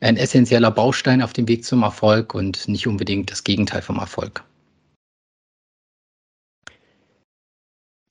ein 0.00 0.16
essentieller 0.16 0.70
Baustein 0.70 1.22
auf 1.22 1.32
dem 1.32 1.48
Weg 1.48 1.64
zum 1.64 1.82
Erfolg 1.82 2.34
und 2.34 2.68
nicht 2.68 2.86
unbedingt 2.86 3.30
das 3.30 3.44
Gegenteil 3.44 3.80
vom 3.80 3.98
Erfolg. 3.98 4.44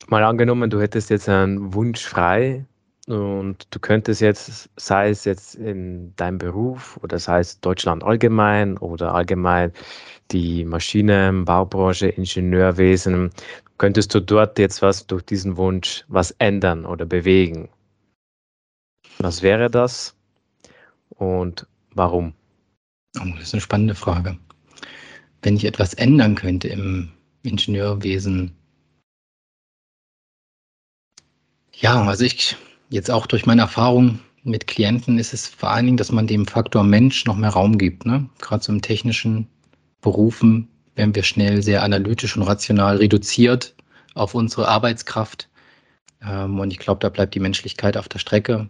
Mal 0.09 0.23
angenommen, 0.23 0.71
du 0.71 0.81
hättest 0.81 1.11
jetzt 1.11 1.29
einen 1.29 1.71
Wunsch 1.75 2.03
frei 2.03 2.65
und 3.05 3.67
du 3.69 3.79
könntest 3.79 4.21
jetzt, 4.21 4.67
sei 4.75 5.09
es 5.09 5.23
jetzt 5.23 5.53
in 5.53 6.15
deinem 6.15 6.39
Beruf 6.39 6.97
oder 7.03 7.19
sei 7.19 7.41
es 7.41 7.59
Deutschland 7.59 8.03
allgemein 8.03 8.79
oder 8.79 9.13
allgemein 9.13 9.71
die 10.31 10.65
Maschinenbaubranche, 10.65 12.07
Ingenieurwesen, 12.07 13.29
könntest 13.77 14.15
du 14.15 14.19
dort 14.19 14.57
jetzt 14.57 14.81
was 14.81 15.05
durch 15.05 15.21
diesen 15.21 15.57
Wunsch 15.57 16.05
was 16.07 16.31
ändern 16.39 16.85
oder 16.85 17.05
bewegen? 17.05 17.69
Was 19.19 19.43
wäre 19.43 19.69
das 19.69 20.15
und 21.09 21.67
warum? 21.93 22.33
Oh, 23.19 23.25
das 23.35 23.49
ist 23.49 23.53
eine 23.53 23.61
spannende 23.61 23.93
Frage. 23.93 24.39
Wenn 25.43 25.55
ich 25.55 25.65
etwas 25.65 25.93
ändern 25.93 26.33
könnte 26.33 26.67
im 26.67 27.11
Ingenieurwesen, 27.43 28.55
Ja, 31.79 32.03
also 32.03 32.25
ich 32.25 32.57
jetzt 32.89 33.09
auch 33.09 33.25
durch 33.25 33.45
meine 33.45 33.61
Erfahrung 33.61 34.19
mit 34.43 34.67
Klienten 34.67 35.17
ist 35.17 35.33
es 35.33 35.47
vor 35.47 35.69
allen 35.69 35.85
Dingen, 35.85 35.97
dass 35.97 36.11
man 36.11 36.27
dem 36.27 36.45
Faktor 36.45 36.83
Mensch 36.83 37.25
noch 37.25 37.37
mehr 37.37 37.51
Raum 37.51 37.77
gibt. 37.77 38.05
Ne? 38.05 38.27
Gerade 38.39 38.63
so 38.63 38.73
im 38.73 38.81
technischen 38.81 39.47
Berufen 40.01 40.67
werden 40.95 41.15
wir 41.15 41.23
schnell 41.23 41.61
sehr 41.61 41.83
analytisch 41.83 42.35
und 42.35 42.43
rational 42.43 42.97
reduziert 42.97 43.75
auf 44.13 44.35
unsere 44.35 44.67
Arbeitskraft. 44.67 45.47
Ähm, 46.21 46.59
und 46.59 46.71
ich 46.71 46.79
glaube, 46.79 46.99
da 46.99 47.07
bleibt 47.07 47.33
die 47.33 47.39
Menschlichkeit 47.39 47.95
auf 47.95 48.09
der 48.09 48.19
Strecke. 48.19 48.69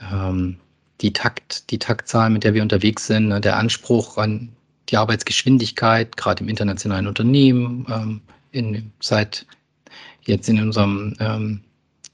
Ähm, 0.00 0.56
die 1.00 1.12
Takt, 1.12 1.70
die 1.70 1.78
Taktzahl, 1.78 2.30
mit 2.30 2.44
der 2.44 2.54
wir 2.54 2.62
unterwegs 2.62 3.06
sind, 3.08 3.28
ne? 3.28 3.40
der 3.40 3.56
Anspruch 3.56 4.18
an 4.18 4.50
die 4.88 4.96
Arbeitsgeschwindigkeit, 4.96 6.16
gerade 6.16 6.44
im 6.44 6.48
internationalen 6.48 7.08
Unternehmen, 7.08 7.86
ähm, 7.90 8.20
in, 8.52 8.92
seit 9.00 9.46
jetzt 10.22 10.48
in 10.48 10.60
unserem 10.60 11.16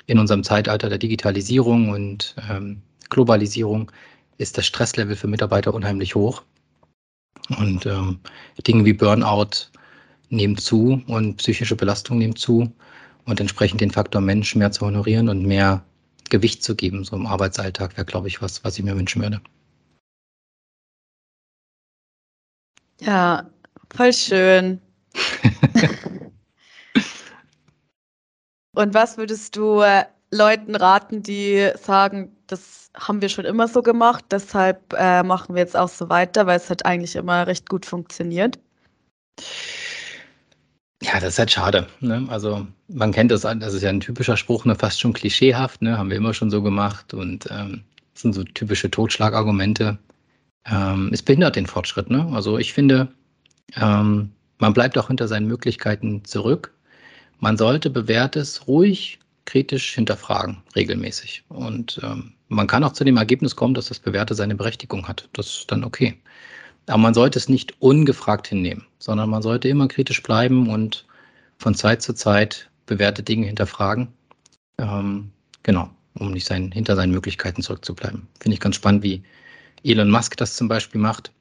in 0.07 0.19
unserem 0.19 0.45
Zeitalter 0.45 0.89
der 0.89 0.99
Digitalisierung 0.99 1.91
und 1.91 2.35
ähm, 2.49 2.83
Globalisierung 3.11 3.91
ist 4.39 4.59
das 4.59 4.67
Stresslevel 4.67 5.17
für 5.17 5.29
Mitarbeiter 5.29 5.75
unheimlich 5.75 6.15
hoch. 6.15 6.43
Und 7.59 7.87
ähm, 7.87 8.19
Dinge 8.67 8.85
wie 8.85 8.93
Burnout 8.93 9.71
nehmen 10.29 10.57
zu 10.57 11.03
und 11.07 11.37
psychische 11.37 11.77
Belastung 11.77 12.19
nehmen 12.19 12.37
zu. 12.37 12.73
und 13.27 13.41
entsprechend 13.41 13.81
den 13.81 13.91
Faktor 13.91 14.21
Mensch 14.21 14.55
mehr 14.55 14.73
zu 14.73 14.87
honorieren 14.87 15.29
und 15.29 15.43
mehr 15.43 15.85
Gewicht 16.31 16.63
zu 16.63 16.75
geben, 16.77 17.05
so 17.05 17.17
im 17.17 17.27
Arbeitsalltag, 17.27 17.97
wäre, 17.97 18.07
glaube 18.07 18.29
ich, 18.29 18.43
was, 18.43 18.65
was 18.65 18.79
ich 18.79 18.85
mir 18.85 18.97
wünschen 18.97 19.23
würde. 19.23 19.41
Ja, 23.01 23.49
voll 23.95 24.13
schön. 24.13 24.81
Und 28.77 28.93
was 28.93 29.17
würdest 29.17 29.57
du 29.57 29.81
äh, 29.81 30.05
Leuten 30.31 30.77
raten, 30.77 31.23
die 31.23 31.71
sagen, 31.83 32.31
das 32.47 32.91
haben 32.95 33.23
wir 33.23 33.31
schon 33.31 33.47
immer 33.47 33.69
so 33.69 33.81
gemacht, 33.81 34.27
deshalb 34.31 34.93
äh, 34.93 35.23
machen 35.23 35.55
wir 35.55 35.63
jetzt 35.63 35.77
auch 35.77 35.89
so 35.89 36.11
weiter, 36.11 36.47
weil 36.47 36.59
es 36.59 36.69
hat 36.69 36.85
eigentlich 36.85 37.17
immer 37.17 37.47
recht 37.47 37.71
gut 37.71 37.87
funktioniert? 37.87 38.59
Ja, 41.03 41.15
das 41.15 41.31
ist 41.31 41.39
halt 41.39 41.51
schade. 41.51 41.87
Ne? 42.01 42.27
Also 42.29 42.67
man 42.89 43.13
kennt 43.13 43.31
das, 43.31 43.43
das 43.43 43.73
ist 43.73 43.83
ja 43.83 43.89
ein 43.89 44.01
typischer 44.01 44.37
Spruch, 44.37 44.67
ne? 44.67 44.75
fast 44.75 45.01
schon 45.01 45.15
klischeehaft, 45.15 45.81
ne? 45.81 45.97
haben 45.97 46.11
wir 46.11 46.19
immer 46.19 46.35
schon 46.35 46.51
so 46.51 46.63
gemacht 46.63 47.15
und 47.15 47.49
ähm, 47.51 47.83
das 48.13 48.23
sind 48.23 48.35
so 48.35 48.45
typische 48.45 48.91
Totschlagargumente. 48.91 49.97
Ähm, 50.67 51.09
es 51.15 51.23
behindert 51.23 51.57
den 51.57 51.67
Fortschritt. 51.67 52.11
Ne? 52.11 52.29
Also 52.31 52.59
ich 52.59 52.75
finde, 52.75 53.09
ähm, 53.75 54.33
man 54.59 54.75
bleibt 54.75 54.99
auch 54.99 55.07
hinter 55.07 55.29
seinen 55.29 55.47
Möglichkeiten 55.47 56.25
zurück. 56.27 56.76
Man 57.39 57.57
sollte 57.57 57.91
Bewährtes 57.91 58.67
ruhig 58.67 59.19
kritisch 59.45 59.95
hinterfragen, 59.95 60.59
regelmäßig. 60.75 61.45
Und 61.49 62.01
ähm, 62.03 62.33
man 62.49 62.67
kann 62.67 62.85
auch 62.85 62.93
zu 62.93 63.05
dem 63.05 63.17
Ergebnis 63.17 63.57
kommen, 63.57 63.75
dass 63.75 63.87
das 63.87 63.99
Bewährte 63.99 64.35
seine 64.35 64.55
Berechtigung 64.55 65.09
hat. 65.09 65.29
Das 65.33 65.47
ist 65.47 65.73
dann 65.73 65.85
okay. 65.85 66.17
Aber 66.87 66.99
man 66.99 67.15
sollte 67.15 67.39
es 67.39 67.49
nicht 67.49 67.81
ungefragt 67.81 68.49
hinnehmen, 68.49 68.87
sondern 68.99 69.31
man 69.31 69.43
sollte 69.43 69.69
immer 69.69 69.89
kritisch 69.89 70.23
bleiben 70.23 70.69
und 70.69 71.07
von 71.59 71.75
Zeit 71.75 72.03
zu 72.03 72.13
Zeit 72.15 72.71
bewährte 72.87 73.23
Dinge 73.23 73.47
hinterfragen. 73.47 74.09
Ähm, 74.79 75.31
genau, 75.63 75.91
um 76.15 76.33
nicht 76.33 76.47
sein, 76.47 76.71
hinter 76.71 76.95
seinen 76.95 77.13
Möglichkeiten 77.13 77.63
zurückzubleiben. 77.63 78.29
Finde 78.41 78.55
ich 78.55 78.61
ganz 78.61 78.77
spannend, 78.77 79.03
wie 79.03 79.23
Elon 79.83 80.11
Musk 80.11 80.37
das 80.37 80.57
zum 80.57 80.69
Beispiel 80.69 81.01
macht. 81.01 81.33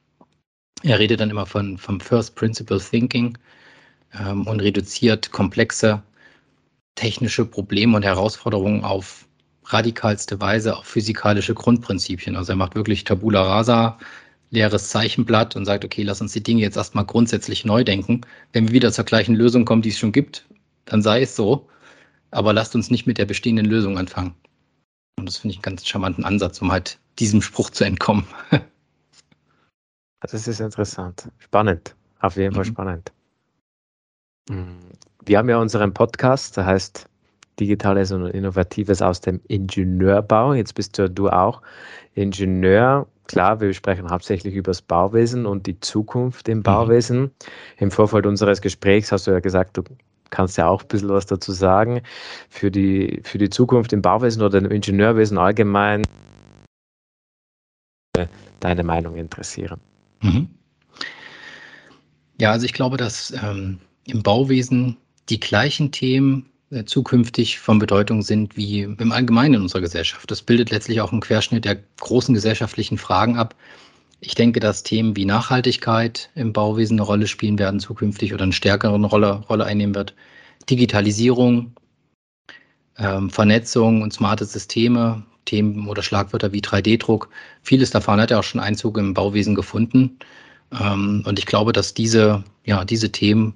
Er 0.82 0.98
redet 0.98 1.20
dann 1.20 1.30
immer 1.30 1.46
von, 1.46 1.78
vom 1.78 2.00
First 2.00 2.34
Principle 2.34 2.80
Thinking 2.80 3.38
ähm, 4.18 4.46
und 4.46 4.60
reduziert 4.60 5.30
komplexe 5.30 6.02
technische 6.94 7.44
Probleme 7.44 7.96
und 7.96 8.04
Herausforderungen 8.04 8.84
auf 8.84 9.26
radikalste 9.64 10.40
Weise 10.40 10.76
auf 10.76 10.86
physikalische 10.86 11.54
Grundprinzipien. 11.54 12.36
Also 12.36 12.52
er 12.52 12.56
macht 12.56 12.74
wirklich 12.74 13.04
Tabula 13.04 13.42
Rasa, 13.42 13.98
leeres 14.50 14.90
Zeichenblatt 14.90 15.56
und 15.56 15.64
sagt, 15.64 15.84
okay, 15.84 16.02
lass 16.02 16.20
uns 16.20 16.32
die 16.32 16.42
Dinge 16.42 16.62
jetzt 16.62 16.76
erstmal 16.76 17.04
grundsätzlich 17.04 17.64
neu 17.64 17.84
denken. 17.84 18.20
Wenn 18.52 18.68
wir 18.68 18.74
wieder 18.74 18.92
zur 18.92 19.04
gleichen 19.04 19.34
Lösung 19.34 19.64
kommen, 19.64 19.82
die 19.82 19.88
es 19.90 19.98
schon 19.98 20.12
gibt, 20.12 20.46
dann 20.84 21.02
sei 21.02 21.22
es 21.22 21.36
so. 21.36 21.68
Aber 22.30 22.52
lasst 22.52 22.74
uns 22.74 22.90
nicht 22.90 23.06
mit 23.06 23.18
der 23.18 23.24
bestehenden 23.24 23.66
Lösung 23.66 23.98
anfangen. 23.98 24.34
Und 25.18 25.26
das 25.26 25.38
finde 25.38 25.52
ich 25.52 25.58
einen 25.58 25.62
ganz 25.62 25.86
charmanten 25.86 26.24
Ansatz, 26.24 26.60
um 26.62 26.70
halt 26.70 26.98
diesem 27.18 27.42
Spruch 27.42 27.70
zu 27.70 27.84
entkommen. 27.84 28.24
das 30.20 30.34
ist 30.34 30.60
interessant. 30.60 31.28
Spannend. 31.38 31.94
Auf 32.20 32.36
jeden 32.36 32.54
Fall 32.54 32.64
mhm. 32.64 32.68
spannend. 32.68 33.12
Wir 34.48 35.38
haben 35.38 35.48
ja 35.48 35.58
unseren 35.58 35.92
Podcast, 35.92 36.56
der 36.56 36.66
heißt 36.66 37.08
Digitales 37.58 38.12
und 38.12 38.26
Innovatives 38.28 39.02
aus 39.02 39.20
dem 39.20 39.40
Ingenieurbau. 39.48 40.54
Jetzt 40.54 40.74
bist 40.74 40.98
du, 40.98 41.10
du 41.10 41.28
auch 41.28 41.62
Ingenieur 42.14 43.06
klar, 43.26 43.60
wir 43.60 43.72
sprechen 43.72 44.10
hauptsächlich 44.10 44.54
über 44.54 44.70
das 44.70 44.82
Bauwesen 44.82 45.46
und 45.46 45.66
die 45.66 45.78
Zukunft 45.80 46.48
im 46.48 46.58
mhm. 46.58 46.62
Bauwesen. 46.62 47.20
Mhm. 47.20 47.30
Im 47.78 47.90
Vorfeld 47.90 48.26
unseres 48.26 48.60
Gesprächs 48.60 49.12
hast 49.12 49.26
du 49.26 49.32
ja 49.32 49.40
gesagt, 49.40 49.76
du 49.76 49.82
kannst 50.30 50.58
ja 50.58 50.68
auch 50.68 50.82
ein 50.82 50.88
bisschen 50.88 51.08
was 51.08 51.26
dazu 51.26 51.52
sagen 51.52 52.02
für 52.48 52.70
die, 52.70 53.20
für 53.24 53.38
die 53.38 53.50
Zukunft 53.50 53.92
im 53.92 54.02
Bauwesen 54.02 54.42
oder 54.42 54.58
im 54.58 54.70
Ingenieurwesen 54.70 55.38
allgemein. 55.38 56.02
Deine 58.60 58.82
Meinung 58.82 59.16
interessieren. 59.16 59.80
Mhm. 60.22 60.48
Ja, 62.40 62.52
also 62.52 62.64
ich 62.64 62.72
glaube, 62.72 62.96
dass 62.96 63.32
ähm, 63.42 63.78
im 64.06 64.22
Bauwesen 64.22 64.96
die 65.28 65.40
gleichen 65.40 65.92
Themen 65.92 66.46
äh, 66.70 66.84
zukünftig 66.84 67.58
von 67.58 67.78
Bedeutung 67.78 68.22
sind 68.22 68.56
wie 68.56 68.82
im 68.82 69.12
Allgemeinen 69.12 69.54
in 69.54 69.62
unserer 69.62 69.80
Gesellschaft. 69.80 70.30
Das 70.30 70.42
bildet 70.42 70.70
letztlich 70.70 71.00
auch 71.00 71.12
einen 71.12 71.20
Querschnitt 71.20 71.64
der 71.64 71.78
großen 72.00 72.34
gesellschaftlichen 72.34 72.98
Fragen 72.98 73.36
ab. 73.36 73.54
Ich 74.20 74.34
denke, 74.34 74.60
dass 74.60 74.82
Themen 74.82 75.14
wie 75.16 75.26
Nachhaltigkeit 75.26 76.30
im 76.34 76.52
Bauwesen 76.52 76.98
eine 76.98 77.06
Rolle 77.06 77.26
spielen 77.26 77.58
werden 77.58 77.80
zukünftig 77.80 78.32
oder 78.32 78.44
eine 78.44 78.52
stärkere 78.52 78.96
Rolle, 78.96 79.44
Rolle 79.48 79.64
einnehmen 79.64 79.94
wird. 79.94 80.14
Digitalisierung, 80.70 81.72
ähm, 82.98 83.30
Vernetzung 83.30 84.02
und 84.02 84.12
smarte 84.12 84.44
Systeme, 84.44 85.22
Themen 85.44 85.86
oder 85.86 86.02
Schlagwörter 86.02 86.52
wie 86.52 86.60
3D-Druck. 86.60 87.28
Vieles 87.62 87.90
davon 87.90 88.20
hat 88.20 88.30
ja 88.30 88.38
auch 88.38 88.44
schon 88.44 88.60
Einzug 88.60 88.98
im 88.98 89.14
Bauwesen 89.14 89.54
gefunden. 89.54 90.18
Ähm, 90.72 91.22
und 91.26 91.38
ich 91.38 91.46
glaube, 91.46 91.72
dass 91.72 91.94
diese, 91.94 92.42
ja, 92.64 92.84
diese 92.84 93.12
Themen 93.12 93.54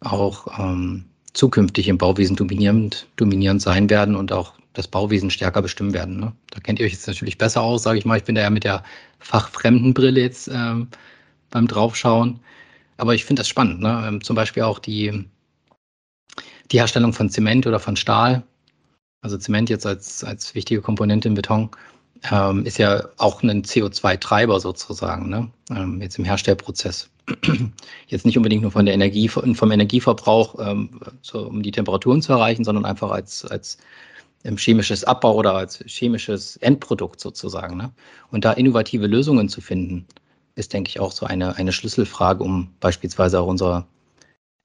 auch 0.00 0.58
ähm, 0.58 1.04
zukünftig 1.32 1.88
im 1.88 1.98
Bauwesen 1.98 2.36
dominierend, 2.36 3.06
dominierend 3.16 3.62
sein 3.62 3.90
werden 3.90 4.16
und 4.16 4.32
auch 4.32 4.54
das 4.72 4.88
Bauwesen 4.88 5.30
stärker 5.30 5.62
bestimmen 5.62 5.92
werden. 5.92 6.18
Ne? 6.18 6.32
Da 6.50 6.60
kennt 6.60 6.78
ihr 6.78 6.86
euch 6.86 6.92
jetzt 6.92 7.06
natürlich 7.06 7.38
besser 7.38 7.62
aus, 7.62 7.82
sage 7.82 7.98
ich 7.98 8.04
mal. 8.04 8.16
Ich 8.16 8.24
bin 8.24 8.34
da 8.34 8.42
ja 8.42 8.50
mit 8.50 8.64
der 8.64 8.84
fachfremden 9.18 9.94
Brille 9.94 10.20
jetzt 10.20 10.48
ähm, 10.48 10.88
beim 11.50 11.66
Draufschauen. 11.66 12.40
Aber 12.96 13.14
ich 13.14 13.24
finde 13.24 13.40
das 13.40 13.48
spannend. 13.48 13.80
Ne? 13.80 14.04
Ähm, 14.06 14.22
zum 14.22 14.36
Beispiel 14.36 14.62
auch 14.62 14.78
die, 14.78 15.24
die 16.70 16.78
Herstellung 16.78 17.12
von 17.12 17.30
Zement 17.30 17.66
oder 17.66 17.80
von 17.80 17.96
Stahl. 17.96 18.42
Also 19.22 19.36
Zement 19.36 19.68
jetzt 19.70 19.86
als, 19.86 20.24
als 20.24 20.54
wichtige 20.54 20.80
Komponente 20.80 21.28
im 21.28 21.34
Beton 21.34 21.70
ähm, 22.30 22.64
ist 22.64 22.78
ja 22.78 23.08
auch 23.16 23.42
ein 23.42 23.62
CO2-Treiber 23.62 24.60
sozusagen, 24.60 25.28
ne? 25.28 25.50
Ähm, 25.70 26.00
jetzt 26.00 26.18
im 26.18 26.24
Herstellprozess. 26.24 27.09
Jetzt 28.06 28.26
nicht 28.26 28.36
unbedingt 28.36 28.62
nur 28.62 28.72
von 28.72 28.86
der 28.86 28.94
Energie, 28.94 29.28
vom 29.28 29.70
Energieverbrauch, 29.70 30.56
ähm, 30.58 31.00
so, 31.22 31.46
um 31.46 31.62
die 31.62 31.70
Temperaturen 31.70 32.22
zu 32.22 32.32
erreichen, 32.32 32.64
sondern 32.64 32.84
einfach 32.84 33.10
als, 33.10 33.44
als 33.44 33.78
ähm, 34.44 34.56
chemisches 34.56 35.04
Abbau 35.04 35.34
oder 35.34 35.54
als 35.54 35.82
chemisches 35.86 36.56
Endprodukt 36.56 37.20
sozusagen. 37.20 37.76
Ne? 37.76 37.92
Und 38.30 38.44
da 38.44 38.52
innovative 38.52 39.06
Lösungen 39.06 39.48
zu 39.48 39.60
finden, 39.60 40.06
ist, 40.54 40.72
denke 40.72 40.88
ich, 40.88 41.00
auch 41.00 41.12
so 41.12 41.26
eine, 41.26 41.56
eine 41.56 41.72
Schlüsselfrage, 41.72 42.42
um 42.42 42.72
beispielsweise 42.80 43.40
auch 43.40 43.46
unser, 43.46 43.86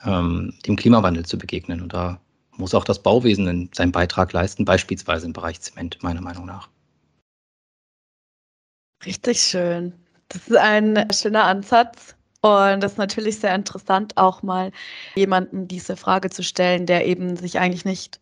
ähm, 0.03 0.53
dem 0.65 0.75
Klimawandel 0.75 1.25
zu 1.25 1.37
begegnen. 1.37 1.81
Und 1.81 1.93
da 1.93 2.19
muss 2.57 2.73
auch 2.73 2.83
das 2.83 3.01
Bauwesen 3.01 3.69
seinen 3.73 3.91
Beitrag 3.91 4.33
leisten, 4.33 4.65
beispielsweise 4.65 5.25
im 5.25 5.33
Bereich 5.33 5.59
Zement, 5.61 6.01
meiner 6.01 6.21
Meinung 6.21 6.45
nach. 6.45 6.69
Richtig 9.05 9.41
schön. 9.41 9.93
Das 10.29 10.47
ist 10.47 10.57
ein 10.57 11.07
schöner 11.11 11.43
Ansatz. 11.43 12.14
Und 12.45 12.83
das 12.83 12.91
ist 12.91 12.97
natürlich 12.99 13.39
sehr 13.39 13.55
interessant, 13.55 14.17
auch 14.17 14.43
mal 14.43 14.71
jemandem 15.15 15.67
diese 15.67 15.97
Frage 15.97 16.29
zu 16.29 16.43
stellen, 16.43 16.85
der 16.85 17.07
eben 17.07 17.37
sich 17.37 17.57
eigentlich 17.57 17.85
nicht 17.85 18.19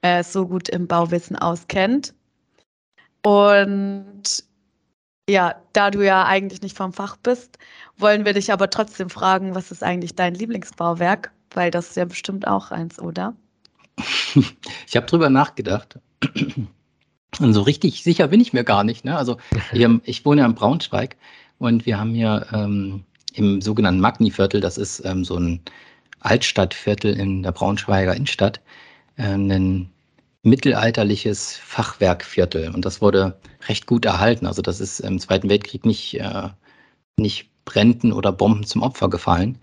äh, 0.00 0.24
so 0.24 0.46
gut 0.46 0.70
im 0.70 0.86
Bauwissen 0.86 1.36
auskennt. 1.36 2.14
Und 3.22 4.22
ja, 5.28 5.56
da 5.74 5.90
du 5.90 6.02
ja 6.02 6.24
eigentlich 6.24 6.62
nicht 6.62 6.74
vom 6.74 6.94
Fach 6.94 7.18
bist, 7.18 7.58
wollen 7.98 8.24
wir 8.24 8.32
dich 8.32 8.50
aber 8.50 8.70
trotzdem 8.70 9.10
fragen, 9.10 9.54
was 9.54 9.70
ist 9.70 9.84
eigentlich 9.84 10.14
dein 10.14 10.32
Lieblingsbauwerk? 10.32 11.30
Weil 11.50 11.70
das 11.70 11.90
ist 11.90 11.96
ja 11.96 12.06
bestimmt 12.06 12.46
auch 12.46 12.70
eins, 12.70 12.98
oder? 12.98 13.34
Ich 14.86 14.96
habe 14.96 15.04
drüber 15.04 15.28
nachgedacht. 15.28 15.98
Und 17.40 17.52
so 17.52 17.60
richtig 17.60 18.02
sicher 18.04 18.28
bin 18.28 18.40
ich 18.40 18.54
mir 18.54 18.64
gar 18.64 18.84
nicht. 18.84 19.04
Ne? 19.04 19.18
Also 19.18 19.36
ich, 19.70 19.86
ich 20.04 20.24
wohne 20.24 20.40
ja 20.40 20.46
in 20.46 20.54
Braunschweig 20.54 21.16
und 21.58 21.86
wir 21.86 22.00
haben 22.00 22.12
hier 22.12 22.46
ähm, 22.52 23.04
im 23.34 23.60
sogenannten 23.60 24.00
Magni-Viertel, 24.00 24.60
das 24.60 24.78
ist 24.78 25.04
ähm, 25.04 25.24
so 25.24 25.36
ein 25.36 25.60
Altstadtviertel 26.20 27.18
in 27.18 27.42
der 27.42 27.52
Braunschweiger 27.52 28.14
Innenstadt, 28.14 28.60
äh, 29.16 29.22
ein 29.22 29.90
mittelalterliches 30.42 31.56
Fachwerkviertel. 31.56 32.74
Und 32.74 32.84
das 32.84 33.00
wurde 33.02 33.38
recht 33.68 33.86
gut 33.86 34.04
erhalten. 34.04 34.46
Also 34.46 34.62
das 34.62 34.80
ist 34.80 35.00
im 35.00 35.18
Zweiten 35.18 35.48
Weltkrieg 35.48 35.84
nicht, 35.84 36.18
äh, 36.18 36.48
nicht 37.18 37.50
Bränden 37.64 38.12
oder 38.12 38.32
Bomben 38.32 38.64
zum 38.64 38.82
Opfer 38.82 39.10
gefallen. 39.10 39.58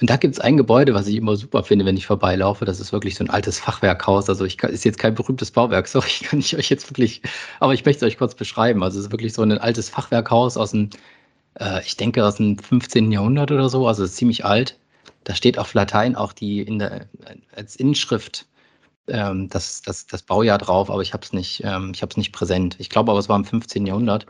Und 0.00 0.10
da 0.10 0.16
gibt 0.16 0.34
es 0.34 0.40
ein 0.40 0.56
Gebäude, 0.56 0.94
was 0.94 1.06
ich 1.06 1.16
immer 1.16 1.36
super 1.36 1.62
finde, 1.62 1.84
wenn 1.84 1.96
ich 1.96 2.06
vorbeilaufe. 2.06 2.64
Das 2.64 2.80
ist 2.80 2.92
wirklich 2.92 3.14
so 3.14 3.24
ein 3.24 3.30
altes 3.30 3.60
Fachwerkhaus. 3.60 4.28
Also 4.28 4.44
ich 4.44 4.60
ist 4.62 4.84
jetzt 4.84 4.98
kein 4.98 5.14
berühmtes 5.14 5.50
Bauwerk, 5.50 5.86
sorry, 5.88 6.10
kann 6.24 6.40
ich 6.40 6.56
euch 6.56 6.70
jetzt 6.70 6.90
wirklich, 6.90 7.22
aber 7.60 7.74
ich 7.74 7.84
möchte 7.84 8.04
es 8.04 8.12
euch 8.12 8.18
kurz 8.18 8.34
beschreiben. 8.34 8.82
Also 8.82 8.98
es 8.98 9.06
ist 9.06 9.12
wirklich 9.12 9.32
so 9.32 9.42
ein 9.42 9.52
altes 9.52 9.88
Fachwerkhaus 9.88 10.56
aus 10.56 10.72
dem 10.72 10.90
äh, 11.58 11.82
ich 11.84 11.96
denke 11.96 12.24
aus 12.24 12.36
dem 12.36 12.58
15. 12.58 13.12
Jahrhundert 13.12 13.50
oder 13.50 13.68
so, 13.68 13.86
also 13.86 14.06
ziemlich 14.06 14.44
alt. 14.44 14.78
Da 15.24 15.34
steht 15.34 15.58
auf 15.58 15.74
Latein 15.74 16.16
auch 16.16 16.32
die 16.32 16.60
in 16.62 16.78
der, 16.78 17.06
als 17.54 17.76
Inschrift 17.76 18.46
ähm, 19.08 19.48
das, 19.48 19.82
das, 19.82 20.06
das 20.06 20.22
Baujahr 20.22 20.58
drauf, 20.58 20.90
aber 20.90 21.02
ich 21.02 21.12
habe 21.12 21.24
es 21.24 21.32
nicht, 21.32 21.62
ähm, 21.64 21.92
nicht 22.16 22.32
präsent. 22.32 22.76
Ich 22.78 22.90
glaube 22.90 23.10
aber, 23.10 23.20
es 23.20 23.28
war 23.28 23.36
im 23.36 23.44
15. 23.44 23.86
Jahrhundert. 23.86 24.26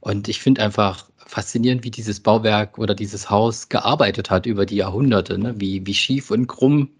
Und 0.00 0.28
ich 0.28 0.40
finde 0.40 0.62
einfach 0.62 1.08
faszinierend, 1.26 1.84
wie 1.84 1.90
dieses 1.90 2.20
Bauwerk 2.20 2.78
oder 2.78 2.94
dieses 2.94 3.30
Haus 3.30 3.68
gearbeitet 3.68 4.30
hat 4.30 4.46
über 4.46 4.66
die 4.66 4.76
Jahrhunderte, 4.76 5.38
ne? 5.38 5.54
wie, 5.58 5.86
wie 5.86 5.94
schief 5.94 6.30
und 6.30 6.48
krumm 6.48 6.90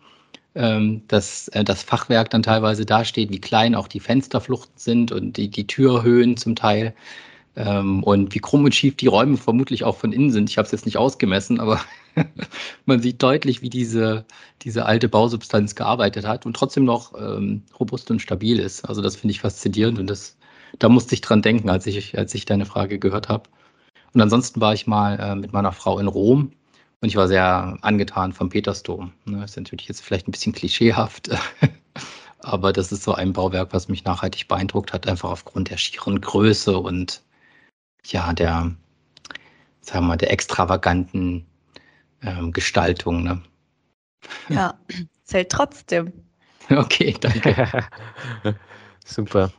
ähm, 0.55 1.03
dass 1.09 1.49
äh, 1.49 1.65
das 1.65 1.83
Fachwerk 1.83 2.31
dann 2.31 2.43
teilweise 2.43 2.85
dasteht, 2.85 3.31
wie 3.31 3.41
klein 3.41 3.75
auch 3.75 3.89
die 3.89 4.01
Fensterfluchten 4.01 4.77
sind 4.77 5.13
und 5.13 5.37
die, 5.37 5.49
die 5.49 5.67
Türhöhen 5.67 6.37
zum 6.37 6.57
Teil. 6.57 6.95
Ähm, 7.55 8.03
und 8.03 8.35
wie 8.35 8.39
krumm 8.39 8.65
und 8.65 8.75
schief 8.75 8.97
die 8.97 9.09
Räume 9.09 9.37
vermutlich 9.37 9.85
auch 9.85 9.97
von 9.97 10.13
innen 10.13 10.31
sind. 10.31 10.49
Ich 10.49 10.57
habe 10.57 10.67
es 10.67 10.73
jetzt 10.73 10.87
nicht 10.87 10.97
ausgemessen, 10.97 11.61
aber 11.61 11.81
man 12.87 13.03
sieht 13.03 13.23
deutlich, 13.23 13.61
wie 13.61 13.69
diese, 13.69 14.25
diese 14.63 14.87
alte 14.87 15.09
Bausubstanz 15.09 15.75
gearbeitet 15.75 16.27
hat 16.27 16.47
und 16.47 16.57
trotzdem 16.57 16.85
noch 16.85 17.13
ähm, 17.19 17.63
robust 17.79 18.11
und 18.11 18.21
stabil 18.21 18.59
ist. 18.59 18.85
Also 18.89 19.03
das 19.03 19.17
finde 19.17 19.33
ich 19.33 19.41
faszinierend 19.41 19.99
und 19.99 20.09
das, 20.09 20.37
da 20.79 20.89
musste 20.89 21.15
ich 21.15 21.21
dran 21.21 21.43
denken, 21.43 21.69
als 21.69 21.87
ich, 21.87 22.17
als 22.17 22.35
ich 22.35 22.47
deine 22.47 22.65
Frage 22.65 22.99
gehört 22.99 23.29
habe. 23.29 23.45
Und 24.15 24.21
ansonsten 24.21 24.61
war 24.61 24.73
ich 24.73 24.87
mal 24.87 25.19
äh, 25.21 25.35
mit 25.35 25.53
meiner 25.53 25.73
Frau 25.73 25.99
in 25.99 26.07
Rom 26.07 26.53
und 27.03 27.09
ich 27.09 27.17
war 27.17 27.29
sehr 27.29 27.77
angetan 27.83 28.33
vom 28.33 28.49
Petersdom. 28.49 29.13
Das 29.27 29.35
ne, 29.35 29.45
ist 29.45 29.57
natürlich 29.57 29.89
jetzt 29.89 30.03
vielleicht 30.03 30.27
ein 30.27 30.33
bisschen 30.33 30.53
klischeehaft, 30.55 31.31
aber 32.39 32.73
das 32.73 32.93
ist 32.93 33.03
so 33.03 33.13
ein 33.13 33.35
Bauwerk, 33.35 33.75
was 33.75 33.89
mich 33.89 34.05
nachhaltig 34.05 34.49
beeindruckt 34.49 34.95
hat, 34.95 35.07
einfach 35.07 35.31
aufgrund 35.31 35.69
der 35.69 35.77
schieren 35.77 36.21
Größe 36.21 36.79
und 36.79 37.21
ja, 38.07 38.33
der, 38.33 38.73
sagen 39.81 40.05
wir 40.05 40.09
mal, 40.09 40.17
der 40.17 40.31
extravaganten 40.31 41.47
ähm, 42.23 42.53
Gestaltung. 42.53 43.23
Ne? 43.23 43.43
Ja, 44.49 44.75
zählt 45.25 45.51
trotzdem. 45.51 46.13
Okay, 46.71 47.15
danke. 47.21 47.85
super. 49.05 49.51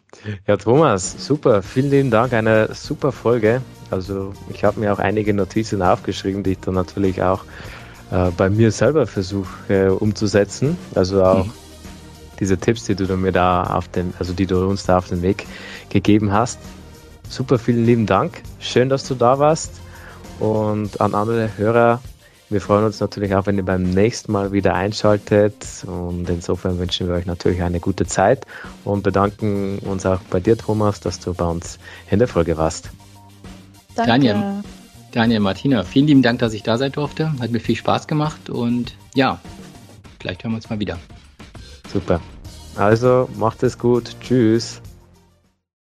Ja, 0.47 0.57
Thomas, 0.57 1.25
super. 1.25 1.61
Vielen 1.61 1.91
lieben 1.91 2.11
Dank. 2.11 2.33
Eine 2.33 2.73
super 2.73 3.11
Folge. 3.11 3.61
Also 3.91 4.33
ich 4.49 4.63
habe 4.63 4.79
mir 4.79 4.93
auch 4.93 4.99
einige 4.99 5.33
Notizen 5.33 5.81
aufgeschrieben, 5.81 6.43
die 6.43 6.51
ich 6.51 6.59
dann 6.59 6.73
natürlich 6.75 7.21
auch 7.21 7.43
äh, 8.11 8.31
bei 8.31 8.49
mir 8.49 8.71
selber 8.71 9.05
versuche 9.05 9.47
äh, 9.69 9.89
umzusetzen. 9.89 10.77
Also 10.95 11.23
auch 11.23 11.45
mhm. 11.45 11.53
diese 12.39 12.57
Tipps, 12.57 12.85
die 12.85 12.95
du 12.95 13.05
mir 13.17 13.31
da 13.31 13.63
auf 13.63 13.87
den, 13.89 14.13
also 14.17 14.33
die 14.33 14.45
du 14.45 14.65
uns 14.67 14.85
da 14.85 14.97
auf 14.97 15.09
den 15.09 15.21
Weg 15.21 15.45
gegeben 15.89 16.31
hast. 16.31 16.59
Super, 17.29 17.57
vielen 17.57 17.85
lieben 17.85 18.05
Dank. 18.05 18.43
Schön, 18.59 18.89
dass 18.89 19.07
du 19.07 19.15
da 19.15 19.39
warst. 19.39 19.81
Und 20.39 20.99
an 21.01 21.15
andere 21.15 21.57
Hörer, 21.57 22.01
wir 22.49 22.61
freuen 22.61 22.85
uns 22.85 22.99
natürlich 22.99 23.33
auch, 23.35 23.45
wenn 23.45 23.57
ihr 23.57 23.65
beim 23.65 23.83
nächsten 23.83 24.31
Mal 24.31 24.51
wieder 24.51 24.75
einschaltet. 24.75 25.55
Und 25.85 26.29
insofern 26.29 26.77
wünschen 26.77 27.07
wir 27.07 27.15
euch 27.15 27.25
natürlich 27.25 27.63
eine 27.63 27.79
gute 27.79 28.05
Zeit 28.05 28.45
und 28.83 29.03
bedanken 29.03 29.79
uns 29.79 30.05
auch 30.05 30.19
bei 30.29 30.39
dir, 30.39 30.57
Thomas, 30.57 30.99
dass 30.99 31.19
du 31.19 31.33
bei 31.33 31.45
uns 31.45 31.79
in 32.11 32.19
der 32.19 32.27
Folge 32.27 32.57
warst. 32.57 32.91
Danke. 33.95 34.11
Daniel, 34.11 34.63
Daniel, 35.11 35.39
Martina, 35.39 35.83
vielen 35.83 36.07
lieben 36.07 36.21
Dank, 36.21 36.39
dass 36.39 36.53
ich 36.53 36.63
da 36.63 36.77
sein 36.77 36.91
durfte. 36.91 37.31
Hat 37.39 37.51
mir 37.51 37.59
viel 37.59 37.75
Spaß 37.75 38.07
gemacht 38.07 38.49
und 38.49 38.95
ja, 39.13 39.39
vielleicht 40.19 40.43
hören 40.43 40.53
wir 40.53 40.57
uns 40.57 40.69
mal 40.69 40.79
wieder. 40.79 40.99
Super. 41.91 42.21
Also 42.75 43.29
macht 43.37 43.61
es 43.61 43.77
gut. 43.77 44.15
Tschüss. 44.19 44.81